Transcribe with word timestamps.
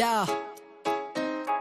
Yeah. 0.00 0.24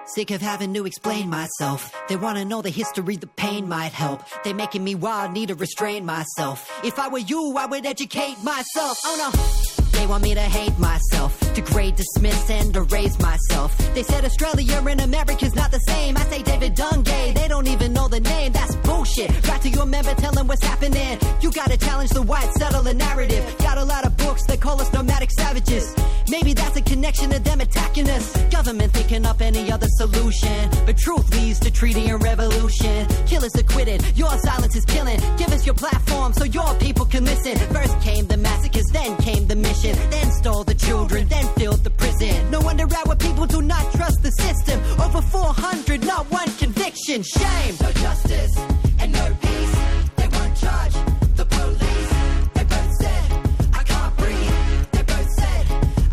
Sick 0.05 0.31
of 0.31 0.39
having 0.39 0.73
to 0.73 0.85
explain 0.85 1.29
myself. 1.29 1.93
They 2.07 2.15
wanna 2.15 2.45
know 2.45 2.61
the 2.61 2.69
history, 2.69 3.17
the 3.17 3.27
pain 3.27 3.67
might 3.67 3.91
help. 3.91 4.23
They 4.45 4.53
making 4.53 4.81
me 4.81 4.95
wild, 4.95 5.33
need 5.33 5.49
to 5.49 5.55
restrain 5.55 6.05
myself. 6.05 6.71
If 6.81 6.99
I 6.99 7.09
were 7.09 7.19
you, 7.19 7.57
I 7.57 7.65
would 7.65 7.85
educate 7.85 8.41
myself. 8.41 8.97
Oh 9.03 9.15
no. 9.19 9.78
They 9.99 10.07
want 10.07 10.23
me 10.23 10.33
to 10.33 10.39
hate 10.39 10.79
myself, 10.79 11.37
degrade, 11.53 11.97
dismiss, 11.97 12.49
and 12.49 12.73
erase 12.73 13.19
myself. 13.19 13.77
They 13.93 14.03
said 14.03 14.23
Australia 14.23 14.81
and 14.87 15.01
America's 15.01 15.53
not 15.53 15.71
the 15.71 15.79
same. 15.79 16.15
I 16.15 16.21
say 16.21 16.41
David 16.41 16.73
Dungay, 16.73 17.33
they 17.35 17.49
don't 17.49 17.67
even 17.67 17.91
know 17.91 18.07
the 18.07 18.21
name. 18.21 18.53
That's 18.53 18.77
bullshit. 18.77 19.29
Right 19.45 19.61
to 19.61 19.67
your 19.67 19.85
member, 19.85 20.13
tell 20.15 20.31
them 20.31 20.47
what's 20.47 20.63
happening. 20.63 21.19
You 21.41 21.51
gotta 21.51 21.75
challenge 21.75 22.11
the 22.11 22.21
white 22.21 22.49
settler 22.53 22.93
narrative. 22.93 23.43
Got 23.59 23.77
a 23.77 23.83
lot 23.83 24.05
of 24.05 24.15
books 24.15 24.45
that 24.45 24.61
call 24.61 24.79
us 24.79 24.91
nomadic 24.93 25.31
savages. 25.31 25.93
Maybe 26.29 26.53
that's 26.53 26.77
a 26.77 26.81
connection 26.81 27.31
to 27.31 27.39
them 27.39 27.59
attacking 27.59 28.09
us. 28.09 28.25
Government 28.51 28.93
thinking 28.93 29.25
up 29.25 29.41
any 29.41 29.69
other 29.69 29.87
solution. 29.97 30.69
But 30.85 30.97
truth 30.97 31.29
leads 31.35 31.59
to 31.59 31.71
treaty 31.71 32.07
and 32.07 32.23
revolution. 32.23 33.05
Killers 33.25 33.55
acquitted, 33.55 34.01
your 34.17 34.31
silence 34.37 34.77
is 34.77 34.85
killing. 34.85 35.19
Give 35.35 35.49
us 35.49 35.65
your 35.65 35.75
platform 35.75 36.31
so 36.31 36.45
your 36.45 36.73
people 36.75 37.05
can 37.05 37.25
listen. 37.25 37.57
First 37.73 37.99
came 37.99 38.27
the 38.27 38.37
massacres, 38.37 38.85
then 38.93 39.17
came 39.17 39.45
the 39.47 39.57
mission. 39.57 39.88
Then 40.15 40.31
stole 40.31 40.63
the 40.63 40.75
children, 40.87 41.27
then 41.27 41.45
filled 41.59 41.83
the 41.83 41.93
prison. 42.01 42.35
No 42.51 42.59
wonder 42.61 42.85
our 43.05 43.15
people 43.15 43.45
do 43.45 43.61
not 43.61 43.85
trust 43.97 44.19
the 44.27 44.31
system. 44.45 44.77
Over 45.05 45.21
400, 45.21 46.05
not 46.05 46.23
one 46.31 46.49
conviction. 46.63 47.23
Shame. 47.23 47.73
No 47.81 47.91
justice 48.05 48.53
and 49.01 49.09
no 49.19 49.25
peace. 49.45 49.75
They 50.17 50.27
won't 50.35 50.55
charge 50.63 50.95
the 51.39 51.45
police. 51.55 52.11
They 52.55 52.65
both 52.73 52.93
said, 53.03 53.27
I 53.79 53.81
can't 53.91 54.13
breathe. 54.21 54.55
They 54.93 55.03
both 55.13 55.31
said, 55.41 55.63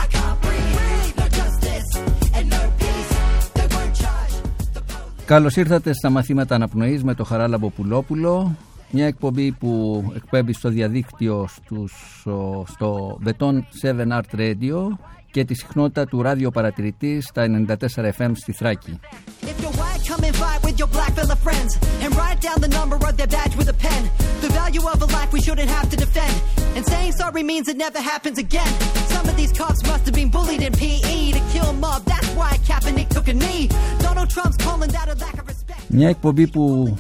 I 0.05 0.07
can't 0.17 0.39
breathe. 0.45 1.17
No 1.21 1.27
justice 1.41 1.89
and 2.37 2.45
no 2.57 2.63
peace. 2.83 3.13
They 3.59 3.67
won't 3.75 3.95
charge 4.03 4.35
the 4.77 4.83
police. 4.91 5.25
Καλώς 5.27 5.57
ήρθατε 5.57 5.93
στα 5.93 6.11
μαθήματα 6.11 6.55
αναπνοής 6.55 7.05
με 7.05 7.15
το 7.15 7.25
Χαράλαμπο 7.25 7.71
Πουλόπουλο. 7.71 8.57
Μια 8.91 9.07
εκπομπή 9.07 9.53
που 9.53 10.03
εκπέμπει 10.17 10.53
στο 10.53 10.69
διαδίκτυο 10.69 11.47
στους, 11.49 12.23
στο 12.67 13.19
Beton 13.25 13.59
7 13.83 14.07
Art 14.09 14.39
Radio 14.39 14.89
και 15.31 15.45
τη 15.45 15.55
συχνότητα 15.55 16.07
του 16.07 16.23
ραδιοπαρατηρητή 16.23 17.21
στα 17.21 17.47
94 17.69 17.77
FM 18.19 18.31
στη 18.35 18.53
Θράκη. 18.53 19.01
If 19.43 19.63
you're 19.63 19.77
white, 19.83 20.03
come 20.11 20.23
and 20.29 20.37
fight 20.43 20.61
with 20.67 20.77
your 20.81 20.91
black 20.97 21.13
fella 21.19 21.37
friends 21.47 21.73
and 22.03 22.11
write 22.19 22.41
down 22.47 22.59
the 22.67 22.73
number 22.79 22.97
of 23.09 23.13
their 23.19 23.31
badge 23.37 23.55
with 23.61 23.69
a 23.77 23.79
pen. 23.87 24.03
The 24.45 24.51
value 24.63 24.85
of 24.93 24.99
a 25.07 25.09
life 25.17 25.31
we 25.37 25.41
shouldn't 25.47 25.71
have 25.79 25.89
to 25.93 25.97
defend. 26.05 26.35
And 26.77 26.83
saying 26.93 27.13
sorry 27.21 27.43
means 27.53 27.65
it 27.73 27.79
never 27.87 28.01
happens 28.13 28.39
again. 28.47 28.73
Some 29.15 29.27
of 29.31 29.35
these 29.41 29.53
cops 29.61 29.81
must 29.91 30.03
have 30.09 30.17
been 30.21 30.31
bullied 30.37 30.63
in 30.67 30.73
PE 30.83 31.19
to 31.37 31.43
kill 31.53 31.71
mob. 31.85 32.01
That's 32.13 32.31
why 32.39 32.51
Kaepernick 32.69 33.09
took 33.17 33.27
a 33.35 33.37
knee. 33.43 33.65
Donald 34.07 34.29
Trump's 34.35 34.59
calling 34.67 34.91
that 34.97 35.07
a 35.15 35.17
lack 35.25 35.37
of 35.43 35.47
respect. 35.53 35.81
Μια 35.89 36.09
εκπομπή 36.09 36.47
που 36.47 36.97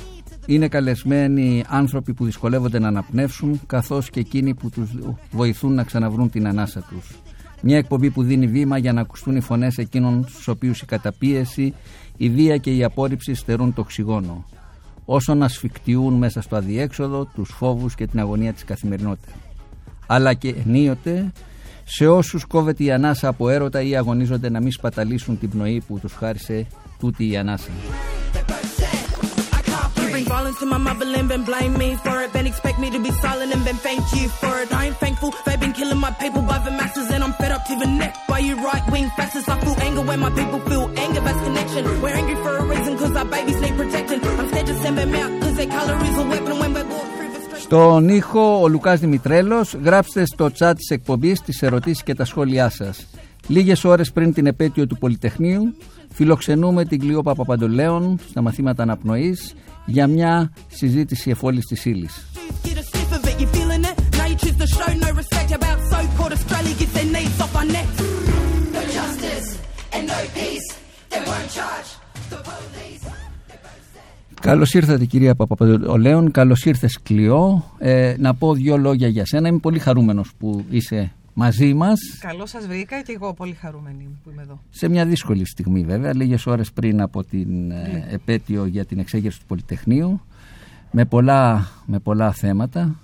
είναι 0.47 0.69
καλεσμένοι 0.69 1.65
άνθρωποι 1.69 2.15
που 2.15 2.25
δυσκολεύονται 2.25 2.79
να 2.79 2.89
αναπνεύσουν 2.89 3.61
καθώς 3.67 4.11
και 4.11 4.21
εκείνοι 4.21 4.55
που 4.55 4.71
τους 4.71 4.91
βοηθούν 5.31 5.75
να 5.75 5.85
ξαναβρούν 5.85 6.31
την 6.31 6.47
ανάσα 6.47 6.81
τους. 6.81 7.21
Μια 7.63 7.77
εκπομπή 7.77 8.11
που 8.11 8.23
δίνει 8.23 8.47
βήμα 8.47 8.79
για 8.79 8.93
να 8.93 9.01
ακουστούν 9.01 9.37
οι 9.37 9.41
φωνές 9.41 9.79
εκείνων 9.79 10.25
στους 10.29 10.49
οποίους 10.49 10.81
η 10.81 10.87
καταπίεση, 10.87 11.75
η 12.17 12.31
βία 12.31 12.57
και 12.57 12.77
η 12.77 12.85
απόρριψη 12.85 13.35
στερούν 13.35 13.75
το 13.75 13.81
οξυγόνο. 13.81 14.45
Όσο 15.05 15.35
να 15.35 15.49
σφιχτιούν 15.49 16.15
μέσα 16.15 16.41
στο 16.41 16.57
αδιέξοδο 16.57 17.25
τους 17.25 17.51
φόβους 17.51 17.95
και 17.95 18.07
την 18.07 18.21
αγωνία 18.21 18.53
της 18.53 18.65
καθημερινότητας. 18.65 19.35
Αλλά 20.07 20.35
και 20.35 20.55
ενίοτε 20.67 21.33
σε 21.85 22.07
όσους 22.07 22.45
κόβεται 22.45 22.85
η 22.85 22.91
ανάσα 22.91 23.29
από 23.29 23.49
έρωτα 23.49 23.83
ή 23.83 23.97
αγωνίζονται 23.97 24.51
να 24.51 24.61
μην 24.61 24.73
σπαταλήσουν 24.73 25.39
την 25.39 25.51
πνοή 25.51 25.83
που 25.87 25.99
τους 25.99 26.13
χάρισε 26.13 26.67
τούτη 26.99 27.31
η 27.31 27.37
ανάσα. 27.37 27.71
Bring 30.47 30.55
violence 30.55 30.59
to 30.61 30.67
my 30.67 30.79
motherland, 30.79 31.29
been 31.29 31.45
blame 31.45 31.75
me 31.83 31.97
for 32.05 32.17
it. 32.23 32.33
Been 32.33 32.47
expect 32.47 32.79
me 32.79 32.89
to 32.91 33.01
be 33.07 33.11
silent 33.25 33.53
and 33.55 33.65
been 33.65 33.77
thank 33.77 34.03
you 34.17 34.29
for 34.29 34.55
it. 34.63 34.73
I 34.73 34.87
ain't 34.87 34.99
thankful, 35.05 35.31
they 35.45 35.57
been 35.57 35.73
killing 35.73 35.99
my 35.99 36.13
people 36.23 36.43
by 36.43 36.59
the 36.67 36.71
masses, 36.71 37.11
and 37.15 37.21
I'm 37.25 37.35
fed 37.41 37.53
up 37.57 37.65
to 37.71 37.75
the 37.83 37.87
neck 38.01 38.15
by 38.29 38.41
you 38.47 38.55
right 38.69 38.85
wing 38.93 39.09
fascists. 39.17 39.49
I 39.49 39.57
feel 39.61 39.77
anger 39.87 40.03
when 40.03 40.21
my 40.21 40.31
people 40.31 40.61
feel 40.71 40.87
anger, 41.05 41.21
that's 41.27 41.41
connection. 41.47 41.83
We're 42.03 42.17
angry 42.21 42.37
for 42.45 42.53
a 42.63 42.65
reason, 42.73 42.93
cause 42.99 43.15
our 43.21 43.29
babies 43.35 43.61
need 43.61 43.77
protection. 43.83 44.19
I'm 44.41 44.49
scared 44.51 44.67
to 44.67 44.77
send 44.83 44.97
them 44.99 45.15
out, 45.23 45.31
cause 45.43 45.55
their 45.61 45.71
color 45.77 45.97
is 46.09 46.17
a 46.23 46.25
weapon 46.33 46.55
when 46.61 46.71
we're 46.77 46.89
going 46.95 47.11
through 47.17 47.31
the 47.35 47.41
streets. 47.45 47.63
Στον 47.63 48.09
ήχο 48.09 48.61
ο 48.63 48.69
Λουκάς 48.69 49.01
Δημητρέλος 49.01 49.75
γράψτε 49.85 50.27
στο 50.27 50.51
chat 50.59 50.73
της 50.77 50.91
εκπομπής 50.91 51.41
τις 51.41 51.63
ερωτήσεις 51.63 52.03
και 52.03 52.15
τα 52.15 52.25
σχόλιά 52.25 52.71
σας. 52.71 53.07
Λίγες 53.47 53.85
ώρες 53.85 54.13
πριν 54.13 54.33
την 54.33 54.47
επέτειο 54.47 54.87
του 54.87 54.99
Πολυτεχνείου 54.99 55.75
φιλοξενούμε 56.17 56.85
την 56.85 57.01
Κλειό 57.01 57.23
Παπαπαντολέων 57.23 58.19
στα 58.31 58.43
μαθήματα 58.43 58.83
αναπνοής 58.83 59.55
για 59.87 60.07
μια 60.07 60.53
συζήτηση 60.69 61.31
εφόλης 61.31 61.67
της 61.67 61.85
ύλης. 61.85 62.27
Jeez, 62.35 62.69
Get 62.69 62.79
a 62.83 62.85
sniff 62.91 63.11
of 63.17 63.23
it, 63.31 63.37
you 63.43 63.49
feeling 63.57 63.85
it? 63.91 63.97
Now 64.19 64.27
you 64.31 64.37
choose 64.43 64.59
to 64.63 64.69
show 64.77 64.91
no 65.05 65.11
respect 65.23 65.51
about 65.59 65.79
so-called 65.93 66.33
Australia 66.39 66.75
gets 66.81 66.93
their 66.99 67.09
knees 67.15 67.37
off 67.45 67.55
our 67.61 67.69
necks. 67.77 67.99
No 68.77 68.83
justice 68.99 69.49
and 69.95 70.03
no 70.13 70.19
peace. 70.37 70.69
They 71.11 71.21
won't 71.29 71.49
charge 71.57 71.91
the 72.33 72.39
police. 72.49 73.03
Καλώς 74.41 74.75
ήρθατε 74.75 75.05
κυρία 75.05 75.35
Παπαπαντολέων, 75.35 76.31
καλώς 76.31 76.65
ήρθες 76.65 76.99
Κλειό. 77.03 77.71
Ε, 77.79 78.15
να 78.19 78.35
πω 78.35 78.55
δύο 78.55 78.77
λόγια 78.77 79.09
για 79.09 79.27
σένα, 79.27 79.49
είμαι 79.49 79.59
πολύ 79.59 79.79
χαρούμενος 79.79 80.31
που 80.39 80.65
είσαι 80.71 81.13
μαζί 81.39 81.75
μας. 81.75 81.99
Καλώ 82.21 82.47
σας 82.47 82.67
βρήκα 82.67 83.03
και 83.03 83.13
εγώ 83.13 83.35
πολύ 83.35 83.53
χαρούμενη 83.53 84.03
είμαι 84.03 84.17
που 84.25 84.31
είμαι 84.31 84.43
εδώ. 84.43 84.61
σε 84.71 84.89
μια 84.89 85.07
δύσκολη 85.07 85.45
στιγμή 85.45 85.85
βέβαια, 85.85 86.15
λίγες 86.15 86.47
ώρες 86.47 86.73
πριν 86.73 87.01
από 87.01 87.25
την 87.25 87.71
ε, 87.71 87.75
Ναι. 87.75 88.07
επέτειο 88.11 88.65
για 88.67 88.85
την 88.85 88.99
εξέγερση 88.99 89.39
του 89.41 89.47
Πολυτεχνείου, 89.47 90.21
με 90.91 91.05
πολλά, 91.05 91.69
με 91.87 91.99
πολλά 91.99 92.33
θέματα. 92.33 92.95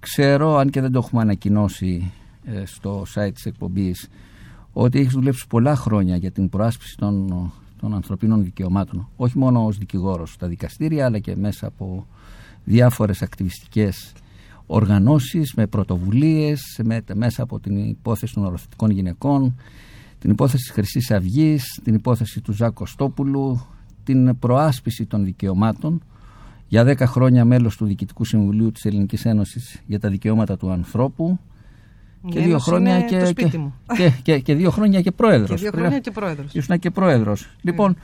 Ξέρω, 0.00 0.56
αν 0.56 0.70
και 0.70 0.80
δεν 0.80 0.92
το 0.92 0.98
έχουμε 0.98 1.22
ανακοινώσει 1.22 2.12
ε, 2.44 2.62
στο 2.64 3.04
site 3.14 3.30
της 3.34 3.46
εκπομπής, 3.46 4.08
ότι 4.72 4.98
έχεις 4.98 5.12
δουλέψει 5.12 5.46
πολλά 5.46 5.76
χρόνια 5.76 6.16
για 6.16 6.30
την 6.30 6.48
προάσπιση 6.48 6.96
των, 6.96 7.26
των 7.80 7.94
ανθρωπίνων 7.94 8.44
δικαιωμάτων. 8.44 9.08
Όχι 9.16 9.38
μόνο 9.38 9.64
ως 9.64 9.78
δικηγόρος 9.78 10.32
στα 10.32 10.46
δικαστήρια, 10.46 11.04
αλλά 11.04 11.18
και 11.18 11.36
μέσα 11.36 11.66
από 11.66 12.06
διάφορες 12.64 13.22
ακτιβιστικές 13.22 14.12
οργανώσεις, 14.66 15.54
με 15.54 15.66
πρωτοβουλίες, 15.66 16.80
με, 16.84 17.02
μέσα 17.14 17.42
από 17.42 17.60
την 17.60 17.76
υπόθεση 17.76 18.34
των 18.34 18.44
οροθετικών 18.44 18.90
γυναικών, 18.90 19.54
την 20.18 20.30
υπόθεση 20.30 20.62
της 20.62 20.72
Χρυσής 20.72 21.10
Αυγής, 21.10 21.80
την 21.84 21.94
υπόθεση 21.94 22.40
του 22.40 22.52
Ζάκ 22.52 22.72
Κωστόπουλου, 22.72 23.66
την 24.04 24.38
προάσπιση 24.38 25.06
των 25.06 25.24
δικαιωμάτων. 25.24 26.02
Για 26.68 26.84
10 26.84 26.96
χρόνια 27.06 27.44
μέλος 27.44 27.76
του 27.76 27.84
Διοικητικού 27.84 28.24
Συμβουλίου 28.24 28.72
της 28.72 28.84
Ελληνικής 28.84 29.24
Ένωσης 29.24 29.82
για 29.86 30.00
τα 30.00 30.08
δικαιώματα 30.08 30.56
του 30.56 30.70
ανθρώπου 30.70 31.38
Η 32.26 32.28
και 32.30 32.38
δύο, 32.38 32.48
Ένωση 32.48 32.68
χρόνια 32.68 32.96
είναι 32.98 33.06
και, 33.06 33.18
το 33.18 33.26
σπίτι 33.26 33.50
και, 33.50 33.58
μου. 33.58 33.74
και, 33.96 34.12
και, 34.22 34.38
και 34.38 34.54
δύο 34.54 34.70
χρόνια 34.70 35.00
και 35.00 35.12
πρόεδρος. 35.12 35.48
Και 35.48 35.56
δύο 35.56 35.70
Πρέπει- 35.70 35.78
χρόνια 35.86 36.00
και 36.00 36.10
πρόεδρος. 36.10 36.54
Ήσουν 36.54 36.78
και 36.78 36.90
πρόεδρος. 36.90 37.56
Λοιπόν, 37.62 37.96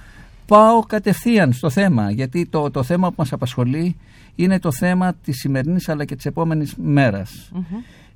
πάω 0.46 0.80
κατευθείαν 0.80 1.52
στο 1.52 1.70
θέμα, 1.70 2.10
γιατί 2.10 2.46
το, 2.46 2.70
το 2.70 2.82
θέμα 2.82 3.08
που 3.08 3.14
μας 3.18 3.32
απασχολεί 3.32 3.96
είναι 4.34 4.58
το 4.58 4.72
θέμα 4.72 5.14
της 5.14 5.36
σημερινής 5.38 5.88
αλλά 5.88 6.04
και 6.04 6.16
της 6.16 6.26
επόμενης 6.26 6.74
μέρας. 6.76 7.52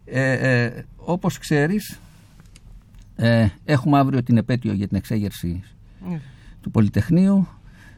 Ε, 0.04 0.32
ε, 0.64 0.84
όπως 0.96 1.38
ξέρεις, 1.38 2.00
ε, 3.16 3.46
έχουμε 3.64 3.98
αύριο 3.98 4.22
την 4.22 4.36
επέτειο 4.36 4.72
για 4.72 4.88
την 4.88 4.96
εξέγερση 4.96 5.62
Ναι. 6.08 6.20
του 6.60 6.70
Πολυτεχνείου. 6.70 7.46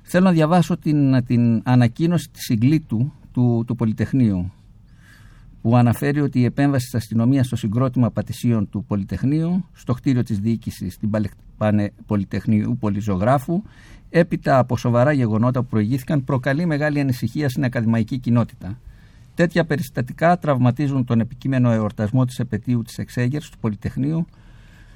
Θέλω 0.03 0.25
να 0.25 0.33
διαβάσω 0.33 0.77
την, 0.77 1.25
την 1.25 1.61
ανακοίνωση 1.65 2.31
της 2.31 2.43
συγκλήτου 2.45 3.13
του, 3.33 3.65
του 3.67 3.77
Πολυτεχνείου 3.77 4.53
που 5.63 5.77
αναφέρει 5.77 6.21
ότι 6.21 6.41
η 6.41 6.45
επέμβαση 6.45 6.85
της 6.85 6.95
αστυνομίας 6.95 7.47
στο 7.47 7.57
συγκρότημα 7.57 8.11
πατησίων 8.11 8.69
του 8.69 8.85
Πολυτεχνείου, 8.85 9.65
στο 9.73 9.93
κτίριο 9.95 10.23
της 10.23 10.39
διοίκησης 10.39 10.95
στην 10.95 11.11
Παλε- 11.11 11.33
Πανε- 11.57 11.93
Πολυτεχνείου 12.07 12.77
Πολυζωγράφου, 12.81 13.63
έπειτα 14.11 14.59
από 14.59 14.77
σοβαρά 14.77 15.13
γεγονότα 15.13 15.61
που 15.63 15.69
προηγήθηκαν, 15.69 16.25
προκαλεί 16.25 16.67
μεγάλη 16.67 17.01
ανησυχία 17.01 17.49
στην 17.49 17.65
ακαδημαϊκή 17.65 18.19
κοινότητα. 18.19 18.79
Τέτοια 19.35 19.65
περιστατικά 19.65 20.39
τραυματίζουν 20.39 21.05
τον 21.05 21.21
επικείμενο 21.21 21.71
εορτασμό 21.73 22.25
της 22.25 22.39
επαιτίου 22.39 22.83
της 22.83 22.99
εξέγερσης 22.99 23.51
του 23.51 23.59
Πολυτεχνείου 23.59 24.27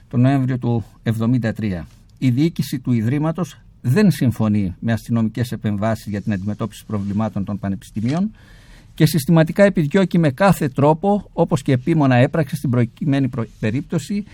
τον 0.09 0.21
Νοέμβριο 0.21 0.59
του 0.59 0.85
1973. 1.03 1.83
Η 2.19 2.31
διοίκηση 2.31 2.79
του 2.79 2.93
Ιδρύματος 2.93 3.61
δεν 3.81 4.11
συμφωνεί 4.11 4.75
με 4.79 4.93
αστυνομικές 4.93 5.53
επεμβάσεις 5.53 6.07
για 6.07 6.21
την 6.23 6.33
αντιμετώπιση 6.33 6.85
προβλημάτων 6.87 7.45
των 7.45 7.59
πανεπιστημίων 7.59 8.31
και 8.95 9.07
συστηματικά 9.07 9.65
επιδιώκει 9.65 10.19
με 10.19 10.31
κάθε 10.31 10.69
τρόπο, 10.69 11.31
όπως 11.33 11.63
και 11.63 11.73
επίμονα 11.73 12.17
έπραξε 12.17 12.57
στην 12.57 12.71
προκειμένη 12.71 13.29
προ- 13.29 13.49
περίπτωση, 13.61 14.25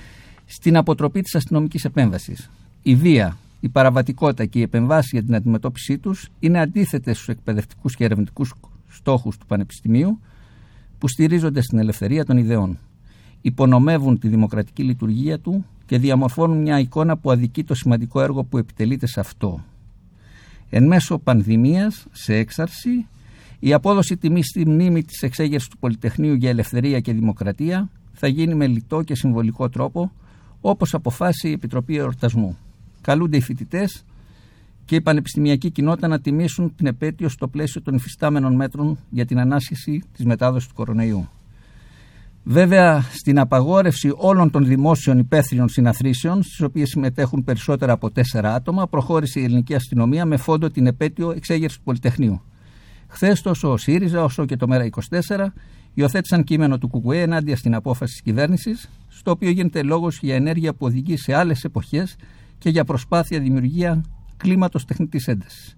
στην 0.47 0.77
αποτροπή 0.77 1.23
της 1.23 1.35
αστυνομικής 1.35 1.85
επέμβασης. 1.85 2.51
Η 2.83 2.95
βία, 2.95 3.37
η 3.61 3.69
παραβατικότητα 3.69 4.45
και 4.45 4.59
οι 4.59 4.63
επεμβάσεις 4.63 5.11
για 5.11 5.23
την 5.23 5.35
αντιμετώπιση 5.35 5.99
τους 5.99 6.29
είναι 6.39 6.61
αντίθετες 6.61 7.17
στους 7.17 7.29
εκπαιδευτικούς 7.29 7.97
και 7.97 8.05
ερευνητικούς 8.05 8.55
στόχους 8.89 9.37
του 9.37 9.47
Πανεπιστημίου 9.47 10.21
που 10.99 11.09
στηρίζονται 11.09 11.61
στην 11.61 11.79
ελευθερία 11.79 12.25
των 12.25 12.37
ιδεών. 12.37 12.79
υπονομεύουν 13.41 14.19
τη 14.19 14.29
δημοκρατική 14.29 14.83
λειτουργία 14.83 15.39
του 15.39 15.65
και 15.87 15.99
διαμορφώνουν 15.99 16.59
μια 16.59 16.79
εικόνα 16.79 17.17
που 17.17 17.31
αδικεί 17.31 17.65
το 17.65 17.75
σημαντικό 17.75 18.21
έργο 18.21 18.45
που 18.45 18.59
επιτελείται 18.59 19.07
σε 19.07 19.21
αυτό. 19.21 19.65
Εν 20.71 20.87
μέσω 20.87 21.19
πανδημίας, 21.19 22.07
σε 22.13 22.35
έξαρση, 22.35 23.07
η 23.59 23.73
απόδοση 23.73 24.17
τιμή 24.17 24.43
στη 24.43 24.67
μνήμη 24.69 25.05
της 25.05 25.23
εξέγερσης 25.23 25.69
του 25.69 25.79
Πολυτεχνείου 25.79 26.35
για 26.35 26.49
ελευθερία 26.49 27.01
και 27.01 27.13
δημοκρατία 27.13 27.91
θα 28.13 28.27
γίνει 28.27 28.55
με 28.55 28.67
λιτό 28.67 29.03
και 29.03 29.15
συμβολικό 29.15 29.69
τρόπο, 29.69 30.13
όπως 30.61 30.95
αποφάσισε 30.95 31.49
η 31.49 31.53
Επιτροπή 31.53 31.97
Εορτασμού. 31.97 32.57
Καλούνται 33.09 33.37
οι 33.37 33.41
φοιτητές 33.41 34.05
και 34.85 34.95
η 34.95 35.01
πανεπιστημιακή 35.01 35.71
κοινότητα 35.71 36.09
να 36.09 36.21
τιμήσουν 36.21 36.75
την 36.75 36.87
επέτειο 36.87 37.29
στο 37.29 37.49
πλαίσιο 37.49 37.83
των 37.83 37.95
υφιστάμενων 37.95 38.55
μέτρων 38.55 38.99
για 39.11 39.25
την 39.25 39.39
ανάσχεση 39.39 40.03
της 40.13 40.25
μετάδοσης 40.25 40.69
του 40.69 40.75
κορονοϊού. 40.75 41.29
Βέβαια, 42.45 43.01
στην 43.01 43.39
απαγόρευση 43.39 44.13
όλων 44.17 44.51
των 44.51 44.65
δημόσιων 44.65 45.19
υπαίθριων 45.19 45.69
συναθρήσεων, 45.69 46.43
στις 46.43 46.61
οποίες 46.61 46.89
συμμετέχουν 46.89 47.45
περισσότερα 47.45 47.93
από 47.93 48.11
τέσσερα 48.11 48.55
άτομα, 48.55 48.89
προχώρησε 48.89 49.41
η 49.41 49.45
ελληνική 49.45 49.75
αστυνομία 49.75 50.25
με 50.25 50.37
φόντο 50.37 50.71
την 50.71 50.87
επέτειο 50.87 51.31
εξέγερσης 51.31 51.79
του 51.79 51.85
Πολυτεχνείου. 51.85 52.43
Χθες, 53.07 53.41
τόσο 53.43 53.73
ο 53.73 53.77
ΣΥΡΙΖΑ 53.77 54.25
όσο 54.25 54.45
και 54.45 54.57
το 54.57 54.67
ΜΕΡΑ24 54.71 55.47
υιοθέτησαν 55.95 56.45
κείμενο 56.45 56.79
του 56.79 56.89
ΚΚΕ 56.89 57.21
ενάντια 57.21 57.57
στην 57.57 57.75
απόφαση 57.75 58.13
της 58.13 58.23
κυβέρνησης, 58.23 58.91
στο 59.09 59.31
οποίο 59.31 59.51
γίνεται 59.51 59.83
λόγος 59.83 60.19
για 60.23 60.35
ενέργεια 60.35 60.73
που 60.75 60.87
οδηγεί 60.87 61.17
σε 61.17 61.35
άλλες 61.35 61.65
εποχές 61.65 62.17
και 62.59 62.71
για 62.71 62.85
προσπάθεια 62.85 63.41
δημιουργία 63.41 64.05
κλίματος 64.37 64.85
τεχνητής 64.85 65.29
έντασης. 65.29 65.77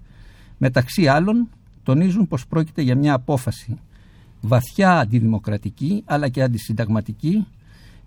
Μεταξύ 0.59 1.09
άλλων, 1.09 1.49
τονίζουν 1.83 2.29
πως 2.29 2.47
πρόκειται 2.47 2.83
για 2.83 2.97
μια 2.97 3.15
απόφαση 3.15 3.79
βαθιά 4.41 4.99
αντιδημοκρατική 4.99 6.03
αλλά 6.05 6.29
και 6.29 6.43
αντισυνταγματική 6.43 7.47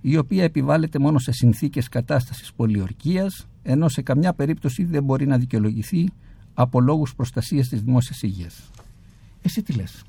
η 0.01 0.17
οποία 0.17 0.43
επιβάλλεται 0.43 0.99
μόνο 0.99 1.19
σε 1.19 1.31
συνθήκες 1.31 1.89
κατάστασης 1.89 2.53
πολιορκίας 2.53 3.47
ενώ 3.63 3.89
σε 3.89 4.01
καμιά 4.01 4.33
περίπτωση 4.33 4.83
δεν 4.83 5.03
μπορεί 5.03 5.27
να 5.27 5.37
δικαιολογηθεί 5.37 6.09
από 6.53 6.81
λόγους 6.81 7.15
προστασίας 7.15 7.67
της 7.67 7.81
δημόσιας 7.81 8.21
υγείας. 8.21 8.71
Εσύ 9.41 9.63
τι 9.63 9.73
λες; 9.73 10.03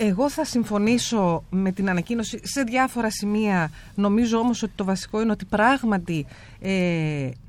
Εγώ 0.00 0.30
θα 0.30 0.44
συμφωνήσω 0.44 1.44
με 1.50 1.72
την 1.72 1.88
ανακοίνωση 1.88 2.40
σε 2.42 2.62
διάφορα 2.62 3.10
σημεία. 3.10 3.70
Νομίζω 3.94 4.38
όμως 4.38 4.62
ότι 4.62 4.72
το 4.74 4.84
βασικό 4.84 5.20
είναι 5.20 5.32
ότι 5.32 5.44
πράγματι 5.44 6.26
ε, 6.60 6.70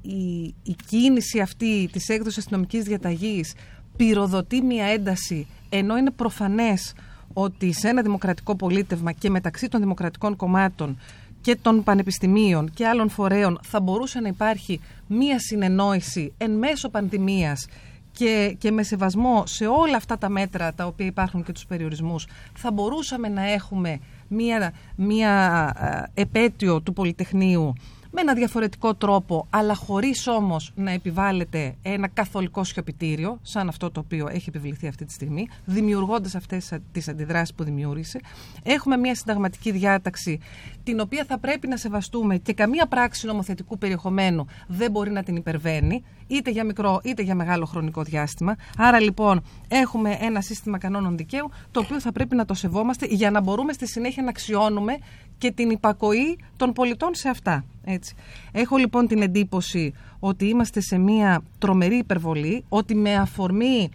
η, 0.01 0.55
η 0.63 0.75
κίνηση 0.87 1.39
αυτή 1.39 1.89
της 1.91 2.09
έκδοσης 2.09 2.37
αστυνομικής 2.37 2.83
διαταγής 2.83 3.53
πυροδοτεί 3.97 4.61
μια 4.61 4.85
ένταση 4.85 5.47
ενώ 5.69 5.97
είναι 5.97 6.11
προφανές 6.11 6.93
ότι 7.33 7.73
σε 7.73 7.87
ένα 7.87 8.01
δημοκρατικό 8.01 8.55
πολίτευμα 8.55 9.11
και 9.11 9.29
μεταξύ 9.29 9.67
των 9.67 9.79
δημοκρατικών 9.79 10.35
κομμάτων 10.35 10.99
και 11.41 11.55
των 11.55 11.83
πανεπιστημίων 11.83 12.71
και 12.73 12.87
άλλων 12.87 13.09
φορέων 13.09 13.59
θα 13.63 13.79
μπορούσε 13.79 14.19
να 14.19 14.27
υπάρχει 14.27 14.79
μία 15.07 15.39
συνεννόηση 15.39 16.33
εν 16.37 16.51
μέσω 16.51 16.89
πανδημίας 16.89 17.67
και, 18.11 18.55
και 18.57 18.71
με 18.71 18.83
σεβασμό 18.83 19.43
σε 19.45 19.67
όλα 19.67 19.95
αυτά 19.95 20.17
τα 20.17 20.29
μέτρα 20.29 20.73
τα 20.73 20.85
οποία 20.85 21.05
υπάρχουν 21.05 21.43
και 21.43 21.51
τους 21.51 21.65
περιορισμούς 21.65 22.27
θα 22.53 22.71
μπορούσαμε 22.71 23.29
να 23.29 23.51
έχουμε 23.51 23.99
μία, 24.27 24.73
μία 24.95 25.73
ε, 26.15 26.21
επέτειο 26.21 26.81
του 26.81 26.93
Πολυτεχνείου 26.93 27.73
με 28.11 28.21
ένα 28.21 28.33
διαφορετικό 28.33 28.95
τρόπο, 28.95 29.47
αλλά 29.49 29.75
χωρίς 29.75 30.27
όμως 30.27 30.71
να 30.75 30.91
επιβάλλεται 30.91 31.75
ένα 31.81 32.07
καθολικό 32.07 32.63
σιωπητήριο, 32.63 33.39
σαν 33.41 33.67
αυτό 33.67 33.91
το 33.91 33.99
οποίο 33.99 34.27
έχει 34.31 34.49
επιβληθεί 34.49 34.87
αυτή 34.87 35.05
τη 35.05 35.13
στιγμή, 35.13 35.47
δημιουργώντας 35.65 36.35
αυτές 36.35 36.73
τις 36.91 37.07
αντιδράσεις 37.07 37.53
που 37.55 37.63
δημιούργησε. 37.63 38.19
Έχουμε 38.63 38.97
μια 38.97 39.15
συνταγματική 39.15 39.71
διάταξη, 39.71 40.39
την 40.83 40.99
οποία 40.99 41.25
θα 41.27 41.37
πρέπει 41.39 41.67
να 41.67 41.77
σεβαστούμε 41.77 42.37
και 42.37 42.53
καμία 42.53 42.85
πράξη 42.85 43.27
νομοθετικού 43.27 43.77
περιεχομένου 43.77 44.45
δεν 44.67 44.91
μπορεί 44.91 45.11
να 45.11 45.23
την 45.23 45.35
υπερβαίνει, 45.35 46.03
είτε 46.27 46.51
για 46.51 46.63
μικρό 46.63 46.99
είτε 47.03 47.21
για 47.21 47.35
μεγάλο 47.35 47.65
χρονικό 47.65 48.03
διάστημα. 48.03 48.55
Άρα 48.77 48.99
λοιπόν 48.99 49.43
έχουμε 49.67 50.17
ένα 50.21 50.41
σύστημα 50.41 50.77
κανόνων 50.77 51.17
δικαίου, 51.17 51.49
το 51.71 51.79
οποίο 51.79 51.99
θα 51.99 52.11
πρέπει 52.11 52.35
να 52.35 52.45
το 52.45 52.53
σεβόμαστε 52.53 53.05
για 53.09 53.31
να 53.31 53.41
μπορούμε 53.41 53.73
στη 53.73 53.87
συνέχεια 53.87 54.23
να 54.23 54.29
αξιώνουμε 54.29 54.97
και 55.39 55.51
την 55.51 55.69
υπακοή 55.69 56.37
των 56.57 56.73
πολιτών 56.73 57.15
σε 57.15 57.29
αυτά. 57.29 57.65
Έτσι. 57.83 58.15
Έχω 58.51 58.77
λοιπόν 58.77 59.07
την 59.07 59.21
εντύπωση 59.21 59.93
ότι 60.19 60.45
είμαστε 60.45 60.81
σε 60.81 60.97
μια 60.97 61.43
τρομερή 61.57 61.97
υπερβολή, 61.97 62.63
ότι 62.69 62.95
με 62.95 63.15
αφορμή 63.15 63.89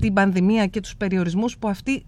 την 0.00 0.12
πανδημία 0.12 0.66
και 0.66 0.80
τους 0.80 0.96
περιορισμούς 0.96 1.58
που 1.58 1.68
αυτή 1.68 2.04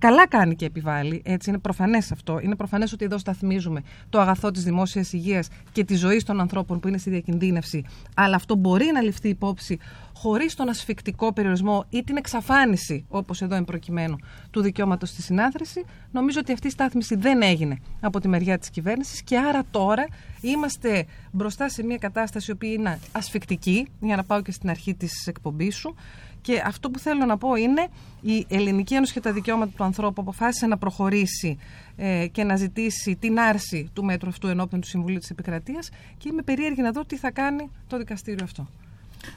Καλά 0.00 0.28
κάνει 0.28 0.56
και 0.56 0.64
επιβάλλει, 0.64 1.22
έτσι 1.24 1.50
είναι 1.50 1.58
προφανές 1.58 2.12
αυτό. 2.12 2.38
Είναι 2.42 2.56
προφανές 2.56 2.92
ότι 2.92 3.04
εδώ 3.04 3.18
σταθμίζουμε 3.18 3.82
το 4.08 4.20
αγαθό 4.20 4.50
της 4.50 4.64
δημόσιας 4.64 5.12
υγείας 5.12 5.48
και 5.72 5.84
της 5.84 5.98
ζωής 5.98 6.24
των 6.24 6.40
ανθρώπων 6.40 6.80
που 6.80 6.88
είναι 6.88 6.98
στη 6.98 7.10
διακινδύνευση. 7.10 7.84
Αλλά 8.14 8.36
αυτό 8.36 8.54
μπορεί 8.54 8.90
να 8.92 9.00
ληφθεί 9.00 9.28
υπόψη 9.28 9.78
χωρίς 10.14 10.54
τον 10.54 10.68
ασφικτικό 10.68 11.32
περιορισμό 11.32 11.84
ή 11.90 12.04
την 12.04 12.16
εξαφάνιση, 12.16 13.04
όπως 13.08 13.42
εδώ 13.42 13.56
είναι 13.56 13.64
προκειμένου, 13.64 14.16
του 14.50 14.60
δικαιώματος 14.60 15.08
στη 15.08 15.22
συνάθρηση. 15.22 15.84
Νομίζω 16.10 16.38
ότι 16.40 16.52
αυτή 16.52 16.66
η 16.66 16.70
στάθμιση 16.70 17.16
δεν 17.16 17.42
έγινε 17.42 17.78
από 18.00 18.20
τη 18.20 18.28
μεριά 18.28 18.58
της 18.58 18.70
κυβέρνησης 18.70 19.22
και 19.22 19.38
άρα 19.38 19.62
τώρα 19.70 20.06
είμαστε 20.40 21.06
μπροστά 21.32 21.68
σε 21.68 21.84
μια 21.84 21.96
κατάσταση 21.96 22.52
η 22.52 22.56
είναι 22.60 22.98
ασφικτική, 23.12 23.86
για 24.00 24.16
να 24.16 24.24
πάω 24.24 24.42
και 24.42 24.52
στην 24.52 24.70
αρχή 24.70 24.94
της 24.94 25.26
εκπομπής 25.26 25.76
σου. 25.76 25.94
Και 26.42 26.62
αυτό 26.66 26.90
που 26.90 26.98
θέλω 26.98 27.24
να 27.24 27.38
πω 27.38 27.54
είναι 27.54 27.88
η 28.20 28.46
Ελληνική 28.48 28.94
Ένωση 28.94 29.12
για 29.12 29.22
τα 29.22 29.32
Δικαιώματα 29.32 29.72
του 29.76 29.84
Ανθρώπου 29.84 30.20
αποφάσισε 30.20 30.66
να 30.66 30.78
προχωρήσει 30.78 31.58
ε, 31.96 32.26
και 32.26 32.44
να 32.44 32.56
ζητήσει 32.56 33.16
την 33.16 33.38
άρση 33.38 33.90
του 33.92 34.04
μέτρου 34.04 34.28
αυτού 34.28 34.46
ενώπιον 34.46 34.80
του 34.80 34.86
Συμβουλίου 34.86 35.18
της 35.18 35.30
Επικρατείας 35.30 35.90
και 36.18 36.28
είμαι 36.32 36.42
περίεργη 36.42 36.82
να 36.82 36.90
δω 36.90 37.04
τι 37.04 37.16
θα 37.16 37.30
κάνει 37.30 37.70
το 37.86 37.98
δικαστήριο 37.98 38.44
αυτό. 38.44 38.68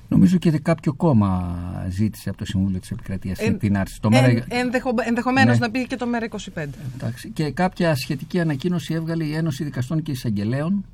Νομίζω 0.08 0.38
και 0.38 0.52
κάποιο 0.52 0.94
κόμμα 0.94 1.58
ζήτησε 1.90 2.30
από 2.30 2.38
το 2.38 2.46
Συμβούλιο 2.46 2.80
της 2.80 2.92
Επικρατείας 2.92 3.40
την 3.60 3.78
άρση. 3.78 4.00
Το 4.02 4.10
εν, 4.14 4.44
ενδεχο, 4.48 4.94
ενδεχομένως 5.06 5.60
ναι. 5.60 5.66
να 5.66 5.72
πει 5.72 5.88
και 5.88 5.96
το 5.96 6.06
ΜΕΡΑ25. 6.14 6.68
Εντάξει. 6.96 7.30
Και 7.30 7.52
κάποια 7.52 7.96
σχετική 7.96 8.40
ανακοίνωση 8.40 8.94
έβγαλε 8.94 9.24
η 9.24 9.36
Ένωση 9.36 9.64
Δικαστών 9.64 10.02
και 10.02 10.12
Εισαγγελέων 10.12 10.86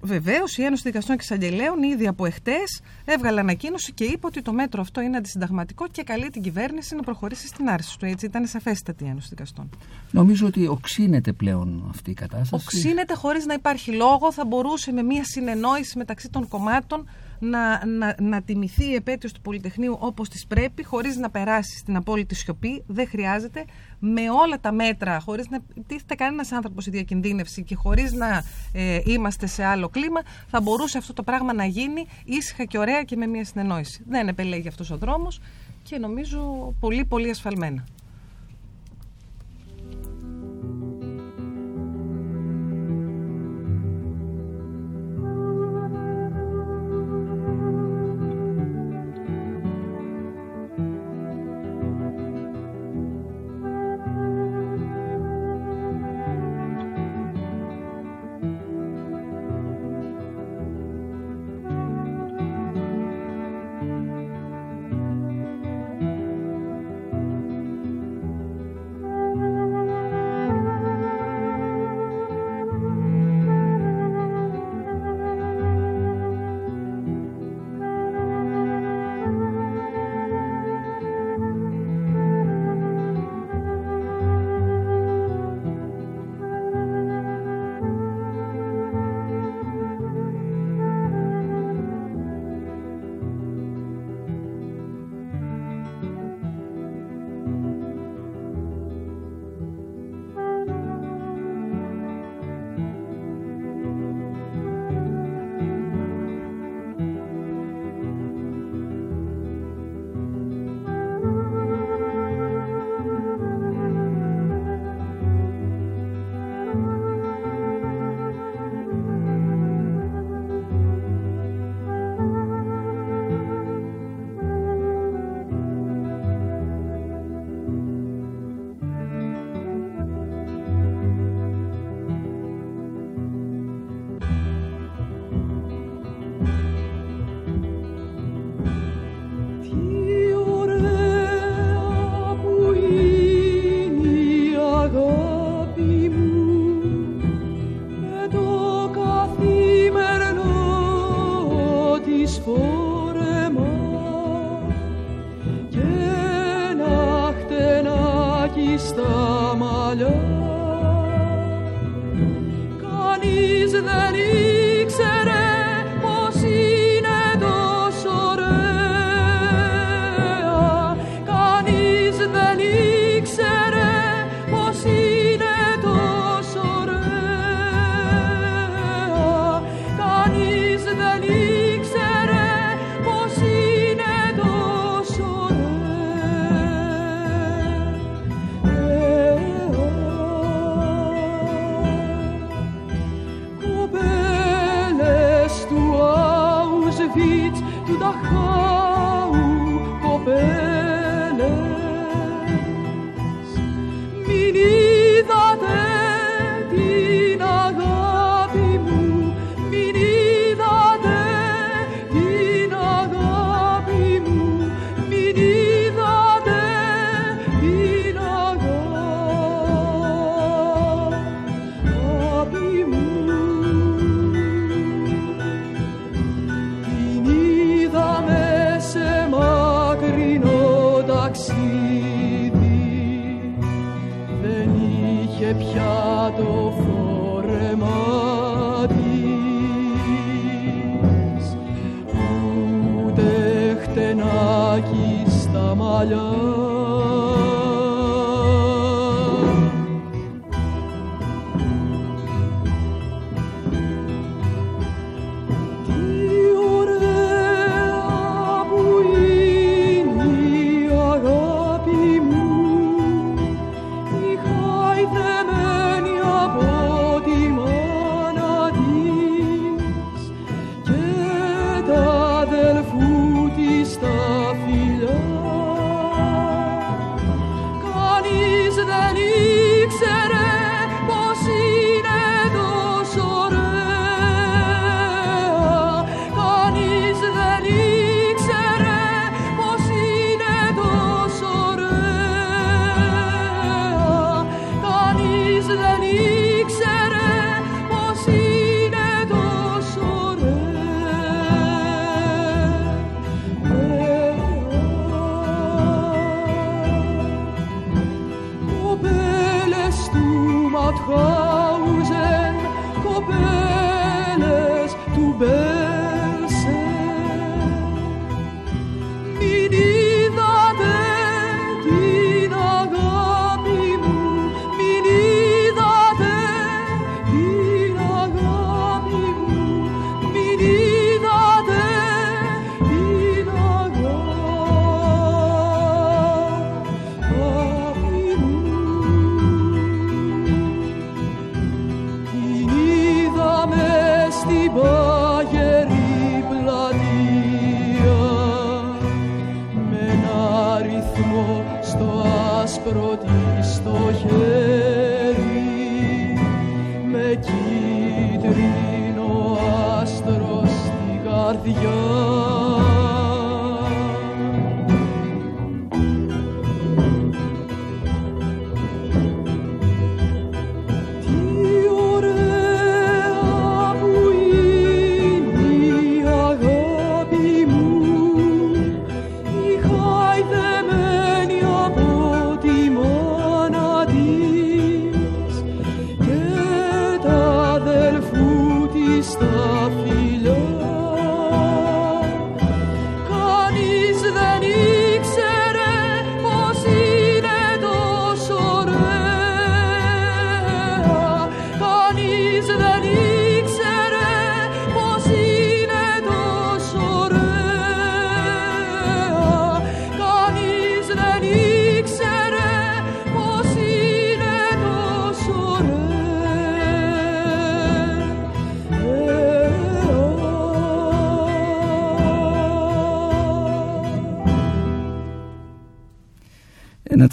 Βεβαίως, 0.00 0.58
η 0.58 0.62
Ένωση 0.62 0.82
Δικαστών 0.82 1.16
και 1.16 1.22
Εισαγγελέων 1.24 1.82
ήδη 1.82 2.06
από 2.06 2.26
εχτέ 2.26 2.58
έβγαλε 3.04 3.40
ανακοίνωση 3.40 3.92
και 3.92 4.04
είπε 4.04 4.26
ότι 4.26 4.42
το 4.42 4.52
μέτρο 4.52 4.80
αυτό 4.80 5.00
είναι 5.00 5.16
αντισυνταγματικό 5.16 5.88
και 5.88 6.02
καλεί 6.02 6.30
την 6.30 6.42
κυβέρνηση 6.42 6.94
να 6.94 7.02
προχωρήσει 7.02 7.46
στην 7.46 7.68
άρση 7.68 7.98
του. 7.98 8.04
Έτσι 8.04 8.26
ήταν 8.26 8.46
σαφέστατη 8.46 9.04
η 9.04 9.08
Ένωση 9.08 9.26
Δικαστών. 9.28 9.70
Νομίζω 10.10 10.46
ότι 10.46 10.66
οξύνεται 10.66 11.32
πλέον 11.32 11.86
αυτή 11.90 12.10
η 12.10 12.14
κατάσταση. 12.14 12.64
Οξύνεται 12.64 13.14
χωρίς 13.14 13.46
να 13.46 13.54
υπάρχει 13.54 13.92
λόγο. 13.92 14.32
Θα 14.32 14.44
μπορούσε 14.44 14.92
με 14.92 15.02
μια 15.02 15.24
συνεννόηση 15.24 15.98
μεταξύ 15.98 16.28
των 16.30 16.48
κομμάτων 16.48 17.08
να, 17.38 17.86
να, 17.86 18.14
να 18.20 18.42
τιμηθεί 18.42 18.84
η 18.84 18.94
επέτειος 18.94 19.32
του 19.32 19.40
Πολυτεχνείου 19.40 19.96
όπως 20.00 20.28
της 20.28 20.46
πρέπει, 20.46 20.84
χωρίς 20.84 21.16
να 21.16 21.30
περάσει 21.30 21.78
στην 21.78 21.96
απόλυτη 21.96 22.34
σιωπή. 22.34 22.84
Δεν 22.86 23.08
χρειάζεται. 23.08 23.64
Με 23.98 24.30
όλα 24.30 24.60
τα 24.60 24.72
μέτρα, 24.72 25.20
χωρίς 25.20 25.48
να 25.48 25.60
τίθεται 25.86 26.14
κανένας 26.14 26.52
άνθρωπος 26.52 26.84
σε 26.84 26.90
διακινδύνευση 26.90 27.62
και 27.62 27.74
χωρίς 27.74 28.12
να 28.12 28.44
ε, 28.72 29.00
είμαστε 29.04 29.46
σε 29.46 29.64
άλλο 29.64 29.88
κλίμα, 29.88 30.20
θα 30.46 30.60
μπορούσε 30.60 30.98
αυτό 30.98 31.12
το 31.12 31.22
πράγμα 31.22 31.52
να 31.52 31.64
γίνει 31.64 32.06
ήσυχα 32.24 32.64
και 32.64 32.78
ωραία 32.78 33.02
και 33.02 33.16
με 33.16 33.26
μια 33.26 33.44
συνεννόηση. 33.44 34.04
Δεν 34.08 34.28
επελέγει 34.28 34.68
αυτός 34.68 34.90
ο 34.90 34.96
δρόμος 34.96 35.40
και 35.82 35.98
νομίζω 35.98 36.74
πολύ 36.80 37.04
πολύ 37.04 37.30
ασφαλμένα. 37.30 37.84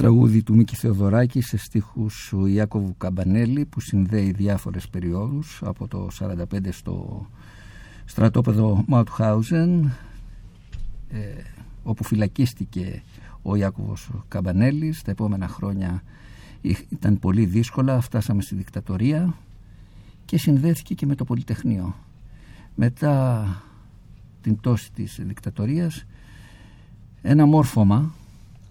Τραγούδι 0.05 0.43
του 0.43 0.55
Μίκη 0.55 0.75
Θεοδωράκη 0.75 1.41
σε 1.41 1.57
στίχους 1.57 2.27
του 2.29 2.45
Ιάκωβου 2.45 2.95
Καμπανέλη 2.97 3.65
που 3.65 3.79
συνδέει 3.79 4.31
διάφορες 4.31 4.87
περιόδους 4.87 5.61
από 5.63 5.87
το 5.87 6.07
45 6.19 6.67
στο 6.69 7.25
στρατόπεδο 8.05 8.83
Μαουτχάουζεν 8.87 9.83
ε, 11.09 11.19
όπου 11.83 12.03
φυλακίστηκε 12.03 13.03
ο 13.41 13.55
Ιάκωβος 13.55 14.09
Καμπανέλης. 14.27 15.01
Τα 15.01 15.11
επόμενα 15.11 15.47
χρόνια 15.47 16.03
ήταν 16.89 17.19
πολύ 17.19 17.45
δύσκολα. 17.45 18.01
Φτάσαμε 18.01 18.41
στη 18.41 18.55
δικτατορία 18.55 19.35
και 20.25 20.37
συνδέθηκε 20.37 20.93
και 20.93 21.05
με 21.05 21.15
το 21.15 21.23
Πολυτεχνείο. 21.23 21.95
Μετά 22.75 23.47
την 24.41 24.55
πτώση 24.55 24.91
της 24.91 25.19
δικτατορίας 25.23 26.05
ένα 27.21 27.45
μόρφωμα 27.45 28.13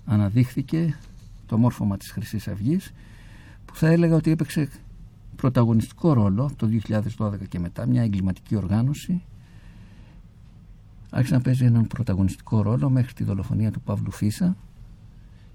αναδείχθηκε 0.06 0.98
το 1.46 1.58
μόρφωμα 1.58 1.96
της 1.96 2.10
χρυσής 2.10 2.48
αυγής 2.48 2.92
που 3.64 3.76
θα 3.76 3.88
έλεγα 3.88 4.16
ότι 4.16 4.30
έπαιξε 4.30 4.68
πρωταγωνιστικό 5.36 6.12
ρόλο 6.12 6.50
το 6.56 6.68
2012 7.18 7.48
και 7.48 7.58
μετά, 7.58 7.86
μια 7.86 8.02
εγκληματική 8.02 8.56
οργάνωση 8.56 9.22
άρχισε 11.10 11.34
να 11.34 11.40
παίζει 11.40 11.64
έναν 11.64 11.86
πρωταγωνιστικό 11.86 12.62
ρόλο 12.62 12.90
μέχρι 12.90 13.12
τη 13.12 13.24
δολοφονία 13.24 13.70
του 13.70 13.80
Παύλου 13.80 14.10
Φίσα 14.10 14.56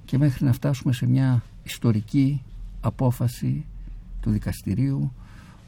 και 0.05 0.17
μέχρι 0.17 0.45
να 0.45 0.53
φτάσουμε 0.53 0.93
σε 0.93 1.05
μια 1.05 1.43
ιστορική 1.63 2.41
απόφαση 2.81 3.65
του 4.21 4.31
δικαστηρίου 4.31 5.13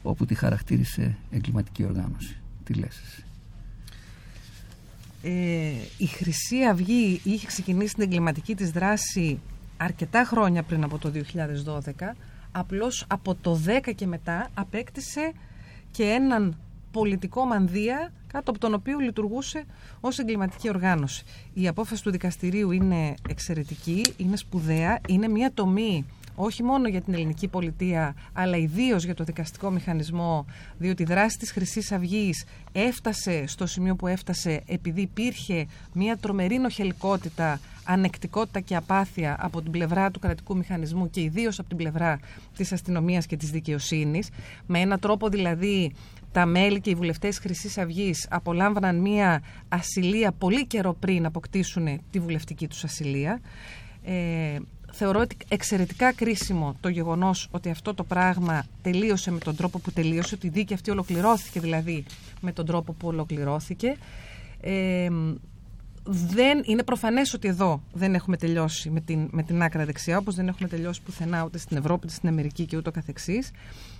όπου 0.02 0.24
τη 0.24 0.34
χαρακτήρισε 0.34 1.16
εγκληματική 1.30 1.84
οργάνωση. 1.84 2.36
Τι 2.64 2.74
λες 2.74 3.00
εσύ; 3.04 3.24
Ε, 5.22 5.72
η 5.98 6.06
Χρυσή 6.06 6.64
Αυγή 6.64 7.20
είχε 7.24 7.46
ξεκινήσει 7.46 7.94
την 7.94 8.02
εγκληματική 8.02 8.54
της 8.54 8.70
δράση 8.70 9.40
αρκετά 9.76 10.24
χρόνια 10.24 10.62
πριν 10.62 10.84
από 10.84 10.98
το 10.98 11.12
2012 11.94 12.12
απλώς 12.52 13.04
από 13.08 13.34
το 13.34 13.60
10 13.84 13.92
και 13.94 14.06
μετά 14.06 14.48
απέκτησε 14.54 15.32
και 15.90 16.04
έναν 16.04 16.56
πολιτικό 16.92 17.44
μανδύα 17.44 18.12
κάτω 18.26 18.50
από 18.50 18.60
τον 18.60 18.74
οποίο 18.74 18.98
λειτουργούσε 18.98 19.64
ως 20.00 20.18
εγκληματική 20.18 20.68
οργάνωση. 20.68 21.24
Η 21.54 21.68
απόφαση 21.68 22.02
του 22.02 22.10
δικαστηρίου 22.10 22.70
είναι 22.70 23.14
εξαιρετική, 23.28 24.04
είναι 24.16 24.36
σπουδαία, 24.36 25.00
είναι 25.08 25.28
μια 25.28 25.52
τομή 25.54 26.04
όχι 26.34 26.62
μόνο 26.62 26.88
για 26.88 27.00
την 27.00 27.14
ελληνική 27.14 27.48
πολιτεία, 27.48 28.14
αλλά 28.32 28.56
ιδίως 28.56 29.04
για 29.04 29.14
το 29.14 29.24
δικαστικό 29.24 29.70
μηχανισμό, 29.70 30.46
διότι 30.78 31.02
η 31.02 31.06
δράση 31.06 31.38
της 31.38 31.50
χρυσής 31.52 31.92
αυγής 31.92 32.44
έφτασε 32.72 33.46
στο 33.46 33.66
σημείο 33.66 33.96
που 33.96 34.06
έφτασε 34.06 34.62
επειδή 34.66 35.00
υπήρχε 35.00 35.66
μια 35.92 36.16
τρομερή 36.16 36.58
νοχελικότητα, 36.58 37.60
ανεκτικότητα 37.84 38.60
και 38.60 38.76
απάθεια 38.76 39.36
από 39.40 39.62
την 39.62 39.70
πλευρά 39.70 40.10
του 40.10 40.18
κρατικού 40.18 40.56
μηχανισμού 40.56 41.10
και 41.10 41.20
ιδίως 41.20 41.58
από 41.58 41.68
την 41.68 41.76
πλευρά 41.76 42.18
της 42.56 42.72
αστυνομίας 42.72 43.26
και 43.26 43.36
της 43.36 43.50
δικαιοσύνης, 43.50 44.28
με 44.66 44.78
έναν 44.78 44.98
τρόπο 44.98 45.28
δηλαδή 45.28 45.92
τα 46.32 46.46
μέλη 46.46 46.80
και 46.80 46.90
οι 46.90 46.94
βουλευτές 46.94 47.38
χρυσής 47.38 47.78
Αυγής 47.78 48.26
απολάμβαναν 48.30 48.96
μια 48.96 49.42
ασυλία 49.68 50.32
πολύ 50.32 50.66
καιρό 50.66 50.94
πριν 50.94 51.26
αποκτήσουν 51.26 52.00
τη 52.10 52.18
βουλευτική 52.18 52.68
τους 52.68 52.84
ασυλία. 52.84 53.40
Ε, 54.04 54.56
θεωρώ 54.92 55.20
ότι 55.20 55.36
εξαιρετικά 55.48 56.12
κρίσιμο 56.12 56.76
το 56.80 56.88
γεγονός 56.88 57.48
ότι 57.50 57.70
αυτό 57.70 57.94
το 57.94 58.04
πράγμα 58.04 58.64
τελείωσε 58.82 59.30
με 59.30 59.38
τον 59.38 59.56
τρόπο 59.56 59.78
που 59.78 59.92
τελείωσε, 59.92 60.34
ότι 60.34 60.46
η 60.46 60.50
δίκη 60.50 60.74
αυτή 60.74 60.90
ολοκληρώθηκε 60.90 61.60
δηλαδή 61.60 62.04
με 62.40 62.52
τον 62.52 62.66
τρόπο 62.66 62.92
που 62.92 63.08
ολοκληρώθηκε. 63.08 63.96
Ε, 64.60 65.08
δεν, 66.04 66.62
είναι 66.64 66.82
προφανές 66.82 67.34
ότι 67.34 67.48
εδώ 67.48 67.82
δεν 67.92 68.14
έχουμε 68.14 68.36
τελειώσει 68.36 68.90
με 68.90 69.00
την, 69.00 69.28
με 69.30 69.42
την 69.42 69.62
άκρα 69.62 69.84
δεξιά, 69.84 70.18
όπως 70.18 70.34
δεν 70.34 70.48
έχουμε 70.48 70.68
τελειώσει 70.68 71.02
πουθενά 71.02 71.44
ούτε 71.44 71.58
στην 71.58 71.76
Ευρώπη, 71.76 72.00
ούτε 72.04 72.14
στην 72.14 72.28
Αμερική 72.28 72.66
και 72.66 72.76
ούτω 72.76 72.90
καθεξής. 72.90 73.50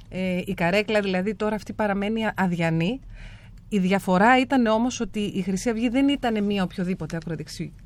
Ε, 0.08 0.40
η 0.44 0.54
καρέκλα 0.54 1.00
δηλαδή 1.00 1.34
τώρα 1.34 1.54
αυτή 1.54 1.72
παραμένει 1.72 2.20
αδιανή. 2.34 3.00
Η 3.72 3.78
διαφορά 3.78 4.38
ήταν 4.40 4.66
όμως 4.66 5.00
ότι 5.00 5.20
η 5.20 5.42
Χρυσή 5.42 5.70
Αυγή 5.70 5.88
δεν 5.88 6.08
ήταν 6.08 6.44
μια 6.44 6.62
οποιοδήποτε 6.62 7.18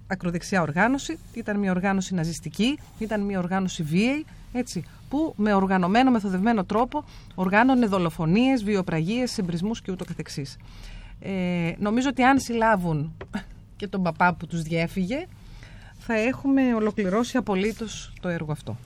ακροδεξιά 0.06 0.62
οργάνωση. 0.62 1.18
Ήταν 1.34 1.58
μια 1.58 1.70
οργάνωση 1.70 2.14
ναζιστική, 2.14 2.78
ήταν 2.98 3.20
μια 3.20 3.38
οργάνωση 3.38 3.82
βίαιη, 3.82 4.24
έτσι, 4.52 4.84
που 5.08 5.34
με 5.36 5.54
οργανωμένο, 5.54 6.10
μεθοδευμένο 6.10 6.64
τρόπο 6.64 7.04
οργάνωνε 7.34 7.86
δολοφονίες, 7.86 8.64
βιοπραγίες, 8.64 9.38
εμπρισμούς 9.38 9.82
και 9.82 9.92
ούτω 9.92 10.04
καθεξής. 10.04 10.56
Ε, 11.20 11.72
νομίζω 11.78 12.08
ότι 12.08 12.22
αν 12.22 12.38
συλλάβουν 12.38 13.16
και 13.76 13.88
τον 13.88 14.02
παπά 14.02 14.34
που 14.34 14.46
τους 14.46 14.62
διέφυγε, 14.62 15.26
θα 15.98 16.14
έχουμε 16.14 16.74
ολοκληρώσει 16.74 17.36
απολύτως 17.36 18.12
το 18.20 18.28
έργο 18.28 18.52
αυτό. 18.52 18.76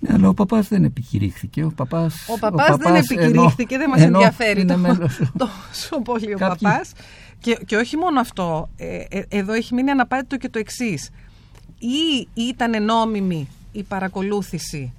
Ναι, 0.00 0.14
αλλά 0.14 0.28
ο 0.28 0.34
παπάς 0.34 0.68
δεν 0.68 0.84
επικηρύχθηκε. 0.84 1.64
Ο 1.64 1.72
παπάς, 1.76 2.14
ο 2.28 2.38
παπάς, 2.38 2.68
ο 2.68 2.76
παπάς 2.76 2.76
δεν 2.76 2.94
επικηρύχθηκε, 2.94 3.78
δεν 3.78 3.88
μας 3.88 4.00
ενδιαφέρει 4.00 4.64
το, 4.64 4.78
τόσο 5.38 6.00
πολύ 6.02 6.34
ο 6.34 6.38
Κάποιοι... 6.38 6.58
παπάς. 6.62 6.92
Και, 7.38 7.58
και 7.66 7.76
όχι 7.76 7.96
μόνο 7.96 8.20
αυτό, 8.20 8.68
ε, 8.76 9.04
ε, 9.08 9.22
εδώ 9.28 9.52
έχει 9.52 9.74
μείνει 9.74 9.90
αναπάντητο 9.90 10.36
και 10.36 10.48
το 10.48 10.58
εξής. 10.58 11.10
Ή 11.78 12.28
ήταν 12.34 12.84
νόμιμη 12.84 13.48
η 13.72 13.82
παρακολούθηση 13.82 14.92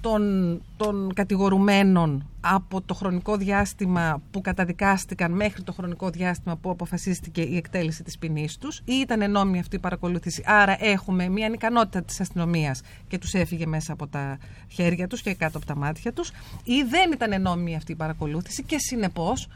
των, 0.00 0.62
των 0.76 1.14
κατηγορουμένων 1.14 2.26
από 2.40 2.80
το 2.80 2.94
χρονικό 2.94 3.36
διάστημα 3.36 4.22
που 4.30 4.40
καταδικάστηκαν 4.40 5.32
μέχρι 5.32 5.62
το 5.62 5.72
χρονικό 5.72 6.10
διάστημα 6.10 6.56
που 6.56 6.70
αποφασίστηκε 6.70 7.42
η 7.42 7.56
εκτέλεση 7.56 8.02
της 8.02 8.18
ποινής 8.18 8.58
τους 8.58 8.82
ή 8.84 8.92
ήταν 8.92 9.30
νόμιμη 9.30 9.58
αυτή 9.58 9.76
η 9.76 9.78
παρακολούθηση. 9.78 10.42
Άρα 10.46 10.76
έχουμε 10.80 11.28
μια 11.28 11.46
ανικανότητα 11.46 12.02
της 12.02 12.20
αστυνομίας 12.20 12.80
και 13.08 13.18
τους 13.18 13.34
έφυγε 13.34 13.66
μέσα 13.66 13.92
από 13.92 14.06
τα 14.06 14.38
χέρια 14.68 15.06
τους 15.06 15.22
και 15.22 15.34
κάτω 15.34 15.56
από 15.58 15.66
τα 15.66 15.76
μάτια 15.76 16.12
τους 16.12 16.30
ή 16.64 16.82
δεν 16.82 17.12
ήταν 17.12 17.42
νόμιμη 17.42 17.76
αυτή 17.76 17.92
η 17.92 17.96
παρακολούθηση 17.96 18.62
και 18.62 18.76
συνεπώς 18.78 19.48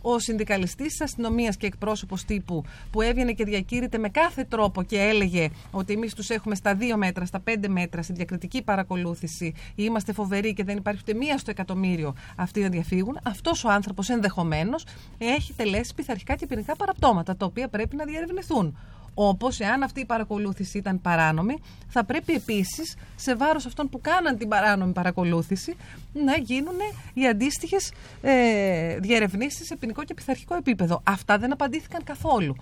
ο 0.00 0.18
συνδικαλιστής 0.18 0.86
της 0.86 1.00
αστυνομίας 1.00 1.56
και 1.56 1.66
εκπρόσωπος 1.66 2.24
τύπου 2.24 2.64
που 2.90 3.02
έβγαινε 3.02 3.32
και 3.32 3.44
διακήρυτε 3.44 3.98
με 3.98 4.08
κάθε 4.08 4.44
τρόπο 4.44 4.82
και 4.82 4.98
έλεγε 4.98 5.48
ότι 5.70 5.92
εμείς 5.92 6.14
τους 6.14 6.30
έχουμε 6.30 6.54
στα 6.54 6.74
δύο 6.74 6.96
μέτρα, 6.96 7.26
στα 7.26 7.40
πέντε 7.40 7.68
μέτρα, 7.68 8.02
στη 8.02 8.12
διακριτική 8.12 8.62
παρακολούθηση, 8.62 9.54
είμαστε 9.74 10.12
φοβεροί 10.12 10.54
και 10.54 10.64
δεν 10.64 10.76
υπάρχει 10.76 11.00
ούτε 11.02 11.14
μία 11.14 11.38
στο 11.38 11.50
εκατομμύριο 11.50 12.14
αυτοί 12.36 12.60
να 12.60 12.68
διαφύγουν, 12.68 13.18
αυτός 13.22 13.64
ο 13.64 13.70
άνθρωπος 13.70 14.08
ενδεχομένως 14.08 14.84
έχει 15.18 15.52
τελέσει 15.52 15.94
πειθαρχικά 15.94 16.34
και 16.34 16.46
ποινικά 16.46 16.76
παραπτώματα, 16.76 17.36
τα 17.36 17.46
οποία 17.46 17.68
πρέπει 17.68 17.96
να 17.96 18.04
διερευνηθούν. 18.04 18.76
Όπως 19.20 19.60
εάν 19.60 19.82
αυτή 19.82 20.00
η 20.00 20.04
παρακολούθηση 20.04 20.78
ήταν 20.78 21.00
παράνομη, 21.00 21.58
θα 21.88 22.04
πρέπει 22.04 22.32
επίσης 22.32 22.96
σε 23.16 23.34
βάρος 23.36 23.66
αυτών 23.66 23.88
που 23.88 24.00
κάναν 24.00 24.38
την 24.38 24.48
παράνομη 24.48 24.92
παρακολούθηση 24.92 25.76
να 26.12 26.36
γίνουν 26.36 26.76
οι 27.14 27.26
αντίστοιχες 27.26 27.92
ε, 28.22 28.98
διερευνήσεις 28.98 29.66
σε 29.66 29.76
ποινικό 29.76 30.04
και 30.04 30.14
πειθαρχικό 30.14 30.54
επίπεδο. 30.54 31.00
Αυτά 31.04 31.38
δεν 31.38 31.52
απαντήθηκαν 31.52 32.04
καθόλου. 32.04 32.56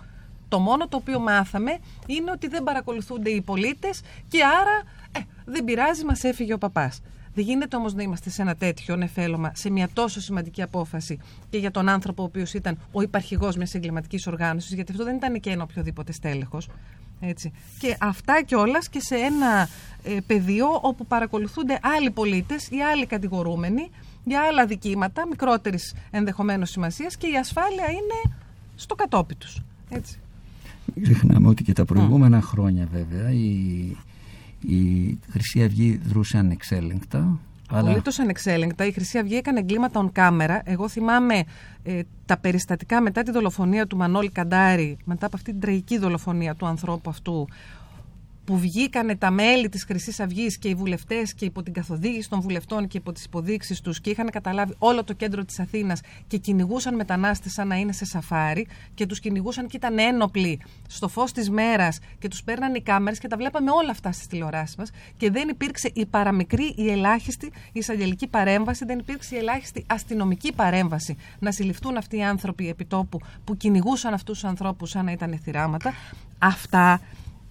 Το 0.48 0.58
μόνο 0.58 0.88
το 0.88 0.96
οποίο 0.96 1.20
μάθαμε 1.20 1.78
είναι 2.06 2.30
ότι 2.30 2.48
δεν 2.48 2.62
παρακολουθούνται 2.62 3.30
οι 3.30 3.40
πολίτες 3.40 4.00
και 4.28 4.44
άρα 4.44 4.82
ε, 5.12 5.20
δεν 5.44 5.64
πειράζει, 5.64 6.04
μας 6.04 6.24
έφυγε 6.24 6.52
ο 6.52 6.58
παπάς. 6.58 7.00
Δεν 7.36 7.44
γίνεται 7.44 7.76
όμως 7.76 7.94
να 7.94 8.02
είμαστε 8.02 8.30
σε 8.30 8.42
ένα 8.42 8.54
τέτοιο 8.54 8.96
νεφέλωμα, 8.96 9.52
σε 9.54 9.70
μια 9.70 9.88
τόσο 9.92 10.20
σημαντική 10.20 10.62
απόφαση 10.62 11.18
και 11.50 11.58
για 11.58 11.70
τον 11.70 11.88
άνθρωπο 11.88 12.22
ο 12.22 12.24
οποίος 12.24 12.54
ήταν 12.54 12.78
ο 12.92 13.02
υπαρχηγός 13.02 13.56
μιας 13.56 13.74
εγκληματικής 13.74 14.26
οργάνωσης, 14.26 14.72
γιατί 14.74 14.92
αυτό 14.92 15.04
δεν 15.04 15.16
ήταν 15.16 15.40
και 15.40 15.50
ένα 15.50 15.62
οποιοδήποτε 15.62 16.12
στέλεχος. 16.12 16.68
Έτσι. 17.20 17.52
Και 17.78 17.96
αυτά 18.00 18.42
κιόλας 18.42 18.88
και 18.88 19.00
σε 19.00 19.14
ένα 19.14 19.68
ε, 20.02 20.16
πεδίο 20.26 20.66
όπου 20.82 21.06
παρακολουθούνται 21.06 21.78
άλλοι 21.82 22.10
πολίτες 22.10 22.68
ή 22.70 22.80
άλλοι 22.82 23.06
κατηγορούμενοι 23.06 23.90
για 24.24 24.40
άλλα 24.40 24.66
δικήματα 24.66 25.26
μικρότερης 25.28 25.94
ενδεχομένως 26.10 26.70
σημασίας 26.70 27.16
και 27.16 27.26
η 27.26 27.36
ασφάλεια 27.36 27.90
είναι 27.90 28.36
στο 28.74 28.94
κατόπι 28.94 29.34
τους. 29.34 29.62
Μην 30.94 31.04
ξεχνάμε 31.04 31.48
ότι 31.48 31.62
και 31.62 31.72
τα 31.72 31.84
προηγούμενα 31.84 32.40
χρόνια 32.40 32.88
βέβαια 32.92 33.30
η 33.30 33.96
η 34.60 35.18
Χρυσή 35.30 35.62
Αυγή 35.62 36.00
δρούσε 36.04 36.38
ανεξέλεγκτα. 36.38 37.38
Απολύτως 37.70 38.18
αλλά... 38.18 38.24
ανεξέλεγκτα. 38.24 38.86
Η 38.86 38.92
Χρυσή 38.92 39.18
Αυγή 39.18 39.34
έκανε 39.36 39.58
εγκλήματα 39.58 40.04
on 40.04 40.18
camera. 40.18 40.58
Εγώ 40.64 40.88
θυμάμαι 40.88 41.44
ε, 41.82 42.00
τα 42.26 42.36
περιστατικά 42.36 43.00
μετά 43.00 43.22
τη 43.22 43.30
δολοφονία 43.30 43.86
του 43.86 43.96
Μανώλη 43.96 44.30
Καντάρη, 44.30 44.96
μετά 45.04 45.26
από 45.26 45.36
αυτή 45.36 45.50
την 45.50 45.60
τραγική 45.60 45.98
δολοφονία 45.98 46.54
του 46.54 46.66
ανθρώπου 46.66 47.10
αυτού, 47.10 47.48
που 48.46 48.58
βγήκανε 48.58 49.16
τα 49.16 49.30
μέλη 49.30 49.68
της 49.68 49.84
χρυσής 49.84 50.20
Αυγής 50.20 50.58
και 50.58 50.68
οι 50.68 50.74
βουλευτές 50.74 51.34
και 51.34 51.44
υπό 51.44 51.62
την 51.62 51.72
καθοδήγηση 51.72 52.28
των 52.28 52.40
βουλευτών 52.40 52.86
και 52.88 52.96
υπό 52.96 53.12
τις 53.12 53.24
υποδείξεις 53.24 53.80
τους 53.80 54.00
και 54.00 54.10
είχαν 54.10 54.30
καταλάβει 54.30 54.74
όλο 54.78 55.04
το 55.04 55.12
κέντρο 55.12 55.44
της 55.44 55.58
Αθήνας 55.58 56.00
και 56.26 56.36
κυνηγούσαν 56.36 56.94
μετανάστες 56.94 57.52
σαν 57.52 57.68
να 57.68 57.76
είναι 57.76 57.92
σε 57.92 58.04
σαφάρι 58.04 58.66
και 58.94 59.06
τους 59.06 59.20
κυνηγούσαν 59.20 59.66
και 59.66 59.76
ήταν 59.76 59.98
ένοπλοι 59.98 60.60
στο 60.88 61.08
φως 61.08 61.32
της 61.32 61.50
μέρας 61.50 61.98
και 62.18 62.28
τους 62.28 62.42
παίρναν 62.42 62.74
οι 62.74 62.80
κάμερες 62.80 63.18
και 63.18 63.28
τα 63.28 63.36
βλέπαμε 63.36 63.70
όλα 63.70 63.90
αυτά 63.90 64.12
στις 64.12 64.26
τηλεοράσεις 64.26 64.76
μας 64.76 64.90
και 65.16 65.30
δεν 65.30 65.48
υπήρξε 65.48 65.90
η 65.94 66.06
παραμικρή, 66.06 66.74
η 66.76 66.90
ελάχιστη 66.90 67.52
εισαγγελική 67.72 68.26
παρέμβαση, 68.26 68.84
δεν 68.84 68.98
υπήρξε 68.98 69.34
η 69.34 69.38
ελάχιστη 69.38 69.84
αστυνομική 69.86 70.52
παρέμβαση 70.52 71.16
να 71.38 71.52
συλληφθούν 71.52 71.96
αυτοί 71.96 72.16
οι 72.16 72.24
άνθρωποι 72.24 72.68
επιτόπου 72.68 73.20
που 73.44 73.56
κυνηγούσαν 73.56 74.14
αυτούς 74.14 74.40
τους 74.40 74.48
ανθρώπους 74.48 74.90
σαν 74.90 75.04
να 75.04 75.12
ήταν 75.12 75.38
θυράματα. 75.42 75.92
Αυτά 76.38 77.00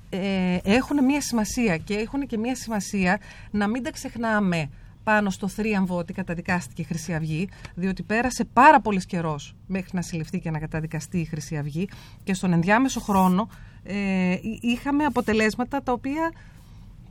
ε, 0.10 0.58
έχουν 0.64 1.04
μια 1.04 1.22
σημασία 1.22 1.78
και 1.78 1.94
έχουν 1.94 2.28
και 2.28 2.38
μια 2.38 2.56
σημασία 2.56 3.20
να 3.52 3.68
μην 3.68 3.84
τα 3.84 3.92
ξεχνάμε 3.92 4.70
πάνω 5.04 5.30
στο 5.30 5.48
θρίαμβο 5.48 5.98
ότι 5.98 6.14
καταδικάστηκε 6.14 6.82
η 6.82 6.86
Χρυσή 6.86 7.14
Αυγή, 7.14 7.50
διότι 7.76 8.04
πέρασε 8.04 8.46
πάρα 8.46 8.82
πολύς 8.82 9.06
καιρός 9.06 9.56
μέχρι 9.68 9.90
να 9.94 10.02
συλληφθεί 10.02 10.40
και 10.40 10.52
να 10.52 10.60
καταδικαστεί 10.60 11.20
η 11.20 11.26
Χρυσή 11.26 11.58
Αυγή 11.58 11.90
και 12.24 12.34
στον 12.34 12.54
ενδιάμεσο 12.54 13.00
χρόνο 13.00 13.50
ε, 13.84 14.38
είχαμε 14.62 15.04
αποτελέσματα 15.06 15.84
τα 15.84 15.92
οποία 15.92 16.32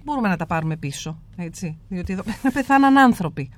μπορούμε 0.04 0.28
να 0.28 0.37
τα 0.37 0.46
πάρουμε 0.46 0.76
πίσω, 0.76 1.18
έτσι, 1.37 1.78
διότι 1.88 2.12
εδώ 2.12 2.22
πεθάναν 2.52 2.98
άνθρωποι 2.98 3.50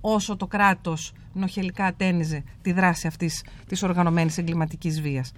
όσο 0.00 0.36
το 0.36 0.46
κράτος 0.46 1.12
νοχελικά 1.32 1.84
ατένιζε 1.84 2.42
τη 2.62 2.72
δράση 2.72 3.06
αυτής 3.06 3.44
της 3.66 3.82
οργανωμένης 3.82 4.38
εγκληματικής 4.38 5.00
βίας. 5.00 5.32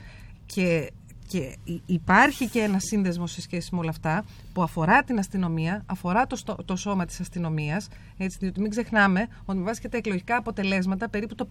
Και 0.46 0.92
Και 1.28 1.56
υπάρχει 1.86 2.48
και 2.48 2.60
ένα 2.60 2.78
σύνδεσμο 2.78 3.26
σε 3.26 3.40
σχέση 3.40 3.68
με 3.72 3.78
όλα 3.78 3.90
αυτά 3.90 4.24
που 4.52 4.62
αφορά 4.62 5.02
την 5.02 5.18
αστυνομία, 5.18 5.82
αφορά 5.86 6.26
το, 6.26 6.56
το 6.64 6.76
σώμα 6.76 7.04
της 7.04 7.20
αστυνομίας, 7.20 7.88
έτσι, 8.16 8.38
διότι 8.40 8.60
μην 8.60 8.70
ξεχνάμε 8.70 9.28
ότι 9.44 9.58
με 9.58 9.64
βάση 9.64 9.80
και 9.80 9.88
τα 9.88 9.96
εκλογικά 9.96 10.36
αποτελέσματα 10.36 11.08
περίπου 11.08 11.34
το 11.34 11.48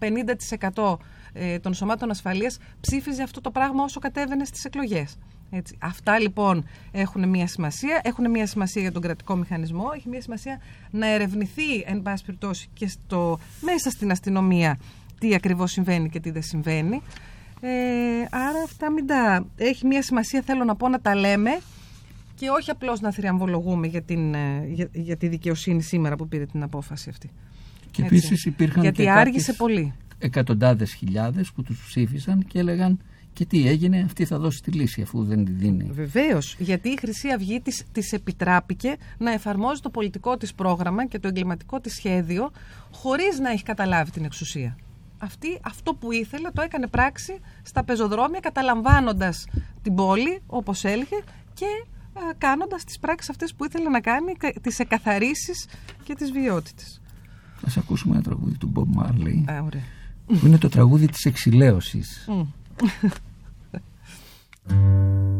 50% 0.73 0.95
ε, 1.33 1.59
των 1.59 1.73
σωμάτων 1.73 2.09
ασφαλείας 2.09 2.57
ψήφιζε 2.81 3.23
αυτό 3.23 3.41
το 3.41 3.51
πράγμα 3.51 3.83
όσο 3.83 3.99
κατέβαινε 3.99 4.45
στις 4.45 4.65
εκλογές. 4.65 5.17
Έτσι. 5.55 5.77
Αυτά 5.79 6.19
λοιπόν 6.19 6.65
έχουν 6.91 7.29
μια 7.29 7.47
σημασία. 7.47 8.01
Έχουν 8.03 8.29
μια 8.29 8.47
σημασία 8.47 8.81
για 8.81 8.91
τον 8.91 9.01
κρατικό 9.01 9.35
μηχανισμό. 9.35 9.85
Έχει 9.95 10.09
μια 10.09 10.21
σημασία 10.21 10.59
να 10.91 11.07
ερευνηθεί, 11.07 11.79
εν 11.85 12.01
πάση 12.01 12.25
περιπτώσει, 12.25 12.69
και 12.73 12.87
στο, 12.87 13.39
μέσα 13.61 13.89
στην 13.89 14.11
αστυνομία 14.11 14.79
τι 15.19 15.35
ακριβώς 15.35 15.71
συμβαίνει 15.71 16.09
και 16.09 16.19
τι 16.19 16.31
δεν 16.31 16.41
συμβαίνει. 16.43 17.01
Ε, 17.65 18.27
άρα 18.31 18.61
αυτά 18.63 18.91
μην 18.91 19.07
τα... 19.07 19.45
Έχει 19.55 19.85
μια 19.85 20.01
σημασία, 20.01 20.41
θέλω 20.41 20.63
να 20.63 20.75
πω, 20.75 20.87
να 20.89 20.99
τα 20.99 21.15
λέμε 21.15 21.49
και 22.35 22.49
όχι 22.49 22.69
απλώς 22.69 22.99
να 22.99 23.11
θριαμβολογούμε 23.11 23.87
για, 23.87 24.01
την, 24.01 24.33
ε, 24.33 24.67
για, 24.67 24.89
για 24.91 25.17
τη 25.17 25.27
δικαιοσύνη 25.27 25.81
σήμερα 25.81 26.15
που 26.15 26.27
πήρε 26.27 26.45
την 26.45 26.63
απόφαση 26.63 27.09
αυτή. 27.09 27.29
Και 27.91 28.03
επίσης 28.03 28.45
υπήρχαν 28.45 28.81
Γιατί 28.81 29.03
και 29.03 29.09
άργησε 29.09 29.53
πολύ. 29.53 29.93
εκατοντάδες 30.19 30.93
χιλιάδες 30.93 31.51
που 31.51 31.63
τους 31.63 31.83
ψήφισαν 31.87 32.45
και 32.47 32.59
έλεγαν 32.59 32.99
και 33.33 33.45
τι 33.45 33.67
έγινε, 33.67 34.01
αυτή 34.05 34.25
θα 34.25 34.39
δώσει 34.39 34.61
τη 34.61 34.71
λύση 34.71 35.01
αφού 35.01 35.23
δεν 35.23 35.45
τη 35.45 35.51
δίνει. 35.51 35.89
Βεβαίως. 35.91 36.55
Γιατί 36.59 36.89
η 36.89 36.97
Χρυσή 36.99 37.29
Αυγή 37.29 37.61
της, 37.61 37.83
της 37.91 38.13
επιτράπηκε 38.13 38.95
να 39.17 39.31
εφαρμόζει 39.31 39.81
το 39.81 39.89
πολιτικό 39.89 40.37
της 40.37 40.53
πρόγραμμα 40.53 41.05
και 41.05 41.19
το 41.19 41.27
εγκληματικό 41.27 41.79
της 41.79 41.93
σχέδιο 41.93 42.51
χωρίς 42.91 43.39
να 43.39 43.51
έχει 43.51 43.63
καταλάβει 43.63 44.11
την 44.11 44.23
εξουσία. 44.23 44.77
Αυτή, 45.23 45.59
αυτό 45.63 45.93
που 45.93 46.11
ήθελε 46.11 46.49
το 46.51 46.61
έκανε 46.61 46.87
πράξη 46.87 47.39
στα 47.63 47.83
πεζοδρόμια 47.83 48.39
καταλαμβάνοντας 48.39 49.45
την 49.81 49.95
πόλη 49.95 50.41
όπως 50.47 50.83
έλεγε 50.83 51.19
και 51.53 51.65
ε, 52.13 52.19
κάνοντας 52.37 52.83
τις 52.83 52.99
πράξεις 52.99 53.29
αυτές 53.29 53.53
που 53.53 53.65
ήθελε 53.65 53.89
να 53.89 54.01
κάνει, 54.01 54.33
τις 54.61 54.79
εκαθαρίσεις 54.79 55.67
και 56.03 56.15
τις 56.15 56.31
βιότητες. 56.31 57.01
Θα 57.67 57.79
ακούσουμε 57.79 58.13
ένα 58.13 58.23
τραγούδι 58.23 58.57
του 58.57 58.71
Bob 58.75 59.01
Marley 59.01 59.51
Α, 59.51 59.61
ωραία. 59.63 59.83
που 60.25 60.45
είναι 60.45 60.57
το 60.57 60.69
τραγούδι 60.69 61.07
της 61.07 61.25
εξηλαίωσης. 61.25 62.27
Μμ. 62.27 62.43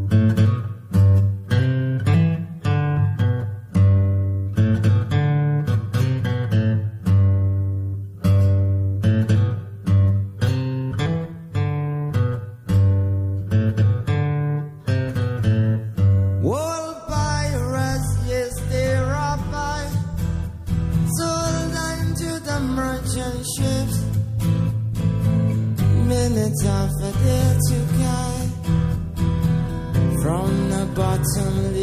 time 26.62 26.88
for 27.00 27.10
the 27.10 27.58
to 27.66 27.78
guy 27.98 28.36
from 30.22 30.70
the 30.70 30.86
bottom 30.94 31.73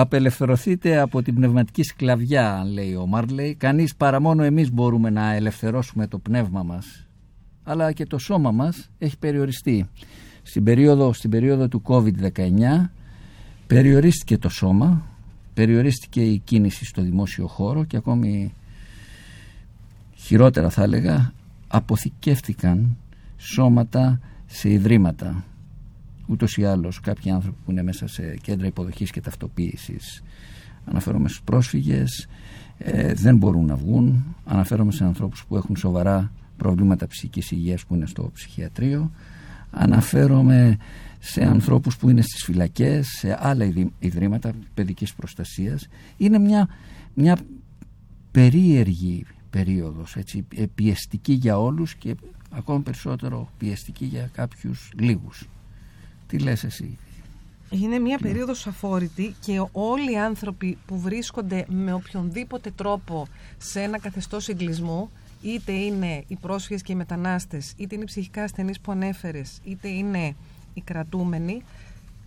απελευθερωθείτε 0.00 0.98
από 0.98 1.22
την 1.22 1.34
πνευματική 1.34 1.82
σκλαβιά, 1.82 2.64
λέει 2.72 2.94
ο 2.94 3.06
Μάρλεϊ. 3.06 3.54
Κανείς 3.54 3.94
παρά 3.96 4.20
μόνο 4.20 4.42
εμείς 4.42 4.72
μπορούμε 4.72 5.10
να 5.10 5.32
ελευθερώσουμε 5.32 6.06
το 6.06 6.18
πνεύμα 6.18 6.62
μας. 6.62 7.06
Αλλά 7.64 7.92
και 7.92 8.06
το 8.06 8.18
σώμα 8.18 8.50
μας 8.50 8.90
έχει 8.98 9.18
περιοριστεί. 9.18 9.88
Στην 10.42 10.64
περίοδο, 10.64 11.12
στην 11.12 11.30
περίοδο 11.30 11.68
του 11.68 11.82
COVID-19 11.86 12.90
περιορίστηκε 13.66 14.38
το 14.38 14.48
σώμα, 14.48 15.06
περιορίστηκε 15.54 16.22
η 16.22 16.38
κίνηση 16.38 16.84
στο 16.84 17.02
δημόσιο 17.02 17.46
χώρο 17.46 17.84
και 17.84 17.96
ακόμη 17.96 18.52
χειρότερα 20.14 20.70
θα 20.70 20.82
έλεγα 20.82 21.32
αποθηκεύτηκαν 21.68 22.96
σώματα 23.36 24.20
σε 24.46 24.70
ιδρύματα 24.70 25.44
ούτως 26.28 26.56
ή 26.56 26.64
άλλως 26.64 27.00
κάποιοι 27.00 27.30
άνθρωποι 27.30 27.56
που 27.64 27.70
είναι 27.70 27.82
μέσα 27.82 28.06
σε 28.06 28.36
κέντρα 28.42 28.66
υποδοχής 28.66 29.10
και 29.10 29.20
ταυτοποίησης. 29.20 30.22
Αναφέρομαι 30.84 31.28
στους 31.28 31.42
πρόσφυγες 31.42 32.28
ε, 32.78 33.12
δεν 33.14 33.36
μπορούν 33.36 33.66
να 33.66 33.76
βγουν. 33.76 34.36
Αναφέρομαι 34.44 34.92
σε 34.92 35.04
ανθρώπους 35.04 35.44
που 35.44 35.56
έχουν 35.56 35.76
σοβαρά 35.76 36.32
προβλήματα 36.56 37.06
ψυχικής 37.06 37.50
υγείας 37.50 37.84
που 37.84 37.94
είναι 37.94 38.06
στο 38.06 38.30
ψυχιατρίο. 38.34 39.10
Αναφέρομαι 39.70 40.76
σε 41.18 41.44
ανθρώπους 41.44 41.96
που 41.96 42.10
είναι 42.10 42.22
στις 42.22 42.44
φυλακές 42.44 43.06
σε 43.06 43.38
άλλα 43.40 43.64
ιδρύ- 43.64 43.92
ιδρύματα 43.98 44.52
παιδικής 44.74 45.14
προστασίας. 45.14 45.88
Είναι 46.16 46.38
μια, 46.38 46.68
μια 47.14 47.38
περίεργη 48.30 49.26
περίοδος 49.50 50.16
έτσι, 50.16 50.46
ε, 50.54 50.64
πιεστική 50.74 51.32
για 51.32 51.58
όλους 51.60 51.94
και 51.94 52.14
ακόμα 52.50 52.80
περισσότερο 52.80 53.48
πιεστική 53.58 54.04
για 54.04 54.30
κάποιους 54.32 54.90
λίγους 54.98 55.48
τι 56.28 56.38
λες 56.38 56.64
εσύ; 56.64 56.98
Είναι 57.70 57.98
μια 57.98 58.18
περίοδος 58.18 58.66
αφόρητη 58.66 59.34
και 59.40 59.64
όλοι 59.72 60.12
οι 60.12 60.18
άνθρωποι 60.18 60.78
που 60.86 61.00
βρίσκονται 61.00 61.66
με 61.68 61.92
οποιονδήποτε 61.92 62.70
τρόπο 62.70 63.26
σε 63.58 63.82
ένα 63.82 63.98
καθεστώς 63.98 64.48
εγκλισμού, 64.48 65.10
είτε 65.42 65.72
είναι 65.72 66.24
οι 66.28 66.36
πρόσφυγες 66.36 66.82
και 66.82 66.92
οι 66.92 66.96
μετανάστες, 66.96 67.72
είτε 67.76 67.94
είναι 67.94 68.04
οι 68.04 68.06
ψυχικά 68.06 68.42
ασθενείς 68.42 68.80
που 68.80 68.92
ανέφερες, 68.92 69.58
είτε 69.64 69.88
είναι 69.88 70.36
οι 70.74 70.80
κρατούμενοι, 70.80 71.62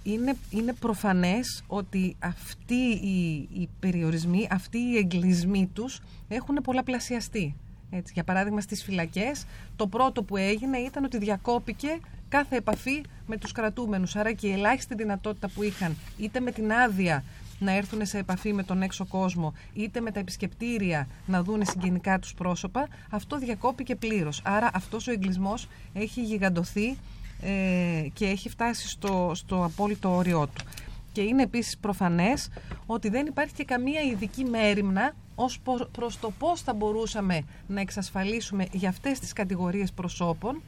είναι, 0.04 0.36
είναι 0.50 0.74
προφανές 0.74 1.64
ότι 1.68 2.16
αυτοί 2.20 2.84
οι, 2.90 3.48
οι 3.54 3.70
περιορισμοί, 3.80 4.48
αυτοί 4.52 4.78
οι 4.78 4.98
εγκλισμοί 4.98 5.70
τους 5.74 6.02
έχουν 6.28 6.56
πολλαπλασιαστεί. 6.64 7.56
Έτσι, 7.90 8.14
για 8.14 8.24
παράδειγμα 8.24 8.62
στις 8.62 8.84
φυλακές 8.84 9.46
το 9.76 9.88
πρώτο 9.88 10.24
που 10.24 10.38
έγινε 10.38 10.78
ήταν 10.78 11.04
ότι 11.04 11.18
διακόπηκε 11.18 12.00
κάθε 12.32 12.56
επαφή 12.56 13.02
με 13.28 13.38
τους 13.38 13.52
κρατούμενους. 13.52 14.16
Άρα 14.16 14.32
και 14.34 14.48
η 14.48 14.52
ελάχιστη 14.52 14.96
δυνατότητα 14.96 15.50
που 15.50 15.64
είχαν 15.64 15.96
είτε 16.18 16.40
με 16.40 16.52
την 16.52 16.72
άδεια 16.74 17.24
να 17.60 17.72
έρθουν 17.72 18.06
σε 18.06 18.18
επαφή 18.18 18.54
με 18.54 18.64
τον 18.64 18.82
έξω 18.82 19.06
κόσμο 19.06 19.54
είτε 19.74 20.00
με 20.02 20.12
τα 20.12 20.20
επισκεπτήρια 20.20 21.08
να 21.26 21.44
δούνε 21.44 21.66
συγγενικά 21.66 22.20
τους 22.20 22.34
πρόσωπα 22.34 22.88
αυτό 23.10 23.38
διακόπηκε 23.38 23.96
πλήρως. 23.96 24.42
Άρα 24.44 24.70
αυτός 24.74 25.08
ο 25.08 25.12
εγκλισμός 25.12 25.68
έχει 25.94 26.22
γιγαντωθεί 26.24 26.98
ε, 27.42 28.08
και 28.14 28.26
έχει 28.26 28.50
φτάσει 28.50 28.88
στο, 28.90 29.32
στο 29.36 29.64
απόλυτο 29.64 30.16
όριό 30.16 30.48
του. 30.48 30.64
Και 31.12 31.22
είναι 31.22 31.44
επίσης 31.44 31.78
προφανές 31.78 32.50
ότι 32.86 33.10
δεν 33.10 33.26
υπάρχει 33.26 33.54
και 33.54 33.64
καμία 33.64 34.02
ειδική 34.02 34.44
μέρημνα 34.44 35.14
ως 35.36 35.60
προ- 35.60 35.90
προς 35.92 36.20
το 36.20 36.32
πώς 36.40 36.62
θα 36.62 36.74
μπορούσαμε 36.74 37.44
να 37.68 37.82
εξασφαλίσουμε 37.82 38.68
για 38.72 38.90
αυτές 38.90 39.20
τις 39.20 39.34
κατηγορίες 39.34 39.92
προσώπων 39.92 40.62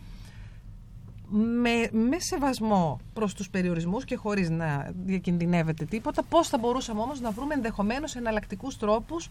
με, 1.30 1.90
με 1.92 2.20
σεβασμό 2.20 3.00
προς 3.14 3.34
τους 3.34 3.50
περιορισμούς 3.50 4.06
και 4.06 4.16
χωρίς 4.16 4.50
να 4.50 4.92
διακινδυνεύεται 5.06 5.86
τίποτα, 5.86 6.24
πώς 6.24 6.48
θα 6.48 6.58
μπορούσαμε 6.58 7.02
όμως 7.02 7.20
να 7.22 7.32
βρούμε 7.32 7.54
ενδεχομένως 7.54 8.16
εναλλακτικούς 8.16 8.78
τρόπους 8.78 9.30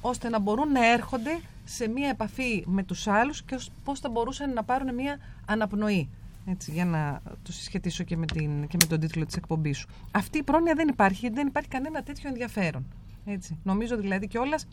ώστε 0.00 0.28
να 0.28 0.38
μπορούν 0.38 0.72
να 0.72 0.86
έρχονται 0.92 1.40
σε 1.64 1.88
μία 1.88 2.08
επαφή 2.08 2.64
με 2.66 2.82
τους 2.82 3.06
άλλους 3.06 3.42
και 3.42 3.54
ως- 3.54 3.70
πώς 3.84 4.00
θα 4.00 4.08
μπορούσαν 4.08 4.52
να 4.52 4.64
πάρουν 4.64 4.94
μία 4.94 5.18
αναπνοή. 5.46 6.08
Έτσι, 6.46 6.70
για 6.70 6.84
να 6.84 7.20
το 7.42 7.52
συσχετίσω 7.52 8.04
και 8.04 8.16
με, 8.16 8.26
την, 8.26 8.66
και 8.66 8.76
με 8.80 8.86
τον 8.88 9.00
τίτλο 9.00 9.26
της 9.26 9.36
εκπομπής 9.36 9.78
σου. 9.78 9.88
Αυτή 10.10 10.38
η 10.38 10.42
πρόνοια 10.42 10.74
δεν 10.74 10.88
υπάρχει, 10.88 11.18
γιατί 11.20 11.34
δεν 11.34 11.46
υπάρχει 11.46 11.68
κανένα 11.68 12.02
τέτοιο 12.02 12.28
ενδιαφέρον. 12.28 12.86
Έτσι. 13.24 13.58
Νομίζω 13.62 13.96
δηλαδή 13.96 14.26
κιόλας 14.28 14.66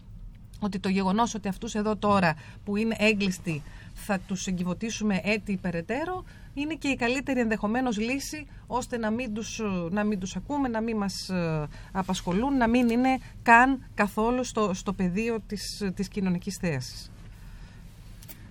ότι 0.60 0.80
το 0.80 0.90
γεγονός 0.90 1.36
ότι 1.36 1.48
αυτούς 1.48 1.76
εδώ 1.76 1.96
τώρα 1.96 2.36
που 2.66 2.76
είναι 2.76 2.96
έγκλειστοι 3.00 3.62
θα 3.94 4.20
τους 4.20 4.48
εγκυβωτήσουμε 4.48 5.22
έτη 5.24 5.58
περαιτέρω 5.62 6.24
είναι 6.54 6.74
και 6.74 6.88
η 6.88 6.96
καλύτερη 6.96 7.40
ενδεχομένως 7.40 7.98
λύση 7.98 8.46
ώστε 8.68 8.98
να 8.98 9.12
μην 9.12 9.34
τους, 9.34 9.62
να 9.90 10.04
μην 10.04 10.20
τους 10.20 10.36
ακούμε, 10.36 10.68
να 10.68 10.82
μην 10.82 10.98
μας 10.98 11.30
ε, 11.30 11.68
απασχολούν, 11.92 12.58
να 12.58 12.68
μην 12.68 12.90
είναι 12.90 13.20
καν 13.44 13.80
καθόλου 13.94 14.44
στο, 14.44 14.72
στο 14.74 14.94
πεδίο 14.94 15.38
της, 15.48 15.84
της 15.96 16.08
κοινωνικής 16.08 16.58
θέασης. 16.62 17.12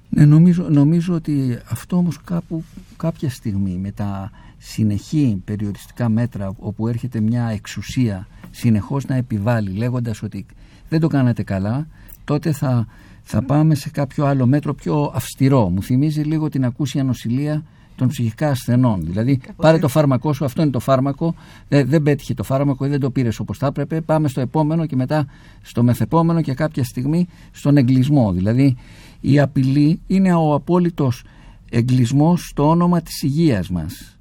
Ναι, 0.09 0.25
νομίζω, 0.25 0.69
νομίζω 0.69 1.15
ότι 1.15 1.59
αυτό 1.71 1.97
όμως 1.97 2.21
κάπου 2.25 2.65
κάποια 2.97 3.31
στιγμή 3.31 3.77
με 3.77 3.91
τα 3.91 4.31
συνεχή 4.59 5.43
περιοριστικά 5.45 6.09
μέτρα 6.09 6.53
όπου 6.59 6.89
έρχεται 6.89 7.21
μια 7.21 7.49
εξουσία 7.49 8.27
συνεχώς 8.51 9.05
να 9.05 9.15
επιβάλλει 9.15 9.71
λέγοντας 9.71 10.23
ότι 10.23 10.47
δεν 10.89 11.01
το 11.01 11.09
κάνατε 11.09 11.43
καλά 11.43 11.87
τότε 12.27 12.53
θα, 12.53 12.87
θα 13.23 13.43
πάμε 13.43 13.75
σε 13.75 13.91
κάποιο 13.91 14.27
άλλο 14.27 14.47
μέτρο 14.47 14.75
πιο 14.75 15.13
αυστηρό. 15.15 15.69
Μου 15.69 15.83
θυμίζει 15.83 16.21
λίγο 16.21 16.49
την 16.49 16.65
ακούσια 16.65 17.05
νοσηλεία 17.05 17.65
των 17.97 18.09
ψυχικά 18.09 18.51
ασθενών. 18.51 19.05
Δηλαδή, 19.05 19.41
πάρε 19.57 19.79
το 19.79 19.89
φάρμακό 19.89 20.33
σου, 20.33 20.45
αυτό 20.45 20.63
είναι 20.63 20.71
το 20.71 20.81
φάρμακο, 20.81 21.35
δεν, 21.69 21.89
δεν 21.89 22.03
πέτυχε 22.03 22.35
το 22.35 22.43
φάρμακο 22.43 22.87
ή 22.87 22.89
δεν 22.89 23.01
το 23.01 23.11
πήρες 23.11 23.39
όπως 23.39 23.59
θα 23.59 23.67
έπρεπε. 23.67 24.01
Πάμε 24.01 24.29
στο 24.29 24.41
επόμενο 24.41 24.87
και 24.87 24.97
μετά 24.97 25.27
στο 25.63 25.83
μεθεπόμενο 25.83 26.41
και 26.41 26.55
κάποια 26.55 26.85
στιγμή 26.85 27.27
στον 27.51 27.77
εγκλισμό. 27.77 28.33
Δηλαδή, 28.33 28.77
η 29.21 29.41
απειλή 29.41 30.01
είναι 30.07 30.35
ο 30.35 30.55
απόλυτος 30.55 31.25
εγκλισμός 31.71 32.49
στο 32.49 32.69
όνομα 32.69 33.01
της 33.01 33.23
υγείας 33.23 33.71
μας. 33.71 34.19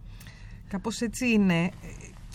Κάπως 0.68 1.02
έτσι 1.02 1.32
είναι 1.32 1.70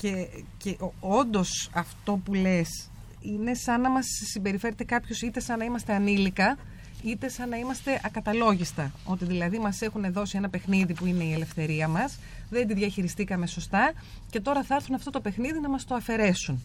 και, 0.00 0.28
και 0.56 0.76
όντως 1.00 1.70
αυτό 1.72 2.20
που 2.24 2.34
λες 2.34 2.89
είναι 3.20 3.54
σαν 3.54 3.80
να 3.80 3.90
μας 3.90 4.06
συμπεριφέρεται 4.24 4.84
κάποιος 4.84 5.22
είτε 5.22 5.40
σαν 5.40 5.58
να 5.58 5.64
είμαστε 5.64 5.94
ανήλικα 5.94 6.56
είτε 7.04 7.28
σαν 7.28 7.48
να 7.48 7.56
είμαστε 7.56 8.00
ακαταλόγιστα. 8.04 8.92
Ότι 9.04 9.24
δηλαδή 9.24 9.58
μας 9.58 9.80
έχουν 9.80 10.12
δώσει 10.12 10.36
ένα 10.36 10.48
παιχνίδι 10.48 10.94
που 10.94 11.06
είναι 11.06 11.24
η 11.24 11.32
ελευθερία 11.32 11.88
μας, 11.88 12.18
δεν 12.50 12.66
τη 12.66 12.74
διαχειριστήκαμε 12.74 13.46
σωστά 13.46 13.92
και 14.30 14.40
τώρα 14.40 14.62
θα 14.64 14.74
έρθουν 14.74 14.94
αυτό 14.94 15.10
το 15.10 15.20
παιχνίδι 15.20 15.60
να 15.60 15.68
μας 15.68 15.84
το 15.84 15.94
αφαιρέσουν. 15.94 16.64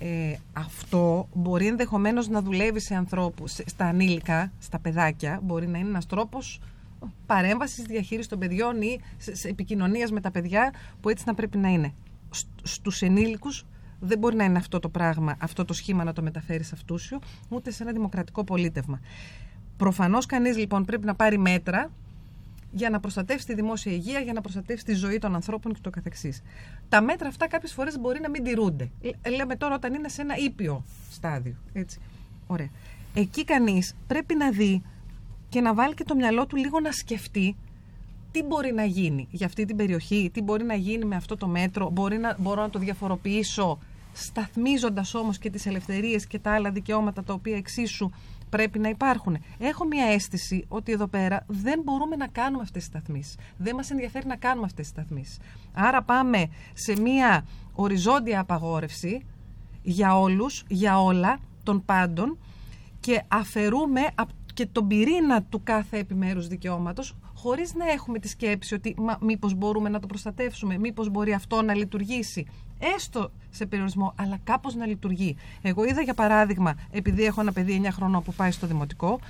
Ε, 0.00 0.34
αυτό 0.52 1.28
μπορεί 1.34 1.66
ενδεχομένως 1.66 2.28
να 2.28 2.42
δουλεύει 2.42 2.80
σε 2.80 2.94
ανθρώπους, 2.94 3.52
σε- 3.52 3.64
στα 3.68 3.84
ανήλικα, 3.84 4.52
στα 4.58 4.78
παιδάκια, 4.78 5.40
μπορεί 5.42 5.66
να 5.66 5.78
είναι 5.78 5.88
ένας 5.88 6.06
τρόπος 6.06 6.60
παρέμβασης 7.26 7.84
διαχείρισης 7.84 8.28
των 8.28 8.38
παιδιών 8.38 8.82
ή 8.82 9.00
σε, 9.18 9.34
σε 9.36 9.48
επικοινωνίας 9.48 10.10
με 10.10 10.20
τα 10.20 10.30
παιδιά 10.30 10.72
που 11.00 11.08
έτσι 11.08 11.24
να 11.26 11.34
πρέπει 11.34 11.58
να 11.58 11.68
είναι. 11.68 11.92
Στ- 12.30 12.48
Στους 12.62 13.02
ενήλικους 13.02 13.64
δεν 14.00 14.18
μπορεί 14.18 14.36
να 14.36 14.44
είναι 14.44 14.58
αυτό 14.58 14.78
το 14.78 14.88
πράγμα, 14.88 15.36
αυτό 15.40 15.64
το 15.64 15.72
σχήμα 15.72 16.04
να 16.04 16.12
το 16.12 16.22
μεταφέρει 16.22 16.62
σε 16.62 16.70
αυτούσιο, 16.74 17.18
ούτε 17.48 17.70
σε 17.70 17.82
ένα 17.82 17.92
δημοκρατικό 17.92 18.44
πολίτευμα. 18.44 19.00
Προφανώς 19.76 20.26
κανείς 20.26 20.56
λοιπόν 20.56 20.84
πρέπει 20.84 21.06
να 21.06 21.14
πάρει 21.14 21.38
μέτρα 21.38 21.90
για 22.72 22.90
να 22.90 23.00
προστατεύσει 23.00 23.46
τη 23.46 23.54
δημόσια 23.54 23.92
υγεία, 23.92 24.20
για 24.20 24.32
να 24.32 24.40
προστατεύσει 24.40 24.84
τη 24.84 24.94
ζωή 24.94 25.18
των 25.18 25.34
ανθρώπων 25.34 25.72
και 25.74 25.80
το 25.82 25.90
καθεξής. 25.90 26.42
Τα 26.88 27.00
μέτρα 27.02 27.28
αυτά 27.28 27.48
κάποιες 27.48 27.72
φορές 27.72 27.98
μπορεί 27.98 28.20
να 28.20 28.30
μην 28.30 28.44
τηρούνται. 28.44 28.90
Λέ- 29.02 29.28
Λέμε 29.36 29.56
τώρα 29.56 29.74
όταν 29.74 29.94
είναι 29.94 30.08
σε 30.08 30.22
ένα 30.22 30.36
ήπιο 30.36 30.84
στάδιο. 31.10 31.54
Έτσι. 31.72 32.00
Ωραία. 32.46 32.68
Εκεί 33.14 33.44
κανείς 33.44 33.94
πρέπει 34.06 34.34
να 34.34 34.50
δει 34.50 34.82
και 35.48 35.60
να 35.60 35.74
βάλει 35.74 35.94
και 35.94 36.04
το 36.04 36.14
μυαλό 36.14 36.46
του 36.46 36.56
λίγο 36.56 36.80
να 36.80 36.92
σκεφτεί 36.92 37.56
τι 38.30 38.42
μπορεί 38.42 38.72
να 38.72 38.84
γίνει 38.84 39.28
για 39.30 39.46
αυτή 39.46 39.64
την 39.64 39.76
περιοχή, 39.76 40.30
τι 40.32 40.42
μπορεί 40.42 40.64
να 40.64 40.74
γίνει 40.74 41.04
με 41.04 41.16
αυτό 41.16 41.36
το 41.36 41.46
μέτρο, 41.46 41.90
μπορεί 41.90 42.18
να, 42.18 42.36
μπορώ 42.38 42.60
να 42.62 42.70
το 42.70 42.78
διαφοροποιήσω 42.78 43.78
σταθμίζοντας 44.24 45.14
όμως 45.14 45.38
και 45.38 45.50
τις 45.50 45.66
ελευθερίες 45.66 46.26
και 46.26 46.38
τα 46.38 46.52
άλλα 46.52 46.70
δικαιώματα 46.70 47.24
τα 47.24 47.32
οποία 47.32 47.56
εξίσου 47.56 48.10
πρέπει 48.50 48.78
να 48.78 48.88
υπάρχουν. 48.88 49.36
Έχω 49.58 49.84
μια 49.84 50.04
αίσθηση 50.04 50.64
ότι 50.68 50.92
εδώ 50.92 51.06
πέρα 51.06 51.44
δεν 51.46 51.80
μπορούμε 51.84 52.16
να 52.16 52.26
κάνουμε 52.26 52.62
αυτές 52.62 52.82
τις 52.82 52.90
σταθμίσεις. 52.90 53.36
Δεν 53.56 53.74
μας 53.74 53.90
ενδιαφέρει 53.90 54.26
να 54.26 54.36
κάνουμε 54.36 54.66
αυτές 54.66 54.84
τις 54.92 54.94
σταθμίσεις. 55.02 55.38
Άρα 55.72 56.02
πάμε 56.02 56.48
σε 56.72 57.00
μια 57.00 57.46
οριζόντια 57.72 58.40
απαγόρευση 58.40 59.26
για 59.82 60.18
όλους, 60.18 60.64
για 60.68 61.02
όλα, 61.02 61.38
των 61.62 61.84
πάντων 61.84 62.38
και 63.00 63.22
αφαιρούμε 63.28 64.00
απ- 64.14 64.30
και 64.54 64.66
τον 64.66 64.86
πυρήνα 64.86 65.42
του 65.42 65.62
κάθε 65.62 65.98
επιμέρους 65.98 66.46
δικαιώματος 66.46 67.16
χωρίς 67.34 67.74
να 67.74 67.90
έχουμε 67.90 68.18
τη 68.18 68.28
σκέψη 68.28 68.74
ότι 68.74 68.94
μα, 68.98 69.18
μήπως 69.20 69.54
μπορούμε 69.54 69.88
να 69.88 70.00
το 70.00 70.06
προστατεύσουμε, 70.06 70.78
μήπως 70.78 71.08
μπορεί 71.08 71.32
αυτό 71.32 71.62
να 71.62 71.74
λειτουργήσει. 71.74 72.46
Έστω 72.78 73.30
σε 73.50 73.66
περιορισμό, 73.66 74.14
αλλά 74.16 74.38
κάπως 74.44 74.74
να 74.74 74.86
λειτουργεί. 74.86 75.36
Εγώ 75.62 75.84
είδα 75.84 76.02
για 76.02 76.14
παράδειγμα, 76.14 76.74
επειδή 76.90 77.24
έχω 77.24 77.40
ένα 77.40 77.52
παιδί 77.52 77.80
9 77.84 77.88
χρονών 77.90 78.22
που 78.22 78.32
πάει 78.32 78.50
στο 78.50 78.66
δημοτικό, 78.66 79.20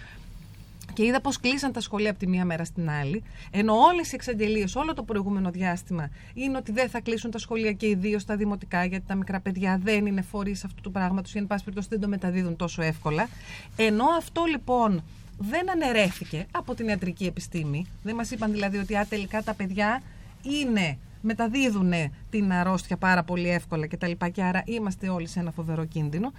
Και 0.93 1.05
είδα 1.05 1.21
πώς 1.21 1.41
κλείσαν 1.41 1.73
τα 1.73 1.81
σχολεία 1.81 2.11
από 2.11 2.19
τη 2.19 2.27
μία 2.27 2.45
μέρα 2.45 2.65
στην 2.65 2.91
άλλη. 2.91 3.23
Ενώ 3.51 3.75
όλες 3.75 4.13
οι 4.13 4.15
εξαγγελίες, 4.15 4.77
όλο 4.77 4.95
το 4.95 5.03
προηγούμενο 5.03 5.51
διάστημα 5.51 6.11
είναι 6.35 6.57
ότι 6.57 6.73
δεν 6.73 6.89
θα 6.89 7.01
κλείσουν 7.01 7.31
τα 7.31 7.39
σχολεία 7.39 7.73
και 7.73 7.89
ιδίω 7.89 8.25
τα 8.25 8.37
δημοτικά, 8.37 8.85
γιατί 8.85 9.05
τα 9.07 9.15
μικρά 9.15 9.41
παιδιά 9.41 9.81
δεν 9.83 10.07
είναι 10.07 10.23
φορείς 10.23 10.65
αυτού 10.65 10.83
του 10.83 10.91
πράγματος 10.91 11.35
ή 11.35 11.39
εν 11.39 11.47
πάση 11.47 11.65
περιπτώσει 11.65 11.89
δεν 11.91 12.01
το 12.01 12.09
μεταδίδουν 12.09 12.57
τόσο 12.57 12.83
εύκολα. 12.83 13.29
Ενώ 13.77 14.05
αυτό 14.19 14.45
λοιπόν 14.45 15.03
δεν 15.39 15.71
αναιρέθηκε 15.71 16.47
από 16.51 16.75
την 16.75 16.89
ιατρική 16.89 17.25
επιστήμη. 17.25 17.87
Δεν 18.03 18.15
μας 18.15 18.31
είπαν 18.31 18.51
δηλαδή 18.51 18.79
ότι 18.79 18.97
α, 18.97 19.07
τελικά 19.09 19.43
τα 19.43 19.55
παιδιά 19.55 20.03
είναι 20.43 20.99
μεταδίδουν 21.29 21.93
την 22.31 22.53
αρρώστια 22.53 22.97
πάρα 22.97 23.23
πολύ 23.25 23.49
εύκολα 23.49 23.87
κτλ. 23.87 24.11
Και, 24.11 24.29
και 24.29 24.43
άρα 24.43 24.63
είμαστε 24.67 25.09
όλοι 25.09 25.27
σε 25.27 25.41
ένα 25.41 25.51
φοβερό 25.51 25.85
κίνδυνο. 25.85 26.33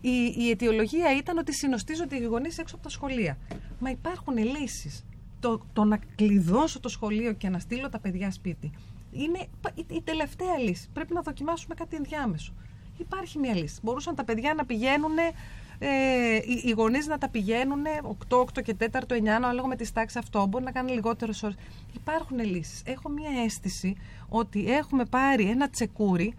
Η, 0.00 0.34
η 0.36 0.50
αιτιολογία 0.50 1.16
ήταν 1.16 1.38
ότι 1.38 1.52
συνοστίζονται 1.54 2.16
οι 2.16 2.24
γονείς 2.24 2.58
έξω 2.58 2.74
από 2.74 2.84
τα 2.84 2.90
σχολεία. 2.90 3.38
Μα 3.78 3.90
υπάρχουν 3.90 4.36
λύσεις. 4.36 5.04
Το, 5.40 5.60
το 5.72 5.84
να 5.84 5.98
κλειδώσω 6.16 6.80
το 6.80 6.88
σχολείο 6.88 7.32
και 7.32 7.48
να 7.48 7.58
στείλω 7.58 7.88
τα 7.88 7.98
παιδιά 7.98 8.30
σπίτι 8.30 8.70
είναι 9.12 9.38
η, 9.74 9.86
η 9.88 10.02
τελευταία 10.02 10.58
λύση. 10.58 10.88
Πρέπει 10.92 11.12
να 11.14 11.20
δοκιμάσουμε 11.20 11.74
κάτι 11.74 11.96
ενδιάμεσο. 11.96 12.52
Υπάρχει 12.98 13.38
μια 13.38 13.54
λύση. 13.54 13.80
Μπορούσαν 13.82 14.14
τα 14.14 14.24
παιδιά 14.24 14.54
να 14.54 14.64
πηγαίνουν 14.64 15.16
ε, 15.78 16.36
οι, 16.36 16.62
οι 16.64 16.70
γονείς 16.70 17.06
να 17.06 17.18
τα 17.18 17.28
πηγαίνουν 17.28 17.82
8, 18.28 18.36
8 18.36 18.62
και 18.62 18.76
4, 18.78 18.84
9, 19.08 19.26
ανάλογα 19.26 19.68
με 19.68 19.76
τις 19.76 19.92
τάξεις 19.92 20.16
αυτό. 20.16 20.46
Μπορεί 20.46 20.64
να 20.64 20.72
κάνει 20.72 20.92
λιγότερες 20.92 21.42
ώρες. 21.42 21.56
Υπάρχουν 21.94 22.38
λύσεις. 22.38 22.82
Έχω 22.84 23.08
μία 23.08 23.30
αίσθηση 23.44 23.96
ότι 24.28 24.72
έχουμε 24.72 25.04
πάρει 25.04 25.44
ένα 25.50 25.70
τσεκούρι 25.70 26.34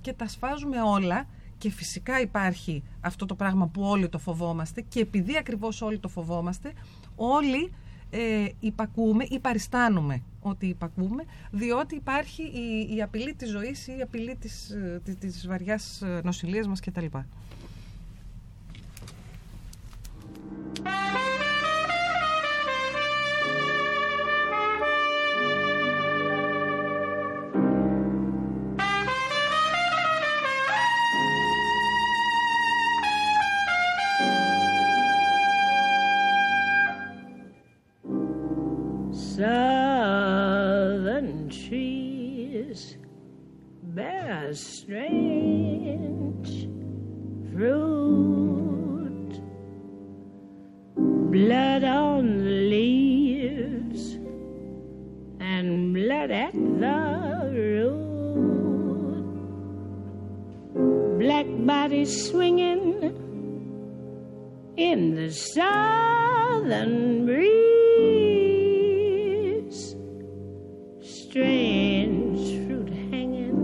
και 0.00 0.12
τα 0.12 0.28
σφάζουμε 0.28 0.82
όλα. 0.82 1.26
Και 1.58 1.70
φυσικά 1.70 2.20
υπάρχει 2.20 2.82
αυτό 3.00 3.26
το 3.26 3.34
πράγμα 3.34 3.66
που 3.66 3.82
όλοι 3.82 4.08
το 4.08 4.18
φοβόμαστε 4.18 4.80
και 4.80 5.00
επειδή 5.00 5.36
ακριβώς 5.36 5.82
όλοι 5.82 5.98
το 5.98 6.08
φοβόμαστε, 6.08 6.72
όλοι 7.16 7.72
ε, 8.10 8.46
υπακούμε 8.60 9.26
ή 9.28 9.38
παριστάνουμε 9.38 10.22
ότι 10.40 10.66
υπακούμε, 10.66 11.24
διότι 11.50 11.94
υπάρχει 11.94 12.42
η, 12.42 12.94
η 12.96 13.02
απειλή 13.02 13.34
της 13.34 13.50
ζωής 13.50 13.86
ή 13.86 13.96
η 13.98 14.02
απειλή 14.02 14.36
της, 14.36 14.70
ε, 14.70 15.00
της, 15.04 15.16
της 15.16 15.46
βαριάς 15.46 16.02
ε, 16.02 16.20
νοσηλείας 16.24 16.66
μας 16.66 16.80
κτλ. 16.80 17.04
Southern 40.16 41.50
trees 41.50 42.96
bear 43.82 44.54
strange 44.54 45.08
fruit, 47.52 48.85
blood 51.30 51.84
on 51.84 52.38
the 52.38 52.50
leaves 52.70 54.14
and 55.40 55.92
blood 55.94 56.30
at 56.30 56.52
the 56.52 57.50
root, 57.52 59.26
black 61.18 61.46
bodies 61.66 62.28
swinging 62.30 63.12
in 64.76 65.14
the 65.14 65.30
southern 65.30 67.26
breeze. 67.26 67.46
Strange 71.00 72.66
fruit 72.66 72.88
hanging 73.10 73.56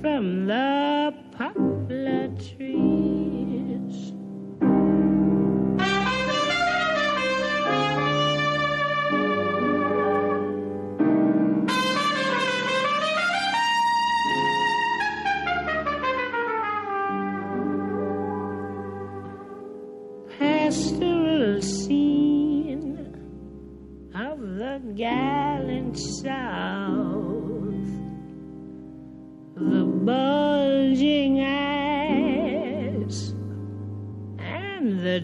from 0.00 0.46
the 0.46 1.14
poplar 1.32 2.28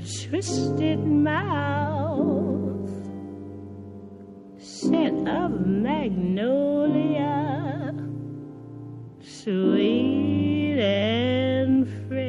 twisted 0.05 0.99
mouth, 0.99 2.91
scent 4.59 5.27
of 5.29 5.67
magnolia, 5.67 7.33
sweet 9.23 10.79
and 10.79 11.89
fresh. 12.07 12.25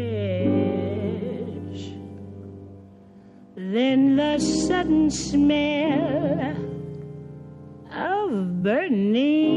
Then 3.57 4.15
the 4.15 4.39
sudden 4.39 5.11
smell 5.11 6.55
of 7.91 8.63
burning 8.63 9.54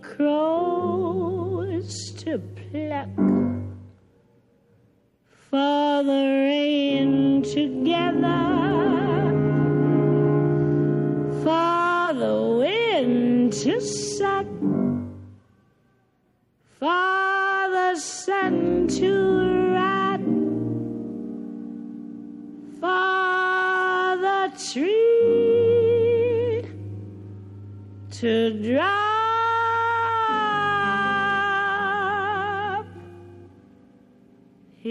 crows 0.00 1.90
to 2.18 2.38
pluck, 2.38 3.08
for 5.50 6.02
the 6.02 6.24
rain 6.48 7.42
together. 7.42 8.50
For 11.42 12.14
the 12.14 12.36
wind 12.58 13.52
to 13.52 13.80
suck, 13.80 14.46
for 16.78 17.68
the 17.76 17.96
sun 17.96 18.86
to 18.88 19.12
rot, 19.74 20.20
for 22.80 24.16
the 24.22 24.40
tree 24.72 26.62
to 28.10 28.32
drop. 28.62 29.11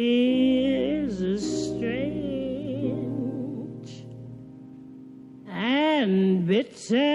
Here's 0.00 1.20
a 1.20 1.38
strange 1.38 2.06
and 5.48 6.46
bitter 6.46 7.12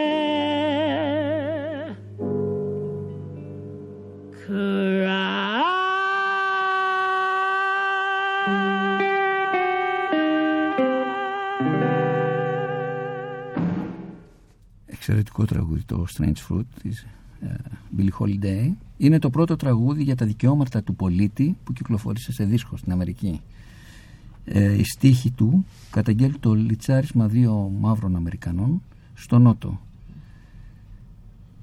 cry. 4.45 5.61
Εξαιρετικό 14.85 15.45
τραγούδι 15.45 15.83
το 15.83 16.05
Strange 16.17 16.33
Fruit 16.49 16.65
της 16.81 17.05
ε, 17.39 17.55
Billie 17.97 18.09
Holiday. 18.19 18.71
Είναι 18.96 19.18
το 19.18 19.30
πρώτο 19.30 19.56
τραγούδι 19.56 20.02
για 20.02 20.16
τα 20.16 20.26
δικαιώματα 20.26 20.82
του 20.82 20.94
πολίτη 20.94 21.56
που 21.64 21.72
κυκλοφόρησε 21.72 22.32
σε 22.32 22.44
δίσκο 22.44 22.76
στην 22.76 22.92
Αμερική. 22.92 23.40
Ε, 24.44 24.78
η 24.78 24.84
στίχη 24.84 25.30
του 25.30 25.66
καταγγέλει 25.90 26.38
το 26.38 26.54
λιτσάρισμα 26.54 27.28
δύο 27.28 27.72
μαύρων 27.80 28.16
Αμερικανών 28.16 28.82
στο 29.14 29.38
Νότο. 29.38 29.80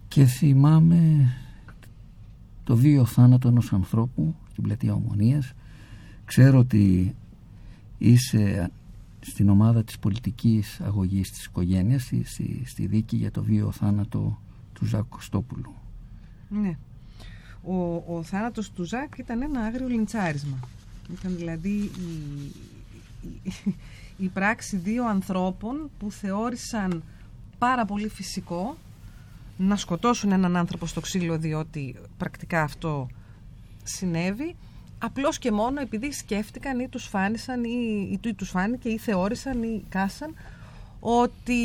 Και 0.07 0.25
θυμάμαι 0.25 1.29
το 2.63 2.75
βίο 2.75 3.05
θάνατο 3.05 3.47
ενός 3.47 3.73
ανθρώπου 3.73 4.35
στην 4.51 4.63
πλατεία 4.63 4.93
Ομονίας. 4.93 5.53
Ξέρω 6.25 6.59
ότι 6.59 7.15
είσαι 7.97 8.71
στην 9.19 9.49
ομάδα 9.49 9.83
της 9.83 9.99
πολιτικής 9.99 10.81
αγωγής 10.81 11.31
της 11.31 11.45
οικογένειας 11.45 12.03
στη, 12.03 12.23
στη, 12.25 12.63
στη 12.65 12.85
δίκη 12.85 13.15
για 13.15 13.31
το 13.31 13.43
βίο 13.43 13.71
θάνατο 13.71 14.39
του 14.73 14.85
Ζακ 14.85 15.03
Κωστόπουλου. 15.09 15.73
Ναι. 16.49 16.77
Ο, 17.65 17.75
ο 18.17 18.23
θάνατος 18.23 18.71
του 18.71 18.83
Ζακ 18.83 19.17
ήταν 19.17 19.41
ένα 19.41 19.61
άγριο 19.61 19.87
λιντσάρισμα. 19.87 20.59
Ήταν 21.11 21.35
δηλαδή 21.35 21.69
η, 21.69 22.51
η, 23.43 23.75
η 24.17 24.27
πράξη 24.27 24.77
δύο 24.77 25.07
ανθρώπων 25.07 25.89
που 25.99 26.11
θεώρησαν 26.11 27.03
πάρα 27.57 27.85
πολύ 27.85 28.07
φυσικό 28.07 28.77
να 29.57 29.75
σκοτώσουν 29.75 30.31
έναν 30.31 30.55
άνθρωπο 30.55 30.85
στο 30.85 30.99
ξύλο 30.99 31.37
διότι 31.37 31.95
πρακτικά 32.17 32.61
αυτό 32.61 33.07
συνέβη 33.83 34.55
απλώς 34.99 35.37
και 35.37 35.51
μόνο 35.51 35.81
επειδή 35.81 36.11
σκέφτηκαν 36.11 36.79
ή 36.79 36.87
τους 36.87 37.05
φάνησαν 37.05 37.63
ή, 37.63 38.07
ή, 38.11 38.19
ή 38.29 38.33
τους 38.33 38.49
φάνηκε 38.49 38.89
ή 38.89 38.97
θεώρησαν 38.97 39.63
ή 39.63 39.83
κάσαν 39.89 40.35
ότι 40.99 41.61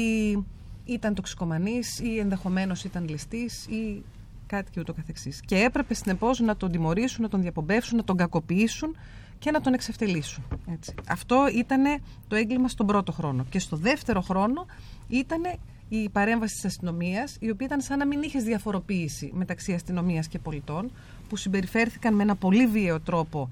ήταν 0.84 1.14
τοξικομανής 1.14 1.98
ή 1.98 2.18
ενδεχομένως 2.18 2.84
ήταν 2.84 3.08
ληστής 3.08 3.66
ή 3.66 4.02
κάτι 4.48 4.70
και 4.70 4.80
ούτω 4.80 4.92
καθεξής. 4.92 5.40
Και 5.40 5.56
έπρεπε 5.56 5.94
συνεπώς 5.94 6.40
να 6.40 6.56
τον 6.56 6.70
τιμωρήσουν, 6.70 7.22
να 7.22 7.28
τον 7.28 7.40
διαπομπεύσουν, 7.40 7.96
να 7.96 8.04
τον 8.04 8.16
κακοποιήσουν 8.16 8.96
και 9.38 9.50
να 9.50 9.60
τον 9.60 9.72
εξευτελίσουν. 9.72 10.44
Έτσι. 10.72 10.94
Αυτό 11.08 11.48
ήταν 11.54 12.00
το 12.28 12.36
έγκλημα 12.36 12.68
στον 12.68 12.86
πρώτο 12.86 13.12
χρόνο. 13.12 13.44
Και 13.50 13.58
στο 13.58 13.76
δεύτερο 13.76 14.20
χρόνο 14.20 14.66
ήταν 15.08 15.42
η 15.88 16.08
παρέμβαση 16.08 16.54
της 16.54 16.64
αστυνομίας, 16.64 17.36
η 17.40 17.50
οποία 17.50 17.66
ήταν 17.66 17.80
σαν 17.80 17.98
να 17.98 18.06
μην 18.06 18.22
είχες 18.22 18.42
διαφοροποίηση 18.42 19.30
μεταξύ 19.34 19.72
αστυνομίας 19.72 20.28
και 20.28 20.38
πολιτών, 20.38 20.90
που 21.28 21.36
συμπεριφέρθηκαν 21.36 22.14
με 22.14 22.22
ένα 22.22 22.36
πολύ 22.36 22.66
βίαιο 22.66 23.00
τρόπο 23.00 23.50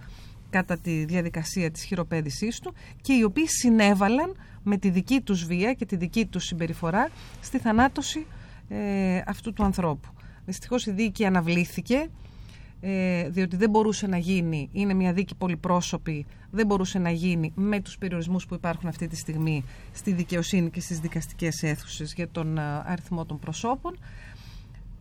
κατά 0.50 0.78
τη 0.78 1.04
διαδικασία 1.04 1.70
της 1.70 1.82
χειροπέδησής 1.84 2.58
του 2.58 2.74
και 3.00 3.12
οι 3.12 3.22
οποίοι 3.22 3.46
συνέβαλαν 3.48 4.36
με 4.62 4.76
τη 4.76 4.90
δική 4.90 5.20
τους 5.20 5.44
βία 5.44 5.72
και 5.72 5.86
τη 5.86 5.96
δική 5.96 6.26
τους 6.26 6.44
συμπεριφορά 6.44 7.08
στη 7.40 7.58
θανάτωση 7.58 8.26
ε, 8.68 9.20
αυτού 9.26 9.52
του 9.52 9.64
ανθρώπου. 9.64 10.08
Δυστυχώς 10.46 10.86
η 10.86 10.90
δίκη 10.90 11.24
αναβλήθηκε 11.24 12.10
ε, 12.80 13.28
διότι 13.28 13.56
δεν 13.56 13.70
μπορούσε 13.70 14.06
να 14.06 14.18
γίνει, 14.18 14.68
είναι 14.72 14.94
μια 14.94 15.12
δίκη 15.12 15.34
πολυπρόσωπη, 15.34 16.26
δεν 16.50 16.66
μπορούσε 16.66 16.98
να 16.98 17.10
γίνει 17.10 17.52
με 17.54 17.80
τους 17.80 17.98
περιορισμούς 17.98 18.46
που 18.46 18.54
υπάρχουν 18.54 18.88
αυτή 18.88 19.06
τη 19.08 19.16
στιγμή 19.16 19.64
στη 19.92 20.12
δικαιοσύνη 20.12 20.70
και 20.70 20.80
στις 20.80 21.00
δικαστικές 21.00 21.62
αίθουσες 21.62 22.14
για 22.14 22.28
τον 22.28 22.58
ε, 22.58 22.62
αριθμό 22.84 23.24
των 23.24 23.38
προσώπων. 23.38 23.98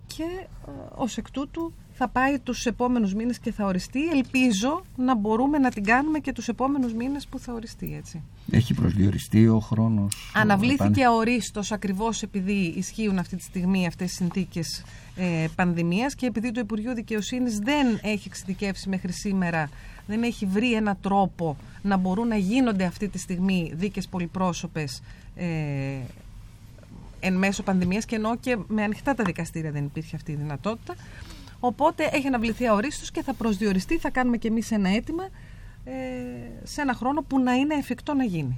Και 0.07 0.23
ε, 0.23 0.71
ως 0.95 1.17
εκ 1.17 1.31
τούτου 1.31 1.73
θα 1.97 2.07
πάει 2.07 2.39
τους 2.39 2.65
επόμενους 2.65 3.13
μήνες 3.13 3.39
και 3.39 3.51
θα 3.51 3.65
οριστεί. 3.65 4.07
Ελπίζω 4.09 4.83
να 4.95 5.15
μπορούμε 5.15 5.57
να 5.57 5.69
την 5.69 5.83
κάνουμε 5.83 6.19
και 6.19 6.31
τους 6.31 6.47
επόμενους 6.47 6.93
μήνες 6.93 7.27
που 7.27 7.39
θα 7.39 7.53
οριστεί 7.53 7.95
έτσι. 7.97 8.21
Έχει 8.51 8.73
προσδιοριστεί 8.73 9.47
ο 9.47 9.59
χρόνος. 9.59 10.31
Αναβλήθηκε 10.33 11.05
αορίστος 11.05 11.71
ακριβώς 11.71 12.21
επειδή 12.21 12.73
ισχύουν 12.77 13.17
αυτή 13.17 13.35
τη 13.35 13.43
στιγμή 13.43 13.87
αυτές 13.87 14.11
οι 14.11 14.15
συνθήκες 14.15 14.83
ε, 15.15 15.45
πανδημίας 15.55 16.15
και 16.15 16.25
επειδή 16.25 16.51
το 16.51 16.59
Υπουργείο 16.59 16.93
Δικαιοσύνης 16.93 17.59
δεν 17.59 17.99
έχει 18.01 18.27
εξειδικεύσει 18.27 18.89
μέχρι 18.89 19.11
σήμερα 19.11 19.69
δεν 20.07 20.23
έχει 20.23 20.45
βρει 20.45 20.73
ένα 20.73 20.95
τρόπο 20.95 21.57
να 21.81 21.97
μπορούν 21.97 22.27
να 22.27 22.37
γίνονται 22.37 22.83
αυτή 22.83 23.07
τη 23.07 23.17
στιγμή 23.17 23.71
δίκες 23.75 24.07
πολυπρόσωπες 24.07 25.01
ε, 25.35 25.45
εν 27.19 27.33
μέσω 27.33 27.63
πανδημίας 27.63 28.05
και 28.05 28.15
ενώ 28.15 28.37
και 28.37 28.57
με 28.67 28.83
ανοιχτά 28.83 29.13
τα 29.13 29.23
δικαστήρια 29.23 29.71
δεν 29.71 29.83
υπήρχε 29.83 30.15
αυτή 30.15 30.31
η 30.31 30.35
δυνατότητα. 30.35 30.95
Οπότε 31.65 32.09
έχει 32.11 32.27
αναβληθεί 32.27 32.67
αορίστος 32.67 33.11
και 33.11 33.23
θα 33.23 33.33
προσδιοριστεί, 33.33 33.97
θα 33.97 34.09
κάνουμε 34.09 34.37
και 34.37 34.47
εμείς 34.47 34.71
ένα 34.71 34.89
αίτημα 34.89 35.23
ε, 35.83 35.91
σε 36.63 36.81
ένα 36.81 36.93
χρόνο 36.93 37.21
που 37.21 37.39
να 37.39 37.53
είναι 37.53 37.75
εφικτό 37.75 38.13
να 38.13 38.23
γίνει. 38.23 38.57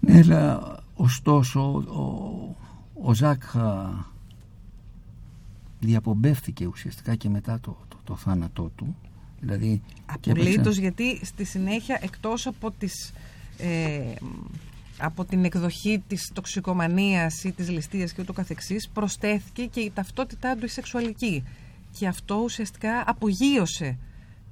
Ναι, 0.00 0.18
αλλά 0.18 0.76
ωστόσο 0.94 1.60
ο, 1.72 2.56
ο 3.02 3.14
Ζακ 3.14 3.42
διαπομπεύτηκε 5.80 6.66
ουσιαστικά 6.66 7.14
και 7.14 7.28
μετά 7.28 7.60
το, 7.60 7.76
το, 7.88 7.96
το 8.04 8.16
θάνατό 8.16 8.70
του. 8.76 8.96
Δηλαδή, 9.40 9.82
Απολύτως 10.06 10.76
γιατί 10.76 11.24
στη 11.24 11.44
συνέχεια 11.44 11.98
εκτός 12.02 12.46
από 12.46 12.70
τις 12.70 13.12
ε, 13.58 14.14
από 14.98 15.24
την 15.24 15.44
εκδοχή 15.44 16.02
της 16.06 16.30
τοξικομανίας 16.34 17.44
ή 17.44 17.52
της 17.52 17.68
ληστείας 17.70 18.12
και 18.12 18.20
ούτω 18.22 18.32
καθεξής 18.32 18.88
προσθέθηκε 18.88 19.64
και 19.64 19.80
η 19.80 19.90
ταυτότητά 19.90 20.56
του 20.56 20.64
η 20.64 20.68
σεξουαλική. 20.68 21.44
Και 21.98 22.06
αυτό 22.06 22.34
ουσιαστικά 22.34 23.02
απογείωσε 23.06 23.98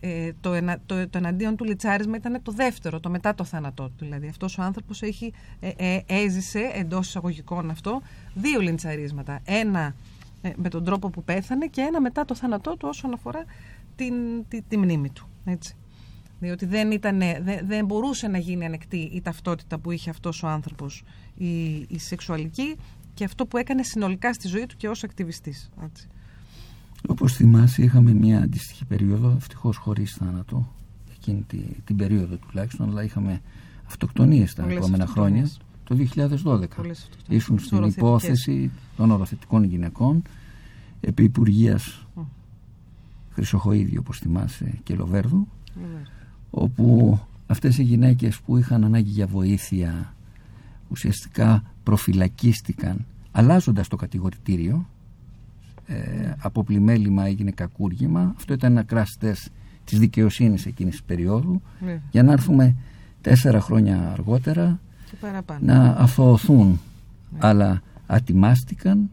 ε, 0.00 0.32
το, 0.40 0.52
ενα, 0.52 0.78
το, 0.86 1.08
το 1.08 1.18
εναντίον 1.18 1.56
του 1.56 1.64
λιτσάρισμα 1.64 2.16
ήταν 2.16 2.42
το 2.42 2.52
δεύτερο, 2.52 3.00
το 3.00 3.10
μετά 3.10 3.34
το 3.34 3.44
θάνατό 3.44 3.84
του. 3.84 4.04
Δηλαδή 4.04 4.28
αυτός 4.28 4.58
ο 4.58 4.62
άνθρωπος 4.62 5.02
έχει, 5.02 5.32
ε, 5.60 5.70
ε, 5.76 6.00
έζησε 6.06 6.70
εντός 6.74 7.08
εισαγωγικών 7.08 7.70
αυτό 7.70 8.02
δύο 8.34 8.60
λιντσαρίσματα 8.60 9.40
ένα 9.44 9.94
ε, 10.42 10.50
με 10.56 10.68
τον 10.68 10.84
τρόπο 10.84 11.10
που 11.10 11.24
πέθανε 11.24 11.66
και 11.66 11.80
ένα 11.80 12.00
μετά 12.00 12.24
το 12.24 12.34
θάνατό 12.34 12.76
του 12.76 12.88
όσον 12.90 13.12
αφορά 13.12 13.44
την, 13.96 14.14
τη, 14.48 14.62
τη 14.62 14.76
μνήμη 14.76 15.10
του. 15.10 15.28
Έτσι 15.44 15.74
διότι 16.44 16.66
δεν, 16.66 16.90
ήταν, 16.90 17.18
δεν, 17.18 17.66
δεν 17.66 17.84
μπορούσε 17.84 18.28
να 18.28 18.38
γίνει 18.38 18.64
ανεκτή 18.64 19.10
η 19.12 19.20
ταυτότητα 19.20 19.78
που 19.78 19.90
είχε 19.90 20.10
αυτός 20.10 20.42
ο 20.42 20.48
άνθρωπος 20.48 21.02
η, 21.34 21.74
η 21.74 21.98
σεξουαλική 21.98 22.76
και 23.14 23.24
αυτό 23.24 23.46
που 23.46 23.56
έκανε 23.56 23.82
συνολικά 23.82 24.32
στη 24.32 24.48
ζωή 24.48 24.66
του 24.66 24.76
και 24.76 24.88
ως 24.88 25.04
ακτιβιστής. 25.04 25.70
Έτσι. 25.84 26.08
Όπως 27.08 27.32
θυμάσαι 27.34 27.82
είχαμε 27.82 28.12
μια 28.12 28.38
αντίστοιχη 28.42 28.84
περίοδο, 28.84 29.34
ευτυχώς 29.36 29.76
χωρίς 29.76 30.12
θάνατο, 30.12 30.72
εκείνη 31.16 31.44
τη, 31.46 31.56
την 31.84 31.96
περίοδο 31.96 32.36
τουλάχιστον, 32.36 32.88
αλλά 32.88 33.02
είχαμε 33.02 33.40
αυτοκτονίες 33.86 34.54
τα 34.54 34.66
επόμενα 34.68 35.06
χρόνια. 35.06 35.50
Το 35.84 35.96
2012 36.44 36.66
ήσουν 37.28 37.58
στην 37.58 37.82
υπόθεση 37.82 38.70
των 38.96 39.10
οροθετικών 39.10 39.64
γυναικών 39.64 40.22
επί 41.00 41.22
Υπουργείας 41.22 42.06
mm. 42.16 42.22
Χρυσοχοίδη 43.30 43.98
όπως 43.98 44.18
θυμάσαι 44.18 44.78
και 44.82 44.94
Λοβέρδου 44.94 45.48
όπου 46.54 47.18
αυτές 47.46 47.78
οι 47.78 47.82
γυναίκες 47.82 48.40
που 48.40 48.56
είχαν 48.56 48.84
ανάγκη 48.84 49.10
για 49.10 49.26
βοήθεια 49.26 50.14
ουσιαστικά 50.88 51.62
προφυλακίστηκαν 51.82 53.06
αλλάζοντας 53.32 53.88
το 53.88 53.96
κατηγορητήριο 53.96 54.86
ε, 55.86 56.32
από 56.38 56.64
πλημέλημα 56.64 57.26
έγινε 57.26 57.50
κακούργημα 57.50 58.32
αυτό 58.36 58.52
ήταν 58.52 58.72
ένα 58.72 58.82
κράστες 58.82 59.48
της 59.84 59.98
δικαιοσύνης 59.98 60.66
εκείνης 60.66 60.92
της 60.92 61.02
περίοδου 61.02 61.62
ναι. 61.80 62.00
για 62.10 62.22
να 62.22 62.32
έρθουμε 62.32 62.76
τέσσερα 63.20 63.60
χρόνια 63.60 64.10
αργότερα 64.12 64.80
να 65.60 65.82
αθωωθούν 65.82 66.68
ναι. 66.68 67.38
αλλά 67.38 67.82
ατιμάστηκαν 68.06 69.10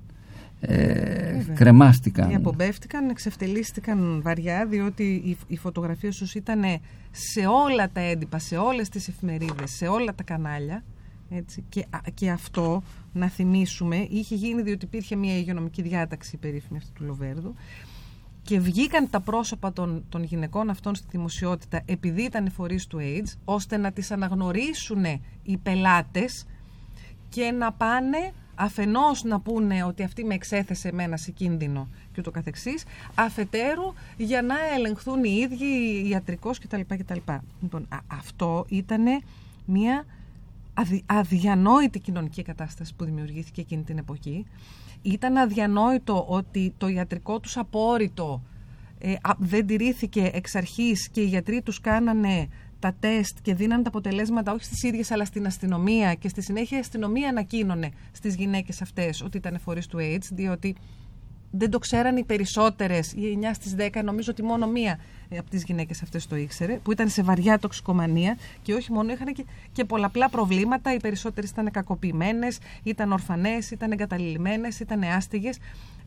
ε, 0.62 1.46
κρεμάστηκαν. 1.56 2.28
Διαπομπεύτηκαν, 2.28 3.10
εξευτελίστηκαν 3.10 4.22
βαριά 4.22 4.66
διότι 4.66 5.04
οι, 5.04 5.38
οι 5.48 5.58
φωτογραφίες 5.58 6.18
τους 6.18 6.36
ήταν 6.36 6.62
σε 7.12 7.46
όλα 7.46 7.90
τα 7.90 8.00
έντυπα, 8.00 8.40
σε 8.40 8.58
όλες 8.58 8.90
τις 8.90 9.08
εφημερίδες, 9.08 9.72
σε 9.72 9.88
όλα 9.88 10.16
τα 10.16 10.24
κανάλια 10.24 10.84
έτσι, 11.30 11.64
και, 11.70 11.86
και 12.14 12.30
αυτό 12.30 12.84
να 13.14 13.28
θυμίσουμε 13.30 14.08
είχε 14.10 14.36
γίνει 14.36 14.62
διότι 14.62 14.86
υπήρχε 14.86 15.16
μια 15.16 15.38
υγειονομική 15.38 15.82
διάταξη 15.82 16.38
περίφημη 16.38 16.78
αυτή 16.78 16.92
του 16.92 17.04
Λοβέρδου 17.04 17.56
και 18.42 18.60
βγήκαν 18.60 19.10
τα 19.10 19.20
πρόσωπα 19.20 19.74
των, 19.74 20.04
των 20.10 20.24
γυναικών 20.24 20.70
αυτών 20.70 20.96
στη 20.96 21.08
δημοσιότητα 21.12 21.82
επειδή 21.86 22.22
ήταν 22.22 22.52
φορείς 22.52 22.88
του 22.88 22.98
AIDS 23.02 23.38
ώστε 23.46 23.78
να 23.78 23.92
τις 23.92 24.12
αναγνωρίσουν 24.12 25.04
οι 25.44 25.58
πελάτες 25.58 26.46
και 27.30 27.52
να 27.52 27.72
πάνε 27.72 28.32
αφενός 28.56 29.24
να 29.24 29.40
πούνε 29.40 29.84
ότι 29.84 30.04
αυτή 30.04 30.26
με 30.26 30.34
εξέθεσε 30.34 30.88
εμένα 30.88 31.18
σε 31.18 31.32
κίνδυνο 31.32 31.88
και 32.14 32.20
ούτω 32.20 32.32
καθεξής, 32.32 32.84
αφετέρου 33.16 33.94
για 34.18 34.42
να 34.42 34.56
ελεγχθούν 34.76 35.24
οι 35.24 35.38
ίδιοι 35.44 36.08
ιατρικός 36.10 36.60
κτλ. 36.60 36.82
κτλ. 36.88 37.20
Λοιπόν, 37.62 37.88
αυτό 38.08 38.66
ήταν 38.70 39.04
μια 39.66 40.06
αδιανόητη 41.06 42.00
κοινωνική 42.00 42.42
κατάσταση 42.42 42.94
που 42.96 43.06
δημιουργήθηκε 43.06 43.62
εκείνη 43.62 43.84
την 43.84 43.98
εποχή. 43.98 44.46
Ήταν 45.02 45.38
αδιανόητο 45.38 46.26
ότι 46.28 46.74
το 46.78 46.88
ιατρικό 46.88 47.40
τους 47.40 47.58
απόρριτο 47.58 48.42
ε, 49.00 49.16
δεν 49.38 49.68
τηρήθηκε 49.68 50.30
εξ 50.34 50.56
αρχής 50.56 51.10
και 51.10 51.22
οι 51.22 51.26
γιατροί 51.26 51.62
τους 51.62 51.80
κάνανε 51.80 52.48
τα 52.82 52.96
τεστ 53.00 53.38
και 53.42 53.54
δίναν 53.54 53.84
τα 53.84 53.90
αποτελέσματα 53.90 54.52
όχι 54.54 54.64
στις 54.64 54.84
ίδιες 54.84 55.12
αλλά 55.12 55.26
στην 55.26 55.46
αστυνομία. 55.46 56.14
Και 56.14 56.30
στη 56.30 56.42
συνέχεια 56.42 56.78
η 56.78 56.80
αστυνομία 56.80 57.30
ανακοίνωνε 57.30 57.92
στις 58.12 58.36
γυναίκες 58.36 58.82
αυτές 58.82 59.22
ότι 59.22 59.38
ήταν 59.38 59.60
φορείς 59.60 59.88
του 59.88 59.98
AIDS 60.02 60.28
διότι 60.32 60.76
δεν 61.52 61.70
το 61.70 61.80
ξέραν 61.80 62.18
οι 62.18 62.24
περισσότερες, 62.24 63.12
οι 63.12 63.40
9 63.42 63.54
στις 63.54 63.76
10, 63.78 64.02
νομίζω 64.04 64.32
ότι 64.32 64.44
μόνο 64.44 64.68
μία 64.68 65.00
ε, 65.30 65.38
από 65.38 65.50
τις 65.50 65.64
γυναίκες 65.64 66.02
αυτές 66.02 66.28
το 66.28 66.36
ήξερε, 66.36 66.80
που 66.84 66.92
ήταν 66.92 67.10
σε 67.10 67.24
βαριά 67.24 67.60
τοξικομανία 67.60 68.38
και 68.62 68.74
όχι 68.74 68.92
μόνο, 68.92 69.12
είχαν 69.12 69.34
και, 69.34 69.46
και 69.72 69.86
πολλαπλά 69.86 70.30
προβλήματα, 70.30 70.94
οι 70.94 70.98
περισσότερες 70.98 71.50
ήταν 71.50 71.72
κακοποιημένες, 71.72 72.60
ήταν 72.84 73.12
ορφανές, 73.12 73.72
ήταν 73.72 73.92
εγκαταλειμμένες, 73.92 74.80
ήταν 74.80 75.04
άστιγες. 75.04 75.58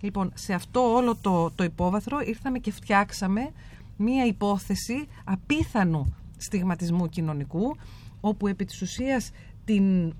Λοιπόν, 0.00 0.32
σε 0.34 0.52
αυτό 0.52 0.94
όλο 0.94 1.16
το, 1.20 1.50
το 1.54 1.64
υπόβαθρο 1.64 2.20
ήρθαμε 2.24 2.58
και 2.58 2.70
φτιάξαμε 2.70 3.50
μία 3.96 4.26
υπόθεση 4.26 5.08
απίθανου 5.24 6.14
στιγματισμού 6.44 7.08
κοινωνικού, 7.08 7.76
όπου 8.20 8.46
επί 8.46 8.64
της 8.64 8.82
ουσίας 8.82 9.30
την, 9.64 10.14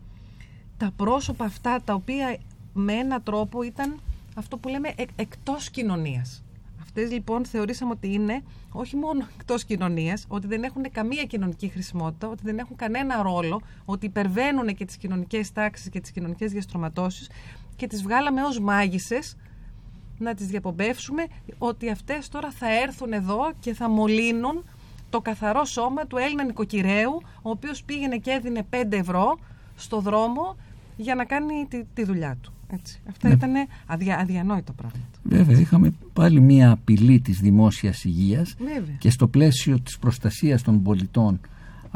τα 0.77 0.93
πρόσωπα 0.97 1.45
αυτά 1.45 1.81
τα 1.85 1.95
οποία 1.95 2.37
με 2.72 2.93
έναν 2.93 3.22
τρόπο 3.22 3.62
ήταν 3.62 4.01
αυτό 4.35 4.57
που 4.57 4.68
λέμε 4.68 4.93
εκ, 4.97 5.09
εκτός 5.16 5.70
κοινωνίας. 5.70 6.45
Αυτές 6.83 7.11
λοιπόν 7.11 7.45
θεωρήσαμε 7.45 7.91
ότι 7.91 8.12
είναι 8.12 8.43
όχι 8.72 8.97
μόνο 8.97 9.27
εκτός 9.39 9.64
κοινωνίας, 9.64 10.25
ότι 10.29 10.47
δεν 10.47 10.62
έχουν 10.62 10.91
καμία 10.93 11.25
κοινωνική 11.25 11.68
χρησιμότητα, 11.68 12.29
ότι 12.29 12.43
δεν 12.45 12.59
έχουν 12.59 12.77
κανένα 12.77 13.22
ρόλο, 13.22 13.61
ότι 13.85 14.07
υπερβαίνουν 14.07 14.75
και 14.75 14.85
τις 14.85 14.97
κοινωνικές 14.97 15.53
τάξεις 15.53 15.89
και 15.89 16.01
τις 16.01 16.11
κοινωνικές 16.11 16.53
διαστρωματώσεις 16.53 17.31
και 17.77 17.87
τις 17.87 18.03
βγάλαμε 18.03 18.43
ως 18.43 18.61
μάγισσες 18.61 19.37
να 20.18 20.35
τις 20.35 20.47
διαπομπεύσουμε 20.47 21.27
ότι 21.59 21.91
αυτές 21.91 22.29
τώρα 22.29 22.51
θα 22.51 22.81
έρθουν 22.83 23.12
εδώ 23.12 23.53
και 23.61 23.75
θα 23.75 23.89
μολύνουν 23.89 24.64
το 25.15 25.21
καθαρό 25.21 25.65
σώμα 25.65 26.07
του 26.07 26.17
Έλληνα 26.17 26.45
νοικοκυρέου 26.45 27.23
ο 27.43 27.51
οποίος 27.51 27.83
πήγαινε 27.85 28.17
και 28.17 28.31
έδινε 28.31 28.67
5 28.71 28.93
ευρώ 28.93 29.39
στο 29.77 30.01
δρόμο 30.01 30.57
για 30.97 31.15
να 31.15 31.25
κάνει 31.25 31.67
τη, 31.69 31.85
τη 31.95 32.05
δουλειά 32.05 32.37
του. 32.41 32.53
Έτσι. 32.73 33.01
Αυτά 33.11 33.29
Ναι. 33.29 33.35
ήταν 33.35 33.53
αδια, 33.87 34.19
αδιανόητα 34.19 34.73
πράγματα. 34.73 35.19
Βέβαια, 35.23 35.59
είχαμε 35.61 35.93
πάλι 36.12 36.41
μια 36.41 36.71
απειλή 36.71 37.21
της 37.21 37.39
δημόσιας 37.41 38.05
υγείας 38.05 38.55
Βέβαια. 38.59 38.95
και 38.99 39.11
στο 39.11 39.29
πλαίσιο 39.29 39.81
της 39.81 39.99
προστασίας 39.99 40.62
των 40.62 40.83
πολιτών 40.83 41.41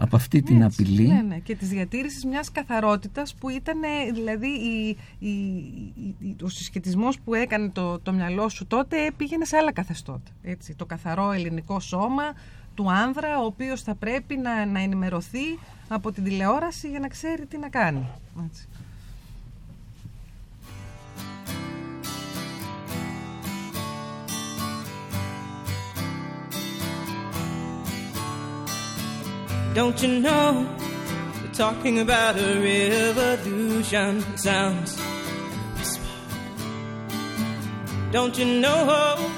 από 0.00 0.16
αυτή 0.16 0.42
την 0.42 0.62
Έτσι, 0.62 0.82
απειλή 0.82 1.06
Ναι, 1.08 1.22
ναι. 1.22 1.38
Και 1.38 1.54
της 1.56 1.68
διατήρησης 1.68 2.24
μιας 2.24 2.52
καθαρότητας 2.52 3.34
που 3.34 3.48
ήταν 3.48 3.82
ε, 3.82 4.12
δηλαδή 4.12 4.46
η, 4.48 4.96
η, 5.18 5.28
η- 5.28 6.14
η- 6.18 6.36
ο 6.42 6.48
συσχετισμός 6.48 7.18
που 7.20 7.34
έκανε 7.34 7.68
το, 7.68 7.98
το 7.98 8.12
μυαλό 8.12 8.48
σου 8.48 8.66
τότε 8.66 8.96
πήγαινε 9.16 9.44
σε 9.44 9.56
άλλα 9.56 9.72
καθεστώτα. 9.72 10.30
Έτσι. 10.42 10.74
Το 10.74 10.86
καθαρό 10.86 11.32
ελληνικό 11.32 11.80
σώμα 11.80 12.22
του 12.78 12.90
άνδρα 12.90 13.38
ο 13.38 13.44
οποίος 13.44 13.82
θα 13.82 13.94
πρέπει 13.94 14.36
να, 14.36 14.66
να 14.66 14.80
ενημερωθεί 14.80 15.58
από 15.88 16.12
την 16.12 16.24
τηλεόραση 16.24 16.88
για 16.88 17.00
να 17.00 17.08
ξέρει 17.08 17.46
τι 17.46 17.58
να 17.58 17.68
κάνει. 17.68 18.06
Έτσι. 18.44 18.68
Don't 29.74 30.02
you 30.02 30.10
know? 30.26 30.46
They're 31.40 31.58
talking 31.66 31.96
about 32.06 32.34
a 32.48 32.50
revolution. 32.70 34.10
It 34.32 34.38
sounds 34.48 34.90
like 35.02 35.52
a 35.54 35.68
whisper. 35.76 36.16
Don't 38.16 38.34
you 38.40 38.48
know? 38.64 39.37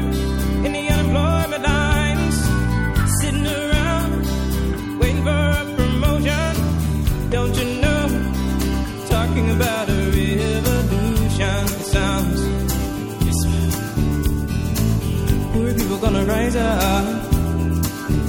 up, 16.55 17.05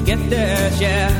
get 0.05 0.31
their 0.31 0.70
share. 0.79 1.11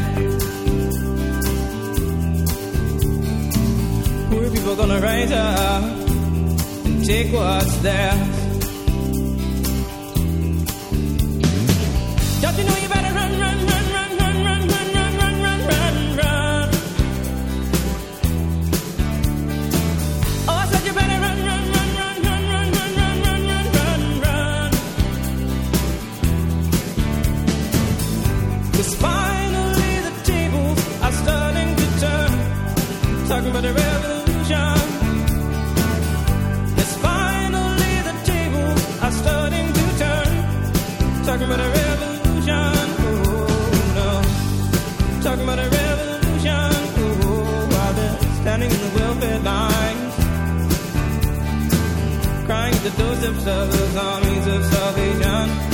Poor 4.31 4.51
people 4.51 4.77
gonna 4.77 5.01
rise 5.01 5.33
up 5.33 5.83
and 6.87 7.05
take 7.05 7.33
what's 7.33 7.77
theirs. 7.79 8.39
Don't 12.43 12.59
you 12.59 12.65
know 12.65 12.82
those 52.97 53.20
themselves 53.20 53.97
armies 53.97 54.47
of 54.47 54.64
salvation. 54.64 55.72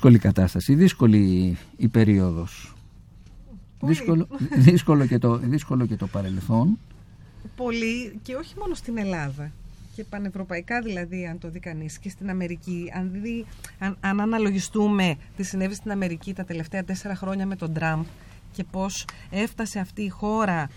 Δύσκολη 0.00 0.18
κατάσταση, 0.18 0.74
δύσκολη 0.74 1.56
η 1.76 1.88
περίοδος. 1.88 2.74
Δύσκολο, 3.80 4.26
δύσκολο, 4.70 5.06
και 5.06 5.18
το, 5.18 5.36
δύσκολο 5.36 5.86
και 5.86 5.96
το 5.96 6.06
παρελθόν. 6.06 6.78
Πολύ 7.56 8.18
και 8.22 8.34
όχι 8.34 8.54
μόνο 8.58 8.74
στην 8.74 8.98
Ελλάδα 8.98 9.52
και 9.94 10.04
πανευρωπαϊκά 10.04 10.80
δηλαδή 10.80 11.26
αν 11.26 11.38
το 11.38 11.50
δει 11.50 11.58
κανείς 11.58 11.98
και 11.98 12.08
στην 12.08 12.30
Αμερική 12.30 12.92
αν, 12.94 13.10
δει, 13.22 13.46
αν, 13.78 13.96
αν 14.00 14.20
αναλογιστούμε 14.20 15.16
τι 15.36 15.42
συνέβη 15.42 15.74
στην 15.74 15.90
Αμερική 15.90 16.34
τα 16.34 16.44
τελευταία 16.44 16.84
τέσσερα 16.84 17.14
χρόνια 17.14 17.46
με 17.46 17.56
τον 17.56 17.72
Τραμπ 17.72 18.04
και 18.52 18.64
πως 18.64 19.04
έφτασε 19.30 19.78
αυτή 19.78 20.02
η 20.02 20.08
χώρα 20.08 20.70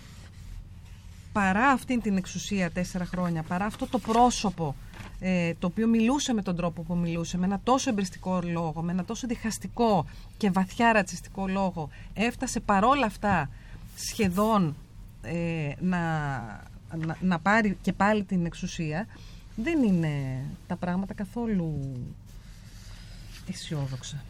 παρά 1.32 1.66
αυτήν 1.68 2.00
την 2.00 2.16
εξουσία 2.16 2.70
τέσσερα 2.70 3.04
χρόνια, 3.04 3.42
παρά 3.42 3.64
αυτό 3.64 3.86
το 3.86 3.98
πρόσωπο 3.98 4.74
ε, 5.20 5.54
το 5.58 5.66
οποίο 5.66 5.86
μιλούσε 5.86 6.32
με 6.32 6.42
τον 6.42 6.56
τρόπο 6.56 6.82
που 6.82 6.96
μιλούσε, 6.96 7.38
με 7.38 7.46
ένα 7.46 7.60
τόσο 7.62 7.90
εμπριστικό 7.90 8.40
λόγο, 8.42 8.82
με 8.82 8.92
ένα 8.92 9.04
τόσο 9.04 9.26
διχαστικό 9.26 10.06
και 10.36 10.50
βαθιά 10.50 10.92
ρατσιστικό 10.92 11.48
λόγο, 11.48 11.88
έφτασε 12.14 12.60
παρόλα 12.60 13.06
αυτά 13.06 13.50
σχεδόν 13.96 14.76
ε, 15.22 15.72
να, 15.80 15.98
να, 16.96 17.16
να 17.20 17.38
πάρει 17.38 17.76
και 17.82 17.92
πάλι 17.92 18.24
την 18.24 18.46
εξουσία, 18.46 19.06
δεν 19.56 19.82
είναι 19.82 20.44
τα 20.66 20.76
πράγματα 20.76 21.14
καθόλου 21.14 21.92
αισιόδοξα. 23.48 24.24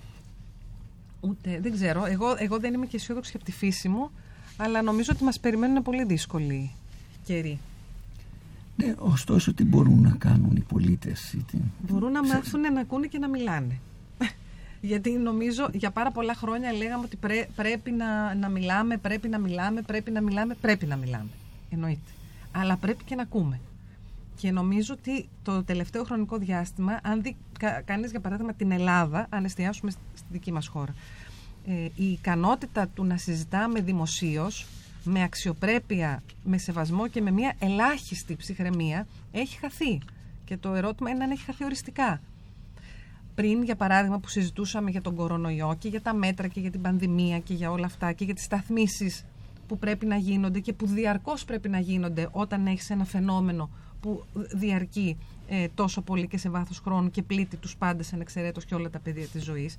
Ούτε, 1.21 1.61
δεν 1.61 1.73
ξέρω. 1.73 2.05
Εγώ, 2.05 2.35
εγώ 2.39 2.59
δεν 2.59 2.75
είμαι 2.75 2.87
και 2.87 2.97
αισιόδοξη 2.97 3.33
από 3.35 3.45
τη 3.45 3.53
φύση 3.53 3.89
μου, 3.89 4.11
αλλά 4.57 4.83
νομίζω 4.83 5.13
ότι 5.15 5.25
μας 5.25 5.41
περιμένουν 5.41 5.83
πολύ 5.83 6.05
δύσκολοι 6.05 6.73
καιροί. 7.25 7.59
Ναι, 8.77 8.95
ωστόσο 8.99 9.55
τι 9.55 9.65
μπορούν 9.65 10.03
να 10.03 10.11
κάνουν 10.19 10.57
οι 10.57 10.61
πολίτες. 10.61 11.33
ή 11.33 11.37
τι- 11.51 11.59
Μπορούν 11.91 12.13
να 12.13 12.23
μάθουν 12.27 12.61
να 12.61 12.81
ακούνε 12.81 13.07
και 13.07 13.19
να 13.19 13.29
μιλάνε. 13.29 13.79
Γιατί 14.81 15.11
νομίζω 15.11 15.69
για 15.73 15.91
πάρα 15.91 16.11
πολλά 16.11 16.35
χρόνια 16.35 16.73
λέγαμε 16.73 17.05
ότι 17.05 17.17
πρέ- 17.17 17.49
πρέπει 17.57 17.91
να, 17.91 18.35
να 18.35 18.49
μιλάμε, 18.49 18.97
πρέπει 18.97 19.29
να 19.29 19.39
μιλάμε, 19.39 19.83
πρέπει 19.83 20.11
να 20.11 20.21
μιλάμε, 20.21 20.55
πρέπει 20.61 20.87
να 20.87 20.97
μιλάμε. 20.97 21.29
Εννοείται. 21.71 22.11
Αλλά 22.53 22.77
πρέπει 22.77 23.05
και 23.05 23.15
να 23.15 23.23
ακούμε. 23.23 23.61
Και 24.37 24.51
νομίζω 24.51 24.95
ότι 24.99 25.29
το 25.43 25.65
τελευταίο 25.65 26.05
χρονικό 26.05 26.39
διάστημα, 26.39 26.99
αν 27.03 27.23
δει 27.23 27.37
κα, 27.59 27.81
κανείς 27.81 28.11
για 28.11 28.21
παράδειγμα 28.21 28.53
την 28.53 28.71
Ελλάδα, 28.71 29.27
αν 29.31 29.45
εστιάσουμε 29.45 29.91
στη 29.91 30.01
στη 30.15 30.27
δική 30.31 30.53
μας 30.53 30.67
χώρα, 30.67 30.95
ε, 31.67 31.73
η 31.95 32.05
ικανότητα 32.11 32.87
του 32.89 33.05
να 33.05 33.17
συζητάμε 33.17 33.81
δημοσίως, 33.81 34.67
με 35.05 35.23
αξιοπρέπεια, 35.23 36.23
με 36.45 36.59
σεβασμό 36.59 37.09
και 37.09 37.21
με 37.21 37.31
μια 37.31 37.55
ελάχιστη 37.59 38.37
ψυχραιμία, 38.37 39.07
έχει 39.33 39.59
χαθεί. 39.59 39.99
Και 40.45 40.57
το 40.57 40.75
ερώτημα 40.75 41.11
είναι 41.11 41.25
αν 41.25 41.31
έχει 41.31 41.45
χαθεί 41.45 41.65
οριστικά. 41.65 42.21
Πριν, 43.35 43.63
για 43.63 43.77
παράδειγμα, 43.77 44.19
που 44.19 44.29
συζητούσαμε 44.29 44.91
για 44.91 45.03
τον 45.03 45.15
κορονοϊό 45.15 45.77
και 45.79 45.89
για 45.89 46.01
τα 46.01 46.15
μέτρα 46.15 46.49
και 46.49 46.61
για 46.61 46.71
την 46.71 46.81
πανδημία 46.81 47.39
και 47.39 47.55
για 47.55 47.71
όλα 47.71 47.87
αυτά 47.87 48.13
και 48.13 48.25
για 48.25 48.35
τις 48.35 48.45
σταθμίσεις 48.45 49.25
που 49.69 49.79
πρέπει 49.79 50.07
να 50.07 50.17
γίνονται 50.17 50.61
και 50.61 50.73
που 50.73 50.87
διαρκώς 50.87 51.45
πρέπει 51.45 51.69
να 51.69 51.79
γίνονται 51.79 52.29
όταν 52.33 52.67
έχεις 52.67 52.91
ένα 52.91 53.05
φαινόμενο 53.05 53.71
που 54.01 54.25
διαρκεί 54.35 55.17
ε, 55.49 55.69
τόσο 55.75 56.01
πολύ 56.03 56.29
και 56.29 56.39
σε 56.39 56.49
βάθος 56.49 56.79
χρόνου 56.79 57.11
και 57.11 57.23
πλήττει 57.23 57.57
τους 57.57 57.77
πάντες 57.77 58.13
ανεξαιρέτως 58.13 58.65
και 58.65 58.75
όλα 58.75 58.91
τα 58.91 58.99
πεδία 58.99 59.27
της 59.27 59.45
ζωής. 59.45 59.77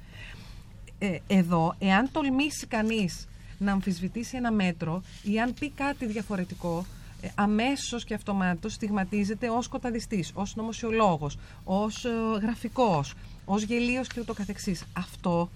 Ε, 0.99 1.17
εδώ, 1.27 1.75
εάν 1.79 2.09
τολμήσει 2.11 2.67
κανείς 2.67 3.27
να 3.57 3.71
αμφισβητήσει 3.71 4.37
ένα 4.37 4.51
μέτρο 4.51 5.01
ή 5.23 5.39
αν 5.39 5.53
πει 5.53 5.69
κάτι 5.69 6.05
διαφορετικό, 6.05 6.85
ε, 7.21 7.27
αμέσως 7.35 8.03
και 8.03 8.13
αυτομάτως 8.13 8.73
στιγματίζεται 8.73 9.49
ως 9.49 9.67
κοταδιστής, 9.67 10.31
ως 10.33 10.55
νομοσιολόγος, 10.55 11.37
ως 11.63 12.05
ε, 12.05 12.09
γραφικός, 12.41 13.13
ως 13.45 13.63
γελίος 13.63 14.07
και 14.07 14.19
ούτω 14.19 14.33
καθεξής. 14.33 14.83
Αυτό 14.93 15.49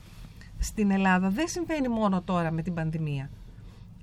στην 0.59 0.91
Ελλάδα 0.91 1.29
δεν 1.29 1.47
συμβαίνει 1.47 1.87
μόνο 1.87 2.21
τώρα 2.21 2.51
με 2.51 2.61
την 2.61 2.73
πανδημία. 2.73 3.29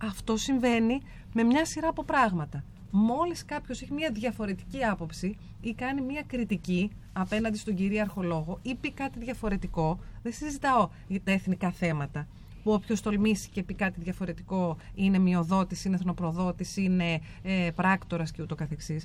Αυτό 0.03 0.37
συμβαίνει 0.37 1.01
με 1.33 1.43
μια 1.43 1.65
σειρά 1.65 1.89
από 1.89 2.05
πράγματα. 2.05 2.65
Μόλις 2.91 3.45
κάποιος 3.45 3.83
έχει 3.83 3.93
μια 3.93 4.11
διαφορετική 4.13 4.85
άποψη 4.85 5.37
ή 5.61 5.75
κάνει 5.75 6.01
μια 6.01 6.23
κριτική 6.27 6.91
απέναντι 7.13 7.59
στον 7.59 7.75
κυρίαρχο 7.75 8.23
λόγο 8.23 8.59
ή 8.63 8.75
πει 8.75 8.91
κάτι 8.91 9.19
διαφορετικό, 9.19 9.99
δεν 10.23 10.33
συζητάω 10.33 10.89
για 11.09 11.21
τα 11.25 11.33
εθνικά 11.33 11.71
θέματα, 11.71 12.27
που 12.67 12.73
όποιος 12.73 13.01
τολμήσει 13.01 13.49
και 13.49 13.63
πει 13.63 13.75
κάτι 13.75 14.01
διαφορετικό 14.01 14.77
είναι 14.95 15.19
μειοδότης, 15.19 15.85
είναι 15.85 15.95
εθνοπροδότης, 15.95 16.77
είναι 16.77 17.21
ε, 17.43 17.71
πράκτορας 17.75 18.31
και 18.31 18.43
ούτω 18.43 18.55
καθεξής. 18.55 19.05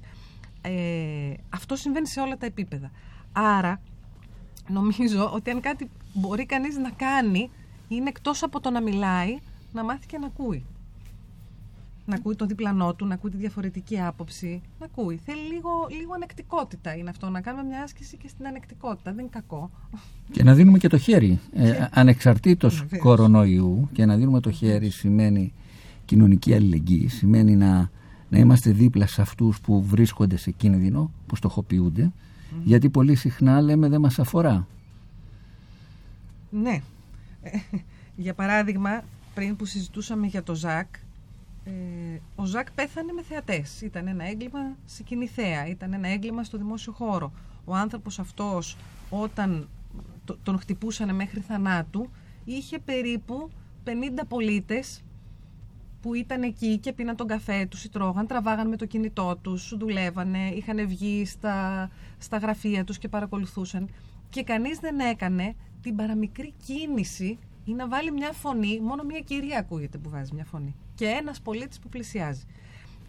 Ε, 0.62 1.34
αυτό 1.50 1.76
συμβαίνει 1.76 2.08
σε 2.08 2.20
όλα 2.20 2.38
τα 2.38 2.46
επίπεδα. 2.46 2.92
Άρα, 3.32 3.82
νομίζω 4.68 5.32
ότι 5.34 5.50
αν 5.50 5.60
κάτι 5.60 5.90
μπορεί 6.14 6.46
κανείς 6.46 6.78
να 6.78 6.90
κάνει, 6.90 7.50
είναι 7.88 8.10
εκτός 8.10 8.44
από 8.44 8.60
το 8.60 8.70
να 8.70 8.82
μιλάει, 8.82 9.40
να 9.72 9.84
μάθει 9.84 10.06
και 10.06 10.18
να 10.18 10.26
ακούει. 10.26 10.66
Να 12.06 12.16
ακούει 12.16 12.36
το 12.36 12.46
διπλανό 12.46 12.94
του, 12.94 13.06
να 13.06 13.14
ακούει 13.14 13.32
τη 13.32 13.38
διαφορετική 13.38 14.00
άποψη. 14.00 14.62
Να 14.80 14.86
ακούει. 14.86 15.20
Θέλει 15.26 15.54
λίγο, 15.54 15.70
λίγο 16.00 16.14
ανεκτικότητα 16.14 16.96
είναι 16.96 17.10
αυτό. 17.10 17.30
Να 17.30 17.42
κάνουμε 17.42 17.64
μια 17.64 17.82
άσκηση 17.84 18.18
και 18.18 18.28
στην 18.28 18.48
ανεκτικότητα. 18.48 19.12
Δεν 19.12 19.20
είναι 19.20 19.30
κακό. 19.32 19.70
Και 20.32 20.44
να 20.44 20.54
δίνουμε 20.54 20.78
και 20.78 20.88
το 20.88 20.98
χέρι. 20.98 21.40
Ε, 21.54 21.88
ανεξαρτήτως 21.92 22.80
Βεβαίως. 22.80 23.02
κορονοϊού 23.02 23.90
και 23.94 24.06
να 24.06 24.16
δίνουμε 24.16 24.40
το 24.40 24.52
χέρι 24.52 24.90
σημαίνει 24.90 25.54
κοινωνική 26.06 26.54
αλληλεγγύη. 26.54 27.08
Σημαίνει 27.08 27.56
να, 27.56 27.90
να 28.30 28.38
είμαστε 28.38 28.72
δίπλα 28.72 29.08
σε 29.08 29.22
αυτούς 29.22 29.62
που 29.62 29.84
βρίσκονται 29.84 30.38
σε 30.38 30.52
κίνδυνο, 30.52 31.12
που 31.28 31.36
στοχοποιούνται. 31.36 32.12
Γιατί 32.64 32.90
πολύ 32.90 33.16
συχνά 33.16 33.62
λέμε 33.62 33.90
δεν 33.90 34.02
μας 34.02 34.20
αφορά. 34.20 34.68
Ναι. 36.50 36.82
Ε, 37.42 37.58
Για 38.16 38.34
παράδειγμα, 38.34 39.04
πριν 39.34 39.56
που 39.56 39.66
συζητούσαμε 39.66 40.28
για 40.28 40.44
το 40.44 40.56
Ζακ, 40.56 40.88
ε, 41.64 41.72
ο 42.36 42.46
Ζακ 42.46 42.72
πέθανε 42.72 43.12
με 43.12 43.22
θεατές. 43.24 43.82
Ήταν 43.82 44.08
ένα 44.08 44.24
έγκλημα 44.26 44.60
σε 44.86 45.04
κοινή 45.04 45.28
θέα, 45.28 45.68
ήταν 45.68 45.94
ένα 45.94 46.08
έγκλημα 46.08 46.44
στο 46.44 46.58
δημόσιο 46.58 46.92
χώρο. 46.94 47.32
Ο 47.66 47.76
άνθρωπος 47.76 48.20
αυτός 48.20 48.78
όταν 49.10 49.70
το- 50.26 50.38
τον 50.44 50.60
χτυπούσαν 50.60 51.16
μέχρι 51.16 51.40
θανάτου 51.40 52.10
είχε 52.46 52.80
περίπου 52.80 53.50
50 53.84 54.26
πολίτες 54.28 55.02
που 56.02 56.14
ήταν 56.14 56.42
εκεί 56.44 56.78
και 56.78 56.94
πίναν 56.94 57.16
τον 57.16 57.28
καφέ 57.28 57.66
τους 57.66 57.84
ή 57.84 57.90
τρώγαν, 57.90 58.28
τραβάγαν 58.28 58.68
με 58.68 58.76
το 58.76 58.86
κινητό 58.86 59.38
τους, 59.42 59.78
δουλεύανε, 59.78 60.50
είχαν 60.50 60.88
βγει 60.88 61.26
στα, 61.26 61.90
στα 62.18 62.38
γραφεία 62.38 62.84
τους 62.84 62.98
και 62.98 63.08
παρακολουθούσαν 63.08 63.90
και 64.30 64.44
κανείς 64.44 64.80
δεν 64.80 65.00
έκανε 65.00 65.56
την 65.82 65.96
παραμικρή 65.96 66.54
κίνηση 66.66 67.38
ή 67.66 67.74
να 67.74 67.88
βάλει 67.88 68.12
μια 68.12 68.32
φωνή, 68.32 68.80
μόνο 68.80 69.04
μια 69.04 69.20
κυρία 69.20 69.60
ακούγεται 69.60 69.98
που 69.98 70.10
βάζει 70.10 70.34
μια 70.34 70.46
φωνή 70.46 70.76
και 71.02 71.08
ένας 71.08 71.42
πολίτης 71.42 71.80
που 71.80 71.90
πλησιάζει. 71.90 72.44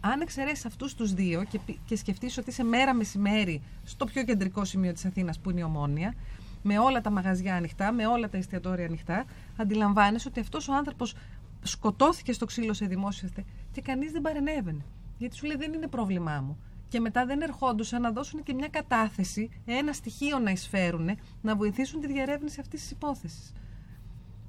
Αν 0.01 0.21
εξαιρέσεις 0.21 0.65
αυτούς 0.65 0.93
τους 0.95 1.13
δύο 1.13 1.43
και, 1.43 1.59
πι- 1.65 1.79
και 1.85 1.95
σκεφτείς 1.95 2.37
ότι 2.37 2.49
είσαι 2.49 2.63
μέρα 2.63 2.93
μεσημέρι 2.93 3.61
στο 3.83 4.05
πιο 4.05 4.23
κεντρικό 4.23 4.65
σημείο 4.65 4.93
της 4.93 5.05
Αθήνας 5.05 5.39
που 5.39 5.49
είναι 5.49 5.59
η 5.59 5.63
Ομόνια, 5.63 6.13
με 6.61 6.77
όλα 6.79 7.01
τα 7.01 7.09
μαγαζιά 7.09 7.55
ανοιχτά, 7.55 7.91
με 7.91 8.05
όλα 8.07 8.29
τα 8.29 8.37
εστιατόρια 8.37 8.85
ανοιχτά, 8.85 9.25
αντιλαμβάνεσαι 9.57 10.27
ότι 10.27 10.39
αυτός 10.39 10.67
ο 10.67 10.73
άνθρωπος 10.73 11.15
σκοτώθηκε 11.63 12.33
στο 12.33 12.45
ξύλο 12.45 12.73
σε 12.73 12.85
δημόσιο 12.85 13.27
θε- 13.35 13.45
και 13.71 13.81
κανείς 13.81 14.11
δεν 14.11 14.21
παρενέβαινε. 14.21 14.85
Γιατί 15.17 15.35
σου 15.35 15.45
λέει 15.45 15.55
δεν 15.57 15.73
είναι 15.73 15.87
πρόβλημά 15.87 16.41
μου. 16.41 16.57
Και 16.87 16.99
μετά 16.99 17.25
δεν 17.25 17.41
ερχόντουσαν 17.41 18.01
να 18.01 18.11
δώσουν 18.11 18.43
και 18.43 18.53
μια 18.53 18.67
κατάθεση, 18.67 19.49
ένα 19.65 19.93
στοιχείο 19.93 20.39
να 20.39 20.51
εισφέρουν, 20.51 21.09
να 21.41 21.55
βοηθήσουν 21.55 22.01
τη 22.01 22.07
διαρεύνηση 22.07 22.59
αυτής 22.59 22.81
της 22.81 22.91
υπόθεσης. 22.91 23.53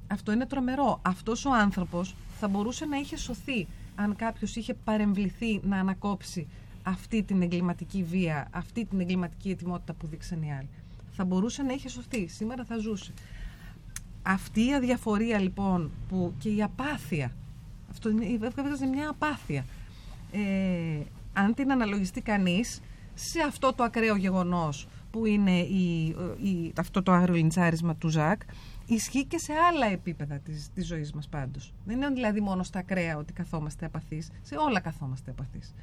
Αυτό 0.06 0.32
είναι 0.32 0.46
τρομερό. 0.46 0.98
Αυτός 1.02 1.44
ο 1.44 1.52
άνθρωπος 1.52 2.14
θα 2.40 2.48
μπορούσε 2.48 2.84
να 2.84 2.96
είχε 2.96 3.16
σωθεί 3.16 3.66
αν 3.94 4.16
κάποιος 4.16 4.56
είχε 4.56 4.74
παρεμβληθεί 4.74 5.60
να 5.64 5.78
ανακόψει 5.78 6.46
αυτή 6.82 7.22
την 7.22 7.42
εγκληματική 7.42 8.02
βία, 8.02 8.48
αυτή 8.50 8.84
την 8.84 9.00
εγκληματική 9.00 9.50
ετοιμότητα 9.50 9.92
που 9.92 10.06
δείξαν 10.06 10.42
οι 10.42 10.52
άλλοι. 10.52 10.68
Θα 11.16 11.24
μπορούσε 11.24 11.62
να 11.62 11.72
είχε 11.72 11.88
σωθεί. 11.88 12.26
Σήμερα 12.28 12.64
θα 12.64 12.76
ζούσε. 12.76 13.12
Αυτή 14.22 14.66
η 14.66 14.74
αδιαφορία 14.74 15.38
λοιπόν 15.38 15.90
που 16.08 16.34
και 16.38 16.48
η 16.48 16.62
απάθεια, 16.62 17.32
αυτό 17.90 18.10
είναι, 18.10 18.38
έβγαζε 18.56 18.86
μια 18.86 19.08
απάθεια. 19.08 19.64
Ε, 20.32 21.00
αν 21.32 21.54
την 21.54 21.72
αναλογιστεί 21.72 22.20
κανείς 22.20 22.80
σε 23.14 23.40
αυτό 23.40 23.72
το 23.72 23.82
ακραίο 23.82 24.16
γεγονός 24.16 24.86
που 25.10 25.26
είναι 25.26 25.58
η, 25.58 26.04
η, 26.42 26.72
αυτό 26.78 27.02
το 27.02 27.12
άγριο 27.12 27.34
λιντσάρισμα 27.34 27.94
του 27.96 28.08
Ζακ, 28.08 28.40
ισχύει 28.86 29.24
και 29.24 29.38
σε 29.38 29.52
άλλα 29.52 29.86
επίπεδα 29.86 30.38
της, 30.38 30.70
της 30.74 30.86
ζωής 30.86 31.12
μας 31.12 31.28
πάντως. 31.28 31.72
Δεν 31.84 31.96
είναι 31.96 32.08
δηλαδή 32.08 32.40
μόνο 32.40 32.62
στα 32.62 32.78
ακραία 32.78 33.16
ότι 33.16 33.32
καθόμαστε 33.32 33.86
απαθείς, 33.86 34.30
σε 34.42 34.56
όλα 34.56 34.80
καθόμαστε 34.80 35.30
απαθείς. 35.30 35.74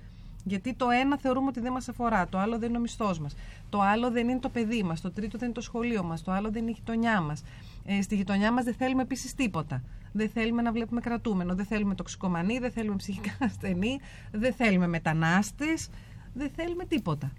Γιατί 0.43 0.73
το 0.73 0.89
ένα 0.89 1.17
θεωρούμε 1.17 1.47
ότι 1.47 1.59
δεν 1.59 1.71
μας 1.71 1.89
αφορά, 1.89 2.27
το 2.27 2.37
άλλο 2.37 2.59
δεν 2.59 2.69
είναι 2.69 2.77
ο 2.77 2.81
μισθός 2.81 3.19
μας, 3.19 3.35
το 3.69 3.81
άλλο 3.81 4.11
δεν 4.11 4.29
είναι 4.29 4.39
το 4.39 4.49
παιδί 4.49 4.83
μας, 4.83 5.01
το 5.01 5.11
τρίτο 5.11 5.37
δεν 5.37 5.47
είναι 5.47 5.55
το 5.55 5.61
σχολείο 5.61 6.03
μας, 6.03 6.23
το 6.23 6.31
άλλο 6.31 6.51
δεν 6.51 6.61
είναι 6.61 6.71
η 6.71 6.73
γειτονιά 6.73 7.21
μας. 7.21 7.43
Ε, 7.85 8.01
στη 8.01 8.15
γειτονιά 8.15 8.51
μας 8.51 8.63
δεν 8.63 8.73
θέλουμε 8.73 9.01
επίσης 9.01 9.35
τίποτα. 9.35 9.83
Δεν 10.11 10.29
θέλουμε 10.29 10.61
να 10.61 10.71
βλέπουμε 10.71 11.01
κρατούμενο, 11.01 11.55
δεν 11.55 11.65
θέλουμε 11.65 11.95
τοξικομανή, 11.95 12.59
δεν 12.59 12.71
θέλουμε 12.71 12.95
ψυχικά 12.95 13.37
ασθενή, 13.45 13.99
δεν 14.31 14.53
θέλουμε 14.53 14.87
μετανάστες, 14.87 15.89
δεν 16.33 16.49
θέλουμε 16.55 16.85
τίποτα. 16.85 17.31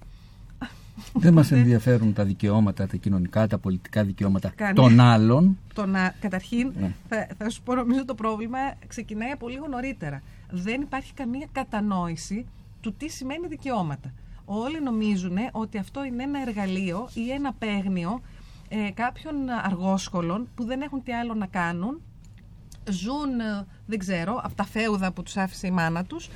Δεν 1.13 1.33
μας 1.33 1.51
ενδιαφέρουν 1.61 2.13
τα 2.13 2.25
δικαιώματα, 2.25 2.87
τα 2.87 2.97
κοινωνικά, 2.97 3.47
τα 3.47 3.59
πολιτικά 3.59 4.05
δικαιώματα 4.05 4.49
Κανεί- 4.49 4.77
των 4.77 5.01
άλλων. 5.01 5.59
Το 5.75 5.87
να, 5.87 6.15
καταρχήν, 6.21 6.73
Ναι. 6.81 6.95
θα, 7.09 7.27
θα 7.39 7.51
σου 7.51 7.63
πω, 7.63 7.75
νομίζω 7.75 8.05
το 8.05 8.15
πρόβλημα 8.15 8.59
ξεκινάει 8.87 9.31
από 9.31 9.49
λίγο 9.49 9.67
νωρίτερα. 9.69 10.23
Δεν 10.51 10.81
υπάρχει 10.81 11.13
καμία 11.15 11.47
κατανόηση 11.53 12.47
του 12.81 12.95
τι 12.95 13.09
σημαίνει 13.09 13.47
δικαιώματα. 13.47 14.13
Όλοι 14.45 14.83
νομίζουν 14.83 15.37
ότι 15.53 15.79
αυτό 15.79 16.05
είναι 16.05 16.23
ένα 16.23 16.41
εργαλείο 16.47 17.09
ή 17.15 17.31
ένα 17.31 17.53
παίγνιο 17.53 18.21
ε, 18.69 18.91
κάποιων 18.95 19.35
αργόσχολων 19.65 20.49
που 20.55 20.65
δεν 20.65 20.81
έχουν 20.81 21.03
τι 21.03 21.13
άλλο 21.13 21.35
να 21.35 21.47
κάνουν, 21.47 22.01
ζουν, 22.91 23.41
ε, 23.41 23.67
δεν 23.87 23.99
ξέρω, 23.99 24.41
από 24.43 24.55
τα 24.55 24.65
φέουδα 24.65 25.13
που 25.13 25.23
τους 25.23 25.37
άφησε 25.37 25.67
η 25.67 25.71
μάνα 25.71 26.05
τους 26.05 26.29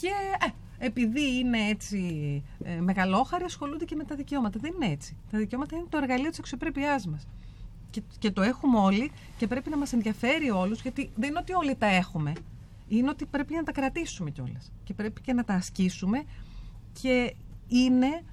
και 0.00 0.08
ε, 0.46 0.48
επειδή 0.78 1.38
είναι 1.38 1.68
έτσι 1.68 2.42
ε, 2.64 2.80
μεγαλόχαροι 2.80 3.44
ασχολούνται 3.44 3.84
και 3.84 3.94
με 3.94 4.04
τα 4.04 4.14
δικαιώματα. 4.14 4.58
Δεν 4.62 4.72
είναι 4.74 4.92
έτσι. 4.92 5.16
Τα 5.30 5.38
δικαιώματα 5.38 5.76
είναι 5.76 5.86
το 5.88 5.96
εργαλείο 5.96 6.30
της 6.30 6.38
αξιοπρέπειάς 6.38 7.06
μας. 7.06 7.26
Και, 7.90 8.02
και 8.18 8.30
το 8.30 8.42
έχουμε 8.42 8.78
όλοι 8.78 9.10
και 9.36 9.46
πρέπει 9.46 9.70
να 9.70 9.76
μας 9.76 9.92
ενδιαφέρει 9.92 10.50
όλους 10.50 10.80
γιατί 10.80 11.10
δεν 11.16 11.28
είναι 11.28 11.38
ότι 11.38 11.52
όλοι 11.52 11.74
τα 11.74 11.86
έχουμε. 11.86 12.32
Είναι 12.88 13.08
ότι 13.08 13.26
πρέπει 13.26 13.54
να 13.54 13.62
τα 13.62 13.72
κρατήσουμε 13.72 14.30
κιόλας. 14.30 14.72
Και 14.84 14.94
πρέπει 14.94 15.20
και 15.20 15.32
να 15.32 15.44
τα 15.44 15.54
ασκήσουμε 15.54 16.22
και 17.00 17.34
είναι 17.68 18.24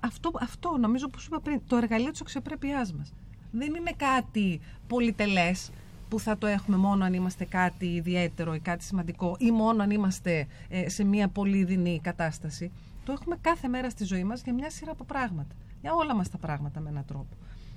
αυτό, 0.00 0.30
αυτό 0.40 0.76
νομίζω 0.80 1.08
που 1.08 1.20
σου 1.20 1.28
είπα 1.30 1.40
πριν, 1.40 1.60
το 1.66 1.76
εργαλείο 1.76 2.10
της 2.10 2.20
αξιοπρέπειάς 2.20 2.92
μας. 2.92 3.12
Δεν 3.50 3.74
είναι 3.74 3.92
κάτι 3.96 4.60
πολυτελές 4.86 5.70
που 6.08 6.20
θα 6.20 6.38
το 6.38 6.46
έχουμε 6.46 6.76
μόνο 6.76 7.04
αν 7.04 7.12
είμαστε 7.12 7.44
κάτι 7.44 7.86
ιδιαίτερο 7.86 8.54
ή 8.54 8.60
κάτι 8.60 8.84
σημαντικό 8.84 9.36
ή 9.38 9.50
μόνο 9.50 9.82
αν 9.82 9.90
είμαστε 9.90 10.46
ε, 10.68 10.88
σε 10.88 11.04
μια 11.04 11.28
πολύ 11.28 11.64
δεινή 11.64 12.00
κατάσταση. 12.02 12.70
Το 13.04 13.12
έχουμε 13.12 13.36
κάθε 13.40 13.68
μέρα 13.68 13.90
στη 13.90 14.04
ζωή 14.04 14.24
μας 14.24 14.42
για 14.42 14.52
μια 14.52 14.70
σειρά 14.70 14.90
από 14.90 15.04
πράγματα. 15.04 15.54
Για 15.80 15.94
όλα 15.94 16.14
μας 16.14 16.30
τα 16.30 16.38
πράγματα 16.38 16.80
με 16.80 16.88
έναν 16.88 17.04
τρόπο. 17.04 17.36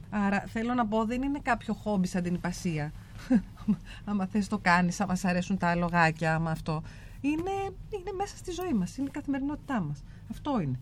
Άρα 0.09 0.43
θέλω 0.47 0.73
να 0.73 0.87
πω 0.87 1.05
δεν 1.05 1.21
είναι 1.21 1.39
κάποιο 1.43 1.73
χόμπι 1.73 2.07
σαν 2.07 2.23
την 2.23 2.33
υπασία. 2.33 2.91
άμα 4.05 4.25
θες 4.25 4.47
το 4.47 4.57
κάνεις, 4.57 5.01
άμα 5.01 5.15
σ' 5.15 5.25
αρέσουν 5.25 5.57
τα 5.57 5.75
λογάκια, 5.75 6.35
άμα 6.35 6.51
αυτό. 6.51 6.83
Είναι, 7.21 7.51
είναι 7.89 8.11
μέσα 8.17 8.37
στη 8.37 8.51
ζωή 8.51 8.73
μας, 8.73 8.97
είναι 8.97 9.07
η 9.07 9.11
καθημερινότητά 9.11 9.81
μας. 9.81 10.03
Αυτό 10.31 10.59
είναι 10.59 10.79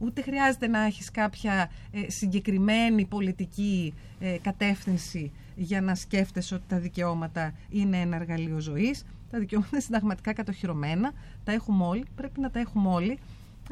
ούτε 0.00 0.22
χρειάζεται 0.22 0.66
να 0.66 0.84
έχεις 0.84 1.10
κάποια 1.10 1.70
ε, 1.92 2.10
συγκεκριμένη 2.10 3.04
πολιτική 3.04 3.94
ε, 4.20 4.36
κατεύθυνση 4.42 5.30
για 5.56 5.80
να 5.80 5.94
σκέφτεσαι 5.94 6.54
ότι 6.54 6.64
τα 6.68 6.78
δικαιώματα 6.78 7.52
είναι 7.70 7.96
ένα 7.96 8.16
εργαλείο 8.16 8.60
ζωής. 8.60 9.04
Τα 9.30 9.38
δικαιώματα 9.38 9.70
είναι 9.72 9.82
συνταγματικά 9.82 10.32
κατοχυρωμένα, 10.32 11.12
τα 11.44 11.52
έχουμε 11.52 11.84
όλοι, 11.84 12.04
πρέπει 12.16 12.40
να 12.40 12.50
τα 12.50 12.58
έχουμε 12.58 12.88
όλοι. 12.88 13.18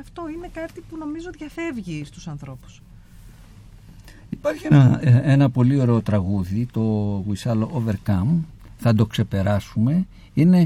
Αυτό 0.01 0.29
είναι 0.29 0.49
κάτι 0.53 0.81
που 0.89 0.97
νομίζω 0.97 1.31
διαφεύγει 1.31 2.05
στους 2.05 2.29
ανθρώπους. 2.29 2.83
Υπάρχει 4.31 4.67
ένα, 4.67 5.01
ε, 5.45 5.49
πολύ 5.53 5.81
ωραίο 5.81 6.03
τραγούδι, 6.03 6.67
το 6.73 7.25
«We 7.29 7.53
overcome», 7.53 8.39
«Θα 8.77 8.95
το 8.95 9.07
ξεπεράσουμε», 9.07 10.07
είναι, 10.41 10.59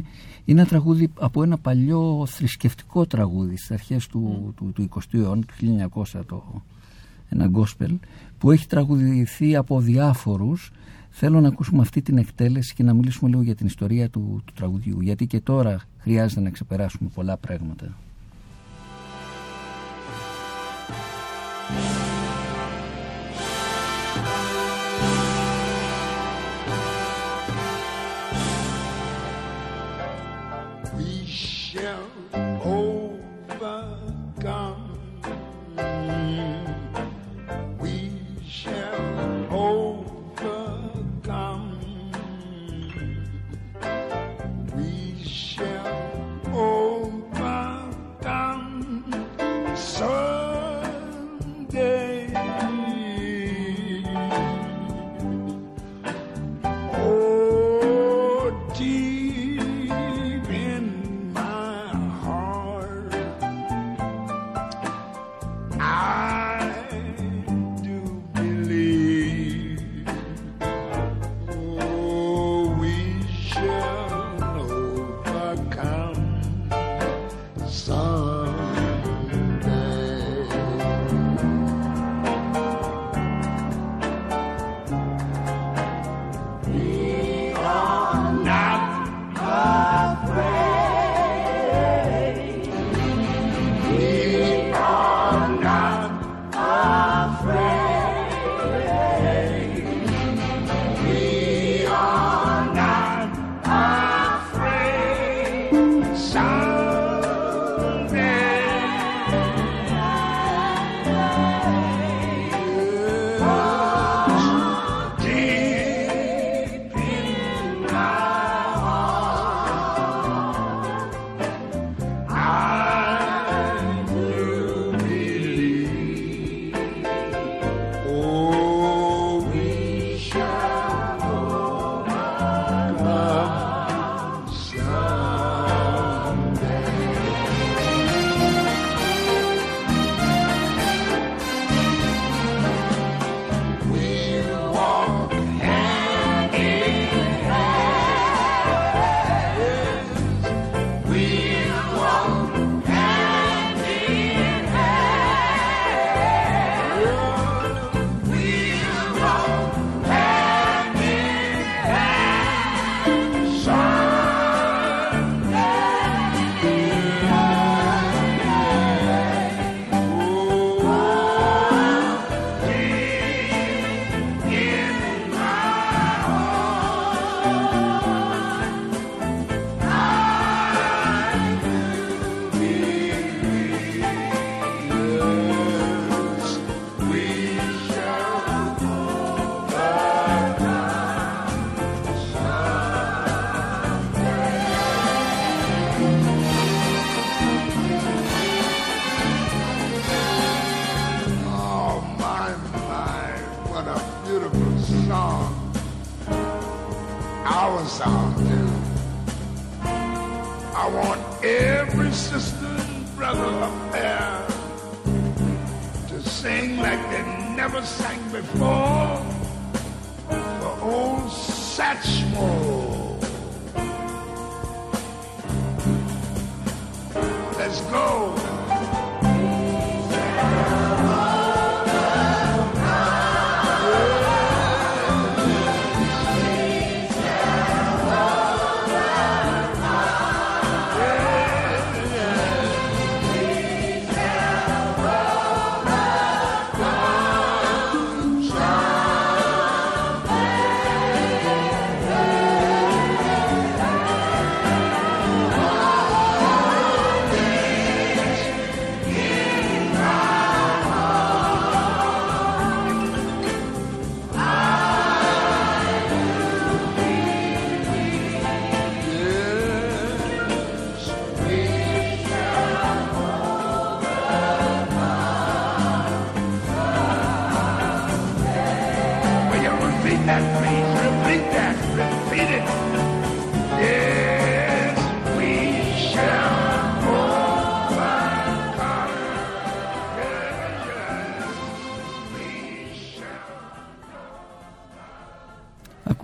είναι 0.44 0.60
ένα 0.60 0.66
τραγούδι 0.66 1.10
από 1.18 1.42
ένα 1.42 1.58
παλιό 1.58 2.26
θρησκευτικό 2.26 3.06
τραγούδι 3.06 3.56
στις 3.56 3.70
αρχές 3.70 4.06
του, 4.06 4.52
του, 4.56 4.72
του 4.72 4.88
20ου 4.94 5.18
αιώνα, 5.18 5.42
του 5.42 5.54
1900, 6.14 6.20
το, 6.26 6.62
ένα 7.28 7.46
γκόσπελ, 7.46 7.98
που 8.38 8.50
έχει 8.50 8.66
τραγουδηθεί 8.66 9.56
από 9.56 9.80
διάφορους. 9.80 10.72
Θέλω 11.10 11.40
να 11.40 11.48
ακούσουμε 11.48 11.82
αυτή 11.82 12.02
την 12.02 12.16
εκτέλεση 12.18 12.74
και 12.74 12.82
να 12.82 12.94
μιλήσουμε 12.94 13.30
λίγο 13.30 13.42
για 13.42 13.54
την 13.54 13.66
ιστορία 13.66 14.10
του 14.10 14.44
τραγουδιού, 14.54 15.00
γιατί 15.00 15.26
και 15.26 15.40
τώρα 15.40 15.80
χρειάζεται 15.98 16.40
να 16.40 16.50
ξεπεράσουμε 16.50 17.10
πολλά 17.14 17.36
πράγματα. 17.36 17.96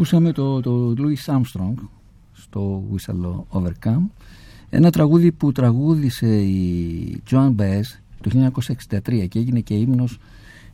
Ακούσαμε 0.09 0.33
το, 0.33 0.61
το 0.61 0.95
Louis 0.99 1.35
Armstrong 1.35 1.75
στο 2.33 2.83
Whistle 2.93 3.59
Overcome 3.59 4.03
ένα 4.71 4.91
τραγούδι 4.91 5.33
που 5.33 5.53
τραγούδισε 5.53 6.41
η 6.41 7.23
Joan 7.31 7.55
Baez 7.57 7.83
το 8.21 8.51
1963 8.89 9.29
και 9.29 9.39
έγινε 9.39 9.61
και 9.61 9.75
ύμνος 9.75 10.19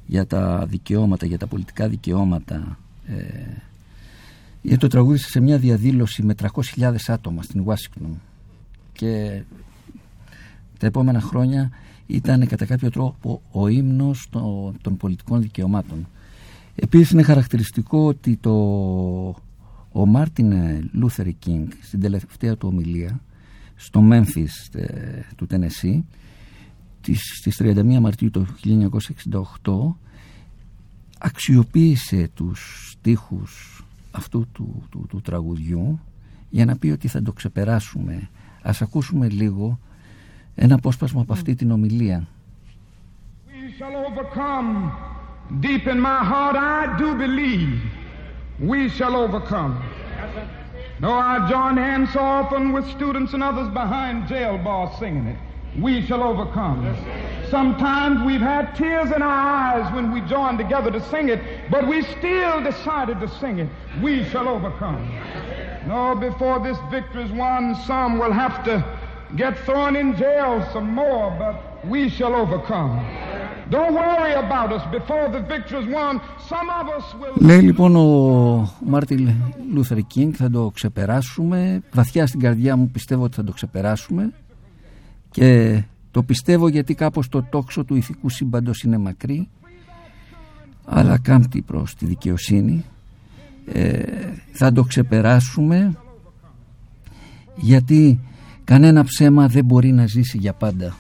για 0.07 0.27
τα 0.27 0.67
δικαιώματα, 0.67 1.27
για 1.27 1.39
τα 1.39 1.47
πολιτικά 1.47 1.89
δικαιώματα 1.89 2.79
ε, 3.07 3.15
γιατί 4.63 4.81
το 4.81 4.89
τραγούδισε 4.89 5.29
σε 5.29 5.41
μια 5.41 5.59
διαδήλωση 5.59 6.23
με 6.23 6.35
300.000 6.77 6.95
άτομα 7.07 7.43
στην 7.43 7.61
Ουάσιγκτον 7.61 8.21
και 8.93 9.43
τα 10.79 10.87
επόμενα 10.87 11.21
χρόνια 11.21 11.71
ήταν 12.07 12.47
κατά 12.47 12.65
κάποιο 12.65 12.91
τρόπο 12.91 13.43
ο 13.51 13.69
ύμνος 13.69 14.29
των 14.81 14.97
πολιτικών 14.97 15.43
δικαιωμάτων. 15.43 16.07
Επίσης 16.75 17.11
είναι 17.11 17.23
χαρακτηριστικό 17.23 18.07
ότι 18.07 18.37
το, 18.37 18.53
ο 19.93 20.07
Μάρτιν 20.07 20.53
Λούθερ 20.93 21.27
Κίνγκ 21.39 21.69
στην 21.83 22.01
τελευταία 22.01 22.57
του 22.57 22.69
ομιλία 22.73 23.21
στο 23.75 24.01
Μέμφις 24.01 24.69
ε, 24.73 25.25
του 25.37 25.47
Τενεσί 25.47 26.05
στις 27.13 27.61
31 27.63 27.99
Μαρτίου 28.01 28.31
του 28.31 28.47
1968 29.63 29.73
αξιοποίησε 31.19 32.31
τους 32.35 32.91
στίχους 32.91 33.85
αυτού 34.11 34.47
του, 34.53 34.87
του, 34.91 35.07
του 35.09 35.21
τραγουδιού 35.21 36.01
για 36.51 36.65
να 36.65 36.77
πει 36.77 36.91
ότι 36.91 37.09
θα 37.09 37.23
το 37.23 37.33
ξεπεράσουμε. 37.33 38.29
Ας 38.63 38.83
ακούσουμε 38.83 39.29
λίγο 39.29 39.79
ένα 40.55 40.75
απόσπασμα 40.75 41.21
από 41.21 41.33
αυτή 41.33 41.55
την 41.55 41.71
ομιλία. 41.71 42.27
We 43.47 43.71
shall 43.79 43.95
overcome. 44.11 45.14
Deep 45.61 45.87
in 45.87 46.01
my 46.01 46.25
heart 46.25 46.57
I 46.57 46.97
do 46.99 47.15
believe 47.15 47.83
we 48.59 48.89
shall 48.89 49.15
overcome. 49.15 49.83
Though 51.01 51.13
I 51.13 51.49
join 51.51 51.77
hands 51.77 52.13
so 52.13 52.21
often 52.21 52.73
with 52.73 52.89
students 52.91 53.35
and 53.35 53.43
others 53.43 53.69
behind 53.69 54.27
jail 54.27 54.57
bars 54.57 54.99
singing 54.99 55.27
it, 55.27 55.39
we 55.79 56.07
shall 56.07 56.23
overcome. 56.23 56.97
Sometimes 57.51 58.25
we've 58.25 58.41
had 58.41 58.75
tears 58.75 59.11
in 59.11 59.21
our 59.21 59.29
eyes 59.29 59.93
when 59.93 60.13
we 60.13 60.23
joined 60.23 60.59
together 60.59 60.91
to 60.91 61.01
sing 61.11 61.29
it, 61.29 61.41
but 61.71 61.87
we 61.87 62.03
still 62.03 62.63
decided 62.63 63.21
to 63.21 63.29
sing 63.29 63.59
it. 63.59 63.69
We 64.01 64.25
shall 64.31 64.49
overcome. 64.49 65.11
No, 65.87 66.15
before 66.15 66.59
this 66.61 66.79
victory 66.91 67.25
is 67.25 67.33
won, 67.33 67.75
some 67.87 68.19
will 68.19 68.33
have 68.33 68.65
to 68.65 68.83
get 69.37 69.59
thrown 69.61 69.97
in 69.97 70.17
jail 70.17 70.67
some 70.73 70.95
more, 70.95 71.31
but 71.39 71.87
we 71.87 72.09
shall 72.09 72.35
overcome. 72.35 73.05
Don't 73.71 73.95
worry 73.95 74.35
about 74.45 74.73
us. 74.77 74.83
Before 74.99 75.27
the 75.37 75.41
victory 75.53 75.79
is 75.83 75.89
won. 75.97 76.15
Some 76.51 76.69
of 76.81 76.87
us 76.97 77.07
will... 77.21 77.47
Λέει 77.47 77.61
λοιπόν 77.61 77.97
ο 77.97 78.77
Μάρτιν 78.87 79.31
Λούθερ 79.73 79.99
Κίνγκ 79.99 80.33
θα 80.37 80.51
το 80.51 80.71
ξεπεράσουμε. 80.75 81.83
Βαθιά 81.93 82.27
στην 82.27 82.41
καρδιά 82.41 82.77
μου 82.77 82.89
πιστεύω 82.89 83.23
ότι 83.23 83.35
θα 83.35 83.45
το 83.45 83.53
ξεπεράσουμε. 83.53 84.33
Και 85.31 85.83
το 86.11 86.23
πιστεύω 86.23 86.69
γιατί 86.69 86.95
κάπως 86.95 87.29
το 87.29 87.43
τόξο 87.43 87.85
του 87.85 87.95
ηθικού 87.95 88.29
σύμπαντος 88.29 88.83
είναι 88.83 88.99
μακρύ. 88.99 89.49
Αλλά 90.85 91.19
κάμπτει 91.19 91.63
προς 91.63 91.95
τη 91.95 92.07
δικαιοσύνη. 92.07 92.85
Ε, 93.67 94.03
θα 94.53 94.73
το 94.73 94.83
ξεπεράσουμε 94.83 95.97
γιατί 97.57 98.21
κανένα 98.65 99.05
ψέμα 99.05 99.49
δεν 99.49 99.65
μπορεί 99.65 99.93
να 99.93 100.07
ζήσει 100.07 100.39
για 100.39 100.53
πάντα. 100.53 100.97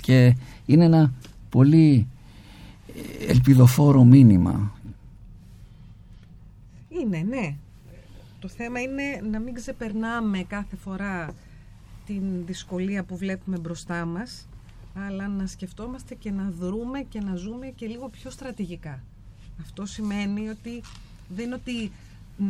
Και 0.00 0.34
είναι 0.68 0.84
ένα 0.84 1.12
πολύ 1.48 2.06
ελπιδοφόρο 3.28 4.04
μήνυμα 4.04 4.72
Είναι, 6.88 7.24
ναι. 7.28 7.54
Το 8.40 8.48
θέμα 8.48 8.80
είναι 8.80 9.02
να 9.30 9.38
μην 9.38 9.54
ξεπερνάμε 9.54 10.42
κάθε 10.42 10.76
φορά 10.76 11.34
την 12.06 12.22
δυσκολία 12.46 13.04
που 13.04 13.16
βλέπουμε 13.16 13.58
μπροστά 13.58 14.04
μας, 14.04 14.46
αλλά 14.94 15.28
να 15.28 15.46
σκεφτόμαστε 15.46 16.14
και 16.14 16.30
να 16.30 16.52
δρούμε 16.58 17.00
και 17.00 17.20
να 17.20 17.34
ζούμε 17.34 17.66
και 17.66 17.86
λίγο 17.86 18.08
πιο 18.08 18.30
στρατηγικά. 18.30 19.02
Αυτό 19.60 19.86
σημαίνει 19.86 20.48
ότι 20.48 20.82
δεν 21.28 21.44
είναι 21.44 21.54
ότι 21.54 21.92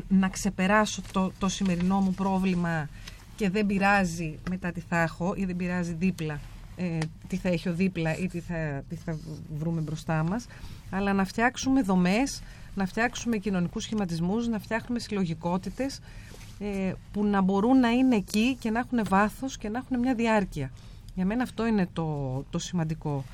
να 0.09 0.29
ξεπεράσω 0.29 1.03
το, 1.13 1.33
το 1.39 1.49
σημερινό 1.49 2.01
μου 2.01 2.15
πρόβλημα 2.15 2.89
και 3.37 3.51
δεν 3.51 3.67
πειράζει 3.67 4.39
μετά 4.51 4.73
τι 4.73 4.81
θα 4.81 5.01
έχω 5.03 5.35
ή 5.37 5.45
δεν 5.45 5.57
πειράζει 5.57 5.93
δίπλα 5.93 6.41
ε, 6.79 6.99
τι 7.29 7.37
θα 7.37 7.49
έχει 7.49 7.69
ο 7.69 7.73
δίπλα 7.73 8.17
ή 8.17 8.27
τι 8.27 8.41
θα, 8.41 8.83
τι 8.89 8.95
θα 8.95 9.19
βρούμε 9.59 9.81
μπροστά 9.81 10.23
μας 10.23 10.47
αλλά 10.91 11.13
να 11.13 11.25
φτιάξουμε 11.25 11.83
δομές, 11.83 12.43
να 12.75 12.87
φτιάξουμε 12.87 13.37
κοινωνικούς 13.37 13.83
σχηματισμούς, 13.83 14.49
να 14.49 14.59
φτιάχνουμε 14.59 15.01
συλλογικότητες 15.01 16.01
ε, 16.59 16.93
που 17.13 17.25
να 17.25 17.41
μπορούν 17.41 17.81
να 17.81 17.91
είναι 17.91 18.17
εκεί 18.17 18.57
και 18.61 18.71
να 18.71 18.79
έχουν 18.79 19.01
βάθος 19.09 19.59
και 19.59 19.69
να 19.69 19.79
έχουν 19.79 19.99
μια 19.99 20.15
διάρκεια. 20.15 20.71
Για 21.15 21.25
μένα 21.27 21.43
αυτό 21.43 21.67
είναι 21.67 21.89
το, 21.93 22.45
το 22.51 22.59
σημαντικό. 22.59 23.25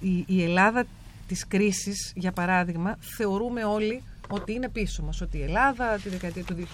Η, 0.00 0.24
η 0.26 0.42
Ελλάδα 0.42 0.84
της 1.28 1.46
κρίσης, 1.46 2.12
για 2.16 2.32
παράδειγμα, 2.32 2.96
θεωρούμε 3.00 3.64
όλοι 3.64 4.02
ότι 4.28 4.52
είναι 4.52 4.68
πίσω 4.68 5.02
μας. 5.02 5.20
Ότι 5.20 5.38
η 5.38 5.42
Ελλάδα 5.42 5.98
τη 6.02 6.08
δεκαετία 6.08 6.44
του 6.44 6.54
2000 6.54 6.66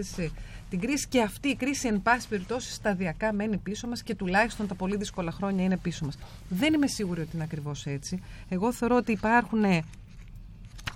σε 0.00 0.30
την 0.70 0.80
κρίση 0.80 1.06
και 1.08 1.22
αυτή 1.22 1.48
η 1.48 1.54
κρίση 1.56 1.88
εν 1.88 2.02
πάση 2.02 2.28
περιπτώσει 2.28 2.72
σταδιακά 2.72 3.32
μένει 3.32 3.56
πίσω 3.56 3.86
μας 3.86 4.02
και 4.02 4.14
τουλάχιστον 4.14 4.66
τα 4.66 4.74
πολύ 4.74 4.96
δύσκολα 4.96 5.30
χρόνια 5.30 5.64
είναι 5.64 5.76
πίσω 5.76 6.04
μας. 6.04 6.18
Δεν 6.48 6.74
είμαι 6.74 6.86
σίγουρη 6.86 7.20
ότι 7.20 7.30
είναι 7.34 7.44
ακριβώς 7.44 7.86
έτσι. 7.86 8.22
Εγώ 8.48 8.72
θεωρώ 8.72 8.96
ότι 8.96 9.12
υπάρχουν 9.12 9.64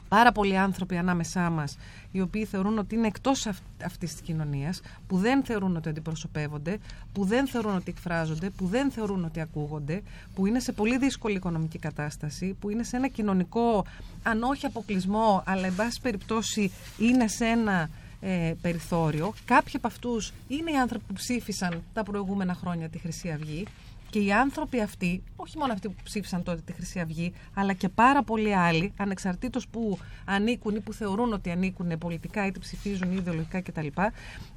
πάρα 0.09 0.33
πολλοί 0.33 0.57
άνθρωποι 0.59 0.97
ανάμεσά 0.97 1.51
μας 1.51 1.77
οι 2.13 2.21
οποίοι 2.21 2.45
θεωρούν 2.45 2.79
ότι 2.79 2.95
είναι 2.95 3.07
εκτός 3.07 3.47
αυ- 3.47 3.63
αυτής 3.85 4.13
της 4.13 4.21
κοινωνίας, 4.21 4.81
που 5.07 5.17
δεν 5.17 5.45
θεωρούν 5.45 5.77
ότι 5.77 5.89
αντιπροσωπεύονται, 5.89 6.79
που 7.13 7.25
δεν 7.25 7.47
θεωρούν 7.47 7.75
ότι 7.75 7.91
εκφράζονται, 7.91 8.51
που 8.51 8.67
δεν 8.67 8.91
θεωρούν 8.91 9.25
ότι 9.25 9.41
ακούγονται, 9.41 10.03
που 10.35 10.47
είναι 10.47 10.61
σε 10.61 10.73
πολύ 10.73 10.99
δύσκολη 10.99 11.37
οικονομική 11.37 11.79
κατάσταση, 11.79 12.57
που 12.61 12.71
είναι 12.71 12.83
σε 12.83 12.97
ένα 12.97 13.09
κοινωνικό, 13.09 13.85
αν 14.23 14.43
όχι 14.43 14.67
αποκλεισμό, 14.67 15.43
αλλά 15.47 15.67
εν 15.67 15.75
πάση 15.75 16.01
περιπτώσει 16.01 16.73
είναι 16.99 17.29
σε 17.29 17.45
ένα 17.45 17.89
ε, 18.21 18.53
περιθώριο. 18.63 19.35
Κάποιοι 19.45 19.73
από 19.77 19.87
αυτούς 19.87 20.33
είναι 20.49 20.71
οι 20.71 20.77
άνθρωποι 20.77 21.05
που 21.07 21.13
ψήφισαν 21.13 21.83
τα 21.93 22.03
προηγούμενα 22.03 22.55
χρόνια 22.55 22.89
τη 22.89 22.99
Χρυσή 22.99 23.31
Αυγή 23.31 23.67
και 24.11 24.19
οι 24.19 24.33
άνθρωποι 24.33 24.81
αυτοί, 24.81 25.23
όχι 25.37 25.59
μόνο 25.59 25.73
αυτοί 25.73 25.89
που 25.89 26.03
ψήφισαν 26.03 26.43
τότε 26.43 26.61
τη 26.65 26.73
Χρυσή 26.73 27.01
Αυγή, 27.01 27.33
αλλά 27.55 27.73
και 27.73 27.89
πάρα 27.89 28.23
πολλοί 28.23 28.55
άλλοι, 28.55 28.93
ανεξαρτήτως 28.97 29.69
που 29.69 29.99
ανήκουν 30.25 30.75
ή 30.75 30.81
που 30.81 30.93
θεωρούν 30.93 31.33
ότι 31.33 31.51
ανήκουν 31.51 31.99
πολιτικά, 31.99 32.47
είτε 32.47 32.59
ψηφίζουν 32.59 33.13
ή 33.13 33.17
ιδεολογικά 33.19 33.61
κτλ., 33.61 33.87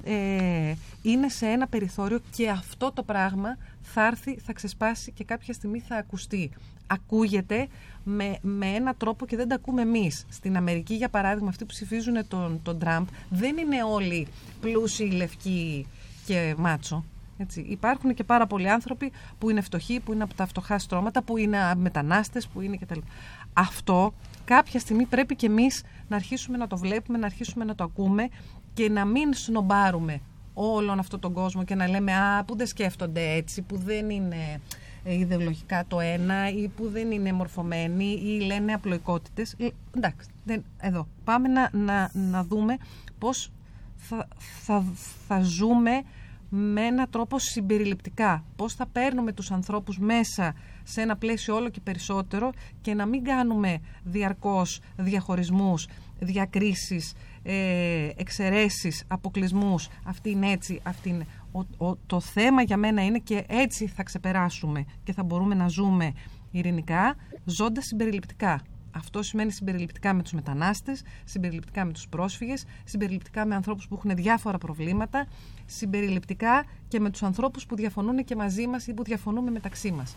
ε, 0.04 0.74
είναι 1.02 1.28
σε 1.28 1.46
ένα 1.46 1.66
περιθώριο 1.66 2.20
και 2.30 2.48
αυτό 2.48 2.92
το 2.92 3.02
πράγμα 3.02 3.58
θα 3.82 4.06
έρθει, 4.06 4.38
θα 4.38 4.52
ξεσπάσει 4.52 5.12
και 5.12 5.24
κάποια 5.24 5.54
στιγμή 5.54 5.80
θα 5.80 5.96
ακουστεί. 5.96 6.50
Ακούγεται 6.86 7.68
με, 8.04 8.38
με 8.40 8.66
ένα 8.66 8.94
τρόπο 8.94 9.26
και 9.26 9.36
δεν 9.36 9.48
τα 9.48 9.54
ακούμε 9.54 9.82
εμείς. 9.82 10.26
Στην 10.28 10.56
Αμερική, 10.56 10.94
για 10.94 11.08
παράδειγμα, 11.08 11.48
αυτοί 11.48 11.64
που 11.64 11.72
ψηφίζουν 11.72 12.28
τον, 12.28 12.60
τον 12.62 12.78
Τραμπ 12.78 13.06
δεν 13.30 13.56
είναι 13.56 13.82
όλοι 13.82 14.26
πλούσιοι, 14.60 15.04
λευκοί 15.04 15.86
και 16.26 16.54
μάτσο. 16.58 17.04
Έτσι. 17.38 17.60
Υπάρχουν 17.60 18.14
και 18.14 18.24
πάρα 18.24 18.46
πολλοί 18.46 18.70
άνθρωποι 18.70 19.12
που 19.38 19.50
είναι 19.50 19.60
φτωχοί, 19.60 20.00
που 20.00 20.12
είναι 20.12 20.22
από 20.22 20.34
τα 20.34 20.46
φτωχά 20.46 20.78
στρώματα, 20.78 21.22
που 21.22 21.36
είναι 21.36 21.58
μετανάστες, 21.76 22.48
που 22.48 22.60
είναι 22.60 22.76
κτλ. 22.76 22.98
Αυτό 23.52 24.14
κάποια 24.44 24.80
στιγμή 24.80 25.04
πρέπει 25.06 25.36
και 25.36 25.46
εμείς 25.46 25.82
να 26.08 26.16
αρχίσουμε 26.16 26.56
να 26.56 26.66
το 26.66 26.76
βλέπουμε, 26.76 27.18
να 27.18 27.26
αρχίσουμε 27.26 27.64
να 27.64 27.74
το 27.74 27.84
ακούμε 27.84 28.28
και 28.74 28.88
να 28.88 29.04
μην 29.04 29.34
σνομπάρουμε 29.34 30.20
όλον 30.54 30.98
αυτόν 30.98 31.20
τον 31.20 31.32
κόσμο 31.32 31.64
και 31.64 31.74
να 31.74 31.88
λέμε 31.88 32.12
Α, 32.14 32.44
που 32.44 32.56
δεν 32.56 32.66
σκέφτονται 32.66 33.30
έτσι, 33.30 33.62
που 33.62 33.76
δεν 33.78 34.10
είναι 34.10 34.60
ε, 35.04 35.14
ιδεολογικά 35.14 35.84
το 35.88 36.00
ένα 36.00 36.48
ή 36.48 36.68
που 36.68 36.88
δεν 36.88 37.10
είναι 37.10 37.32
μορφωμένοι 37.32 38.04
ή 38.04 38.40
λένε 38.40 38.72
απλοϊκότητες. 38.72 39.54
Ε, 39.58 39.68
εντάξει, 39.96 40.28
δεν, 40.44 40.64
εδώ. 40.80 41.08
Πάμε 41.24 41.48
να, 41.48 41.70
να, 41.72 42.10
να 42.12 42.44
δούμε 42.44 42.76
πώς 43.18 43.50
θα, 43.96 44.28
θα, 44.38 44.84
θα 45.26 45.40
ζούμε 45.40 46.02
με 46.56 46.80
έναν 46.80 47.10
τρόπο 47.10 47.38
συμπεριληπτικά. 47.38 48.44
Πώς 48.56 48.74
θα 48.74 48.86
παίρνουμε 48.86 49.32
τους 49.32 49.50
ανθρώπους 49.50 49.98
μέσα 49.98 50.54
σε 50.82 51.00
ένα 51.00 51.16
πλαίσιο 51.16 51.54
όλο 51.54 51.68
και 51.68 51.80
περισσότερο 51.80 52.50
και 52.80 52.94
να 52.94 53.06
μην 53.06 53.24
κάνουμε 53.24 53.80
διαρκώς 54.04 54.80
διαχωρισμούς, 54.96 55.88
διακρίσεις, 56.18 57.14
ε, 57.42 58.08
εξαιρέσεις, 58.16 59.04
αποκλεισμούς. 59.08 59.88
Αυτή 60.04 60.30
είναι 60.30 60.50
έτσι, 60.50 60.80
αυτή 60.82 61.08
είναι. 61.08 61.26
Ο, 61.52 61.86
ο, 61.86 61.96
το 62.06 62.20
θέμα 62.20 62.62
για 62.62 62.76
μένα 62.76 63.04
είναι 63.04 63.18
και 63.18 63.44
έτσι 63.48 63.86
θα 63.86 64.02
ξεπεράσουμε 64.02 64.84
και 65.04 65.12
θα 65.12 65.22
μπορούμε 65.22 65.54
να 65.54 65.68
ζούμε 65.68 66.12
ειρηνικά, 66.50 67.16
ζώντας 67.44 67.84
συμπεριληπτικά. 67.84 68.60
Αυτό 68.96 69.22
σημαίνει 69.22 69.50
συμπεριληπτικά 69.50 70.14
με 70.14 70.22
τους 70.22 70.32
μετανάστες, 70.32 71.02
συμπεριληπτικά 71.24 71.84
με 71.84 71.92
τους 71.92 72.08
πρόσφυγες, 72.08 72.64
συμπεριληπτικά 72.84 73.46
με 73.46 73.54
ανθρώπους 73.54 73.88
που 73.88 73.94
έχουν 73.94 74.14
διάφορα 74.14 74.58
προβλήματα, 74.58 75.26
συμπεριληπτικά 75.66 76.64
και 76.88 77.00
με 77.00 77.10
τους 77.10 77.22
ανθρώπους 77.22 77.66
που 77.66 77.76
διαφωνούν 77.76 78.24
και 78.24 78.36
μαζί 78.36 78.66
μας 78.66 78.86
ή 78.86 78.92
που 78.92 79.04
διαφωνούμε 79.04 79.50
μεταξύ 79.50 79.90
μας. 79.90 80.16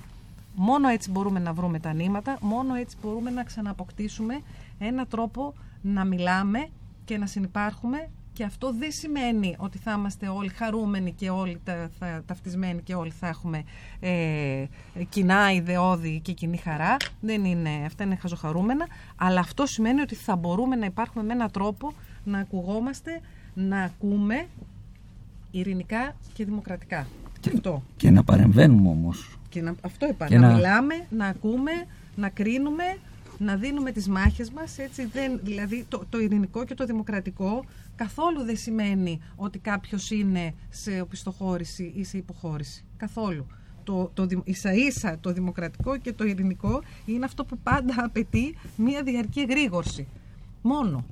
Μόνο 0.55 0.87
έτσι 0.87 1.11
μπορούμε 1.11 1.39
να 1.39 1.53
βρούμε 1.53 1.79
τα 1.79 1.93
νήματα, 1.93 2.37
μόνο 2.41 2.73
έτσι 2.75 2.97
μπορούμε 3.01 3.29
να 3.29 3.43
ξανααποκτήσουμε 3.43 4.41
ένα 4.79 5.05
τρόπο 5.05 5.53
να 5.81 6.05
μιλάμε 6.05 6.69
και 7.05 7.17
να 7.17 7.25
συνεπάρχουμε 7.25 8.09
και 8.37 8.43
αυτό 8.43 8.73
δεν 8.79 8.91
σημαίνει 8.91 9.55
ότι 9.57 9.77
θα 9.77 9.91
είμαστε 9.91 10.27
όλοι 10.27 10.49
χαρούμενοι 10.49 11.11
και 11.11 11.29
όλοι 11.29 11.59
τα, 11.63 11.89
θα, 11.99 12.23
ταυτισμένοι 12.25 12.81
και 12.81 12.95
όλοι 12.95 13.11
θα 13.11 13.27
έχουμε 13.27 13.63
ε, 13.99 14.65
κοινά 15.09 15.51
ιδεώδη 15.51 16.19
και 16.23 16.31
κοινή 16.33 16.57
χαρά. 16.57 16.97
Δεν 17.21 17.45
είναι, 17.45 17.69
αυτά 17.85 18.03
είναι 18.03 18.15
χαζοχαρούμενα. 18.15 18.87
Αλλά 19.15 19.39
αυτό 19.39 19.65
σημαίνει 19.65 20.01
ότι 20.01 20.15
θα 20.15 20.35
μπορούμε 20.35 20.75
να 20.75 20.85
υπάρχουμε 20.85 21.23
με 21.23 21.33
έναν 21.33 21.51
τρόπο 21.51 21.93
να 22.23 22.39
ακουγόμαστε, 22.39 23.21
να 23.53 23.81
ακούμε 23.81 24.47
ειρηνικά 25.51 26.15
και 26.33 26.45
δημοκρατικά. 26.45 27.07
Και, 27.39 27.51
αυτό. 27.53 27.83
και 27.97 28.09
να 28.09 28.23
παρεμβαίνουμε 28.23 28.89
όμως. 28.89 29.37
Και 29.49 29.61
να, 29.61 29.75
αυτό 29.81 30.07
είπα. 30.07 30.27
Και 30.27 30.37
να, 30.37 30.47
να- 30.47 30.53
μιλάμε, 30.53 31.05
να 31.09 31.25
ακούμε, 31.25 31.71
να 32.15 32.29
κρίνουμε, 32.29 32.83
να 33.37 33.55
δίνουμε 33.55 33.91
τις 33.91 34.07
μάχες 34.07 34.51
μας. 34.51 34.77
Έτσι, 34.77 35.05
δεν, 35.05 35.39
δηλαδή 35.43 35.85
το, 35.87 36.05
το 36.09 36.19
ειρηνικό 36.19 36.65
και 36.65 36.73
το 36.73 36.85
δημοκρατικό 36.85 37.65
καθόλου 37.95 38.43
δεν 38.43 38.57
σημαίνει 38.57 39.19
ότι 39.35 39.59
κάποιος 39.59 40.11
είναι 40.11 40.53
σε 40.69 41.01
οπισθοχώρηση 41.01 41.91
ή 41.95 42.03
σε 42.03 42.17
υποχώρηση. 42.17 42.85
Καθόλου. 42.97 43.45
Το, 43.83 44.11
το, 44.13 44.25
δη- 44.25 44.41
ίσα 44.43 44.73
ίσα 44.73 45.17
το 45.19 45.31
δημοκρατικό 45.33 45.97
και 45.97 46.13
το 46.13 46.23
ειρηνικό 46.23 46.81
είναι 47.05 47.25
αυτό 47.25 47.45
που 47.45 47.57
πάντα 47.57 47.95
απαιτεί 47.97 48.55
μια 48.75 49.03
διαρκή 49.03 49.39
εγρήγορση. 49.39 50.07
Μόνο. 50.61 51.05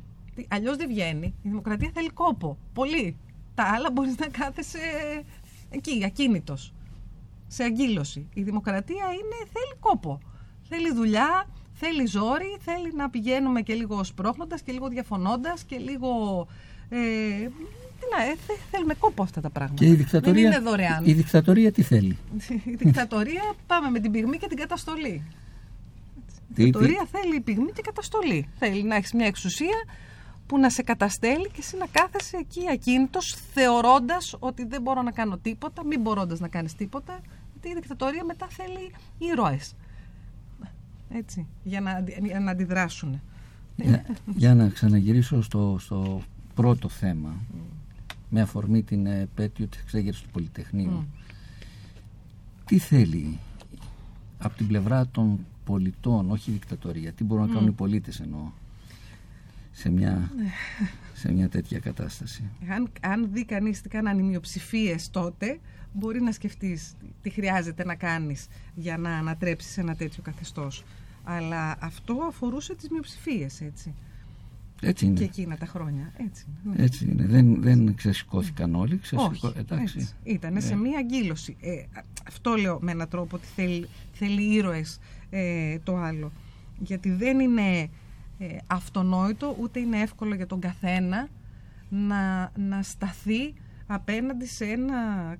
Αλλιώς 0.47 0.78
δεν 0.78 0.88
βγαίνει. 0.88 1.26
Η 1.26 1.49
δημοκρατία 1.49 1.89
θέλει 1.93 2.09
κόπο. 2.09 2.57
Πολύ. 2.73 3.15
Τα 3.55 3.63
άλλα 3.63 3.91
μπορείς 3.91 4.17
να 4.17 4.28
κάθεσαι 4.28 4.80
εκεί, 5.69 6.05
ακίνητος 6.05 6.73
σε 7.47 7.63
αγκύλωση. 7.63 8.28
Η 8.34 8.43
δημοκρατία 8.43 9.05
είναι, 9.05 9.49
θέλει 9.53 9.76
κόπο. 9.80 10.19
Θέλει 10.69 10.93
δουλειά, 10.93 11.47
θέλει 11.80 12.05
ζόρι, 12.05 12.57
θέλει 12.59 12.93
να 12.95 13.09
πηγαίνουμε 13.09 13.61
και 13.61 13.73
λίγο 13.73 14.03
σπρώχνοντας 14.03 14.61
και 14.61 14.71
λίγο 14.71 14.88
διαφωνώντας 14.88 15.63
και 15.63 15.78
λίγο... 15.78 16.47
Ε, 16.89 16.97
τι 17.99 18.05
να, 18.17 18.23
ε, 18.23 18.36
θε- 18.47 18.59
θέλουμε 18.71 18.93
κόπο 18.93 19.23
αυτά 19.23 19.41
τα 19.41 19.49
πράγματα. 19.49 19.84
Και 19.84 19.89
η 19.89 19.95
δικτατορία, 19.95 20.49
Δεν 20.49 20.51
είναι 20.61 20.69
δωρεάν. 20.69 21.05
η 21.05 21.13
δικτατορία 21.13 21.71
τι 21.71 21.82
θέλει; 21.82 22.17
η 22.71 22.76
δικτατορία 22.76 23.53
πάμε 23.67 23.89
με 23.89 23.99
την 23.99 24.11
πυγμή 24.11 24.38
και 24.38 24.47
την 24.47 24.57
καταστολή. 24.57 25.23
Η 26.49 26.53
Τι- 26.53 26.63
δικτατορία 26.63 27.07
θέλει 27.11 27.39
πυγμή 27.39 27.71
και 27.71 27.82
καταστολή. 27.82 28.47
Θέλει 28.59 28.84
να 28.84 28.95
έχεις 28.95 29.13
μια 29.13 29.26
εξουσία 29.26 29.84
που 30.47 30.59
να 30.59 30.69
σε 30.69 30.82
καταστέλει 30.82 31.45
και 31.47 31.57
εσύ 31.59 31.78
να 31.78 31.86
κάθεσαι 31.91 32.38
εκεί 32.38 32.61
ακίνητος 32.71 33.38
θεωρώντας 33.53 34.36
ότι 34.39 34.65
δεν 34.65 34.82
μπορώ 34.82 35.01
να 35.01 35.11
κάνω 35.11 35.38
τίποτα, 35.38 35.86
μην 35.86 36.01
μπορώντας 36.01 36.39
να 36.39 36.47
κάνεις 36.47 36.76
τίποτα, 36.76 37.19
γιατί 37.53 37.69
η 37.69 37.73
δικτατορία 37.73 38.23
μετά 38.23 38.47
θέλει 38.49 38.93
ήρωες. 39.17 39.76
Έτσι, 41.18 41.47
για 41.63 41.82
να, 41.82 41.91
αντι- 41.91 42.26
για 42.26 42.39
να 42.39 42.51
αντιδράσουν. 42.51 43.22
Για, 43.76 44.05
για 44.36 44.55
να 44.55 44.70
ξαναγυρίσω 44.70 45.41
στο, 45.41 45.78
στο 45.80 46.22
πρώτο 46.53 46.89
θέμα 46.89 47.36
με 48.30 48.41
αφορμή 48.41 48.84
την 48.84 49.05
ε, 49.05 49.20
επέτειο 49.20 49.68
της 49.68 49.82
εξέγερσης 49.82 50.24
του 50.24 50.30
Πολυτεχνείου 50.30 51.07
τι 52.66 52.78
θέλει 52.78 53.38
από 54.38 54.57
την 54.57 54.68
πλευρά 54.68 55.07
των 55.07 55.45
πολιτών 55.66 56.32
όχι 56.32 56.49
η 56.49 56.53
δικτατορία 56.53 57.11
τι 57.11 57.24
μπορούν 57.24 57.47
να 57.47 57.53
κάνουν 57.53 57.70
οι 57.70 57.72
πολίτες 57.72 58.20
εννοώ 58.20 58.51
σε 59.72 59.89
μια, 59.89 60.32
σε 61.13 61.32
μια 61.32 61.49
τέτοια 61.49 61.80
κατάσταση; 61.80 62.43
Αν, 62.70 62.91
αν 63.01 63.30
δει 63.32 63.45
κανείς 63.45 63.82
τι 63.82 63.89
κάνανε 63.89 64.22
οι 64.22 64.26
μειοψηφίες 64.26 65.09
τότε, 65.09 65.59
μπορεί 65.93 66.22
να 66.22 66.32
σκεφτείς 66.32 66.93
τι 67.22 67.30
χρειάζεται 67.30 67.86
να 67.86 67.95
κάνεις 67.95 68.47
για 68.76 68.97
να 68.97 69.18
ανατρέψεις 69.18 69.78
ένα 69.78 69.95
τέτοιο 69.95 70.24
καθεστώς. 70.24 70.84
Αλλά 71.28 71.76
αυτό 71.80 72.17
αφορούσε 72.28 72.76
τις 72.76 72.89
μειοψηφίες, 72.89 73.61
έτσι. 73.61 73.93
έτσι 74.82 75.05
είναι 75.05 75.15
Και 75.19 75.23
εκείνα 75.23 75.57
τα 75.57 75.65
χρόνια. 75.65 76.11
Έτσι. 76.17 76.45
ναι. 76.63 76.84
έτσι 76.84 77.05
είναι 77.05 77.26
δεν, 77.26 77.61
δεν 77.61 77.95
ξεσηκώθηκαν 77.95 78.76
όλοι 78.76 78.97
ξεσηκώ... 78.97 79.30
Όχι, 79.32 79.53
εντάξει 79.57 79.97
έτσι. 79.99 80.13
Ήταν 80.23 80.53
Ναι. 80.53 80.59
σε 80.59 80.76
μία 80.76 80.97
αγκύλωση. 80.97 81.55
Ε, 81.61 81.71
α- 81.71 82.03
αυτό 82.28 82.55
λέω 82.55 82.80
με 82.82 82.91
έναν 82.91 83.07
τρόπο 83.09 83.36
ότι 83.36 83.45
θέλει, 83.55 83.88
θέλει 84.13 84.53
ήρωες 84.53 84.99
ε, 85.30 85.80
το 85.80 85.97
άλλο. 85.97 86.32
Γιατί 86.80 87.09
δεν 87.11 87.39
είναι 87.39 87.89
ε, 88.38 88.57
αυτονόητο 88.67 89.55
ούτε 89.59 89.80
είναι 89.80 89.97
εύκολο 90.01 90.36
για 90.36 90.47
τον 90.47 90.59
καθένα 90.59 91.28
να, 91.89 92.51
να 92.55 92.82
σταθεί 92.82 93.53
απέναντι 93.88 94.46
σε 94.46 94.66
ένα 94.66 94.96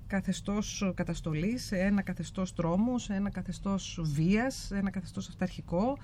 καθεστώς 0.06 0.92
καταστολής, 0.94 1.64
σε 1.64 1.76
ένα 1.78 2.02
καθεστώς 2.02 2.54
τρόμου, 2.54 2.98
σε 2.98 3.14
ένα 3.14 3.30
καθεστώς 3.30 4.00
βίας, 4.02 4.54
σε 4.54 4.76
ένα 4.76 4.90
καθεστώς 4.90 5.28
αυταρχικό. 5.28 5.98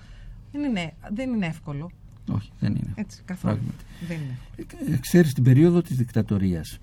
Δεν 0.51 0.63
είναι, 0.63 0.93
δεν 1.13 1.33
είναι 1.33 1.45
εύκολο. 1.45 1.91
όχι 2.31 2.51
δεν 2.59 2.71
είναι 2.75 2.93
Έτσι, 2.95 3.21
καθόλου. 3.25 3.53
Πράγματι. 3.55 3.83
Δεν 4.07 4.17
είναι. 4.17 4.93
Ε, 4.93 4.97
Ξέρεις 4.97 5.33
την 5.33 5.43
περίοδο 5.43 5.81
της 5.81 5.97
δικτατορίας 5.97 6.79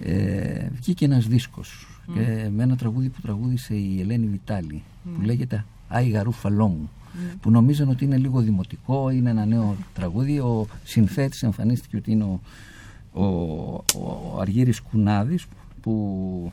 ε, 0.00 0.68
βγήκε 0.72 1.04
ένας 1.04 1.26
δίσκος 1.26 1.86
ε, 2.16 2.48
με 2.48 2.62
ένα 2.62 2.76
τραγούδι 2.76 3.08
που 3.08 3.20
τραγούδισε 3.20 3.74
η 3.74 4.00
Ελένη 4.00 4.26
Βιτάλη 4.26 4.82
που 5.14 5.20
λέγεται 5.20 5.64
«Άι 5.88 6.08
γαρούφαλό 6.08 6.68
μου» 6.68 6.90
που 7.40 7.50
νομίζαν 7.50 7.88
ότι 7.88 8.04
είναι 8.04 8.16
λίγο 8.16 8.40
δημοτικό, 8.40 9.10
είναι 9.10 9.30
ένα 9.30 9.44
νέο 9.44 9.76
τραγούδι. 9.94 10.38
Ο 10.38 10.66
συνθέτης 10.84 11.42
εμφανίστηκε 11.42 11.96
ότι 11.96 12.10
είναι 12.10 12.24
ο, 12.24 12.40
ο, 13.12 13.24
ο 13.24 14.38
Αργύρης 14.40 14.80
Κουνάδης 14.80 15.46
που 15.80 16.52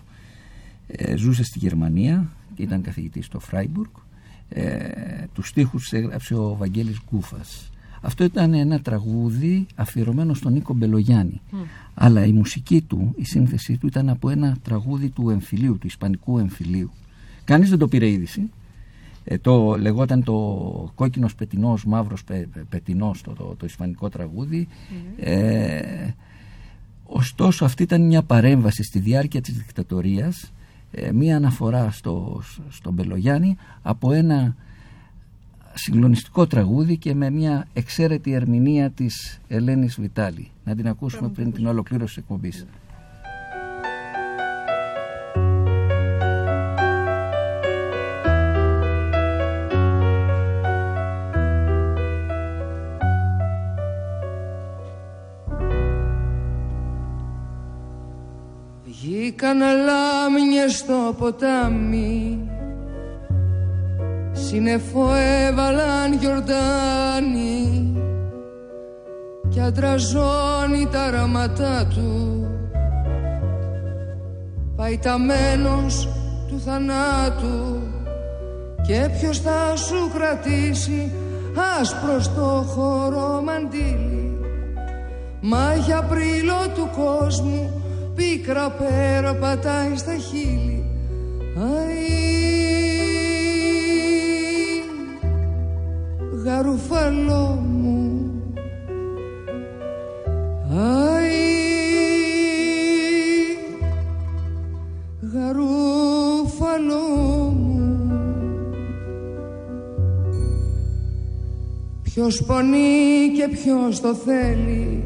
ε, 0.88 1.16
ζούσε 1.16 1.43
στη 1.43 1.60
Γερμανία 1.60 2.28
και 2.55 2.64
ήταν 2.64 2.82
καθηγητής 2.82 3.26
στο 3.26 3.39
Φράιμπουργκ. 3.39 3.89
Ε, 4.49 5.26
τους 5.34 5.47
στίχους 5.47 5.91
έγραψε 5.91 6.36
ο 6.36 6.55
Βαγγέλης 6.55 6.99
Γκούφας. 7.10 7.70
Αυτό 8.01 8.24
ήταν 8.24 8.53
ένα 8.53 8.80
τραγούδι 8.80 9.66
αφιερωμένο 9.76 10.34
στον 10.34 10.53
Νίκο 10.53 10.74
Μπελογιάννη. 10.74 11.41
Αλλά 11.93 12.26
η 12.26 12.32
μουσική 12.32 12.82
του, 12.82 13.14
η 13.18 13.24
σύνθεσή 13.26 13.78
του 13.78 13.88
ήταν 13.88 14.10
από 14.10 14.30
ένα 14.30 14.58
τραγούδι 14.64 15.10
του 15.10 15.30
εμφυλίου, 15.30 15.78
του 15.78 15.88
ισπανικού 15.88 16.38
εμφυλίου. 16.38 16.91
Κανείς 17.43 17.70
δεν 17.70 17.80
το 17.80 17.88
πήρε 17.88 18.10
είδηση. 18.10 18.49
Ε, 19.24 19.38
το 19.38 19.78
λεγόταν 19.78 20.24
το 20.24 20.91
κόκκινος 20.95 21.36
πετινός, 21.36 21.86
μαύρος 21.86 22.24
πε, 22.24 22.47
πε- 22.53 22.64
πετινός 22.64 23.22
το, 23.22 23.32
το, 23.34 23.55
το 23.58 23.66
ισπανικό 23.66 24.10
τραγούδι. 24.10 24.68
Ε, 25.20 26.10
ωστόσο 27.08 27.66
αυτή 27.66 27.84
ήταν 27.84 28.01
μια 28.01 28.24
παρέμβαση 28.24 28.84
στη 28.84 28.99
διάρκεια 28.99 29.41
της 29.41 29.53
δικτατορίας 29.53 30.51
ε, 30.91 31.12
μια 31.12 31.36
αναφορά 31.36 31.91
στο, 31.91 32.41
στον 32.70 32.93
Μπελογιάννη 32.93 33.58
από 33.82 34.12
ένα 34.12 34.55
συγκλονιστικό 35.74 36.47
τραγούδι 36.47 36.97
και 36.97 37.14
με 37.14 37.30
μια 37.30 37.68
εξαίρετη 37.74 38.32
ερμηνεία 38.34 38.89
της 38.89 39.39
Ελένης 39.47 39.99
Βιτάλη. 39.99 40.51
Να 40.64 40.76
την 40.76 40.88
ακούσουμε 40.88 41.30
πριν 41.30 41.51
την 41.51 41.66
ολοκλήρωση 41.66 42.14
της 42.14 42.24
εκπομπής. 42.24 42.66
Βγήκαν 59.39 59.59
λάμια 59.59 60.69
στο 60.69 61.15
ποτάμι. 61.19 62.39
Σύννεφο 64.31 65.13
έβαλαν 65.15 66.13
γιορτάνι. 66.19 67.93
Κι 69.49 69.61
αντραζώνει 69.61 70.88
τα 70.91 71.11
ράματά 71.11 71.88
του. 71.93 72.47
Παϊταμένος 74.75 76.09
του 76.47 76.61
θανάτου. 76.65 77.81
Και 78.88 79.09
ποιος 79.19 79.39
θα 79.39 79.75
σου 79.75 80.11
κρατήσει 80.13 81.11
άσπρος 81.79 82.23
στο 82.23 82.65
χώρο 82.67 83.41
μαντίλι. 83.45 84.38
Μάγια 85.41 86.03
πρίλο 86.03 86.67
του 86.75 86.89
κόσμου 86.95 87.76
πίκρα 88.18 88.70
πέρα 88.70 89.36
πατάει 89.36 89.95
στα 89.95 90.15
χείλη. 90.15 90.86
Αϊ, 91.57 92.05
γαρουφαλό 96.43 97.63
μου. 97.68 98.32
Αϊ, 100.78 101.32
γαρουφαλό 105.34 107.07
μου. 107.55 107.76
Ποιος 112.03 112.43
πονεί 112.43 113.32
και 113.36 113.47
ποιος 113.47 114.01
το 114.01 114.13
θέλει 114.13 115.03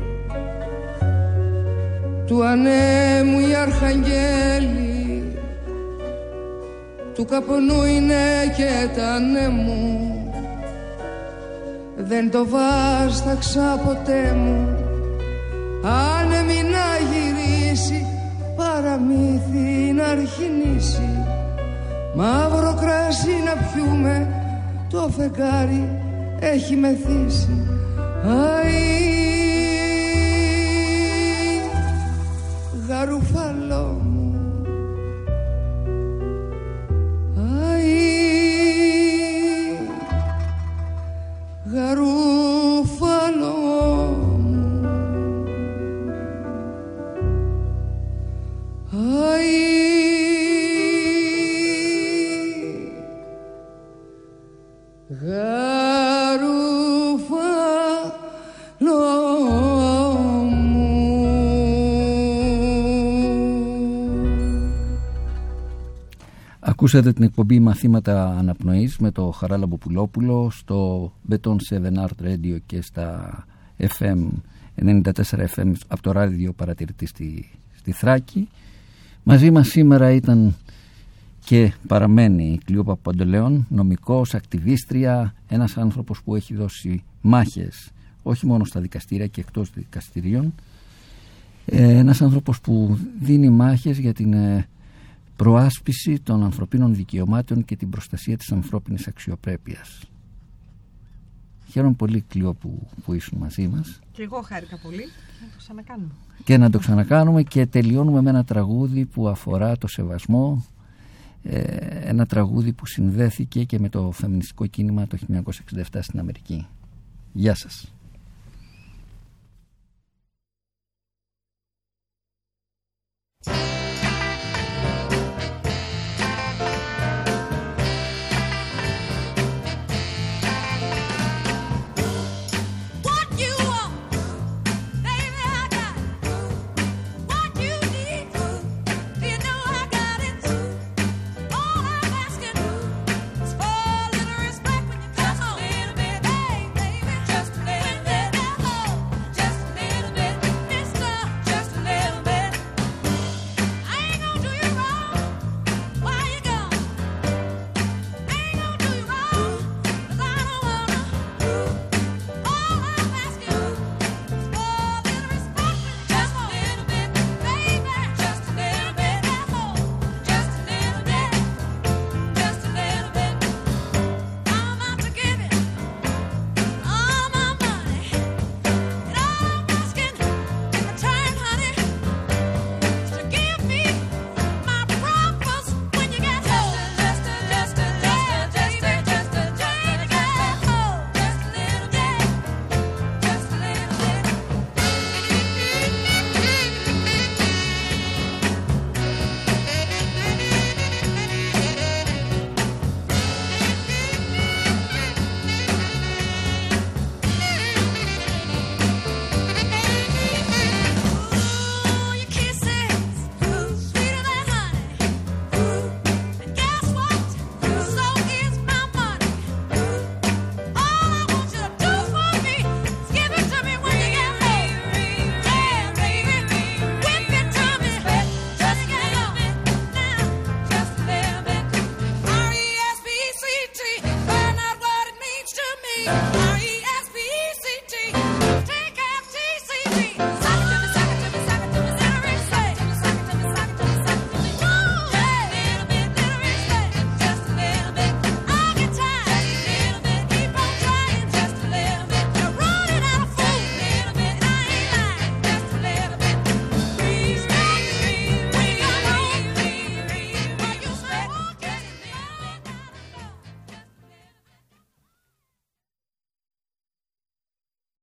του 2.32 2.46
ανέμου 2.46 3.40
οι 3.40 3.56
αρχαγγέλοι 3.56 5.40
του 7.16 7.26
καπνού 7.26 7.84
είναι 7.84 8.54
και 8.56 8.88
τα 8.96 9.20
νέμου 9.20 10.00
δεν 11.96 12.32
το 12.32 12.48
βάσταξα 12.48 13.82
ποτέ 13.86 14.34
μου 14.36 14.78
αν 15.84 16.32
έμεινα 16.32 16.88
γυρίσει 17.12 18.06
παραμύθι 18.56 19.94
να 19.94 20.06
αρχινήσει. 20.06 21.26
Μαύρο 22.16 22.78
κρασί 22.82 23.44
να 23.46 23.54
πιούμε 23.68 24.28
το 24.90 25.10
φεγγάρι 25.18 26.00
έχει 26.40 26.76
μεθύσει. 26.76 27.68
Αϊ, 28.26 29.21
γαρουφαλό 33.02 33.50
μου 33.51 33.51
Ακούσατε 66.94 67.14
την 67.14 67.24
εκπομπή 67.24 67.60
Μαθήματα 67.60 68.36
Αναπνοής 68.38 68.98
με 68.98 69.12
το 69.12 69.32
Χαράλαμπο 69.32 69.78
Πουλόπουλο 69.78 70.50
στο 70.50 71.12
Beton 71.30 71.56
7 71.70 71.82
Art 71.98 72.26
Radio 72.26 72.58
και 72.66 72.82
στα 72.82 73.46
FM 73.78 74.28
94 74.76 75.02
FM 75.56 75.74
από 75.88 76.02
το 76.02 76.12
ράδιο 76.12 76.54
παρατηρητή 76.54 77.06
στη, 77.06 77.50
στη 77.74 77.92
Θράκη. 77.92 78.50
Μαζί 79.24 79.52
μας 79.52 79.68
σήμερα 79.68 80.12
ήταν 80.12 80.56
και 81.46 81.74
παραμένει 81.88 82.52
η 82.52 82.60
Κλειό 82.66 82.84
Παπαντελέων, 82.84 83.66
νομικός, 83.70 84.34
ακτιβίστρια, 84.34 85.34
ένας 85.48 85.78
άνθρωπος 85.78 86.24
που 86.24 86.36
έχει 86.36 86.56
δώσει 86.56 87.04
μάχες 87.22 87.92
όχι 88.24 88.46
μόνο 88.46 88.66
στα 88.66 88.80
δικαστήρια 88.80 89.28
και 89.28 89.42
εκτός 89.42 89.70
δικαστηρίων, 89.74 90.54
ε, 91.66 91.98
ένας 91.98 92.22
άνθρωπος 92.22 92.62
που 92.62 92.98
δίνει 93.20 93.50
μάχες 93.50 93.98
για 93.98 94.14
την 94.14 94.34
ε, 94.34 94.68
προάσπιση 95.44 96.20
των 96.20 96.44
ανθρωπίνων 96.44 96.96
δικαιωμάτων 96.96 97.66
και 97.66 97.76
την 97.76 97.90
προστασία 97.90 98.38
της 98.38 98.52
ανθρώπινης 98.52 99.08
αξιοπρέπειας. 99.08 100.00
Χαίρομαι 101.68 101.94
πολύ 101.94 102.22
Κλειό 102.22 102.54
που, 102.54 102.88
που 103.04 103.14
ήσουν 103.14 103.38
μαζί 103.38 103.68
μας. 103.68 104.00
Και 104.12 104.24
εγώ 104.24 104.42
χάρηκα 104.42 104.80
πολύ 104.84 105.04
να 105.42 105.48
το 105.48 105.58
ξανακάνουμε. 105.58 106.12
Και 106.44 106.58
να 106.58 106.70
το 106.70 106.80
ξανακάνουμε 106.80 107.44
και 107.44 107.66
τελειώνουμε 107.66 108.22
με 108.22 108.30
ένα 108.30 108.44
τραγούδι 108.44 109.06
που 109.06 109.28
αφορά 109.28 109.78
το 109.78 109.88
σεβασμό 109.88 110.66
ε, 111.44 111.62
ένα 112.10 112.26
τραγούδι 112.26 112.74
που 112.74 112.86
συνδέθηκε 112.86 113.64
και 113.64 113.80
με 113.80 113.90
το 113.90 114.12
φεμινιστικό 114.12 114.66
κίνημα 114.66 115.08
το 115.08 115.18
1967 115.32 115.84
στην 116.00 116.20
Αμερική. 116.20 116.68
Γεια 117.34 117.56
σας. 117.56 117.92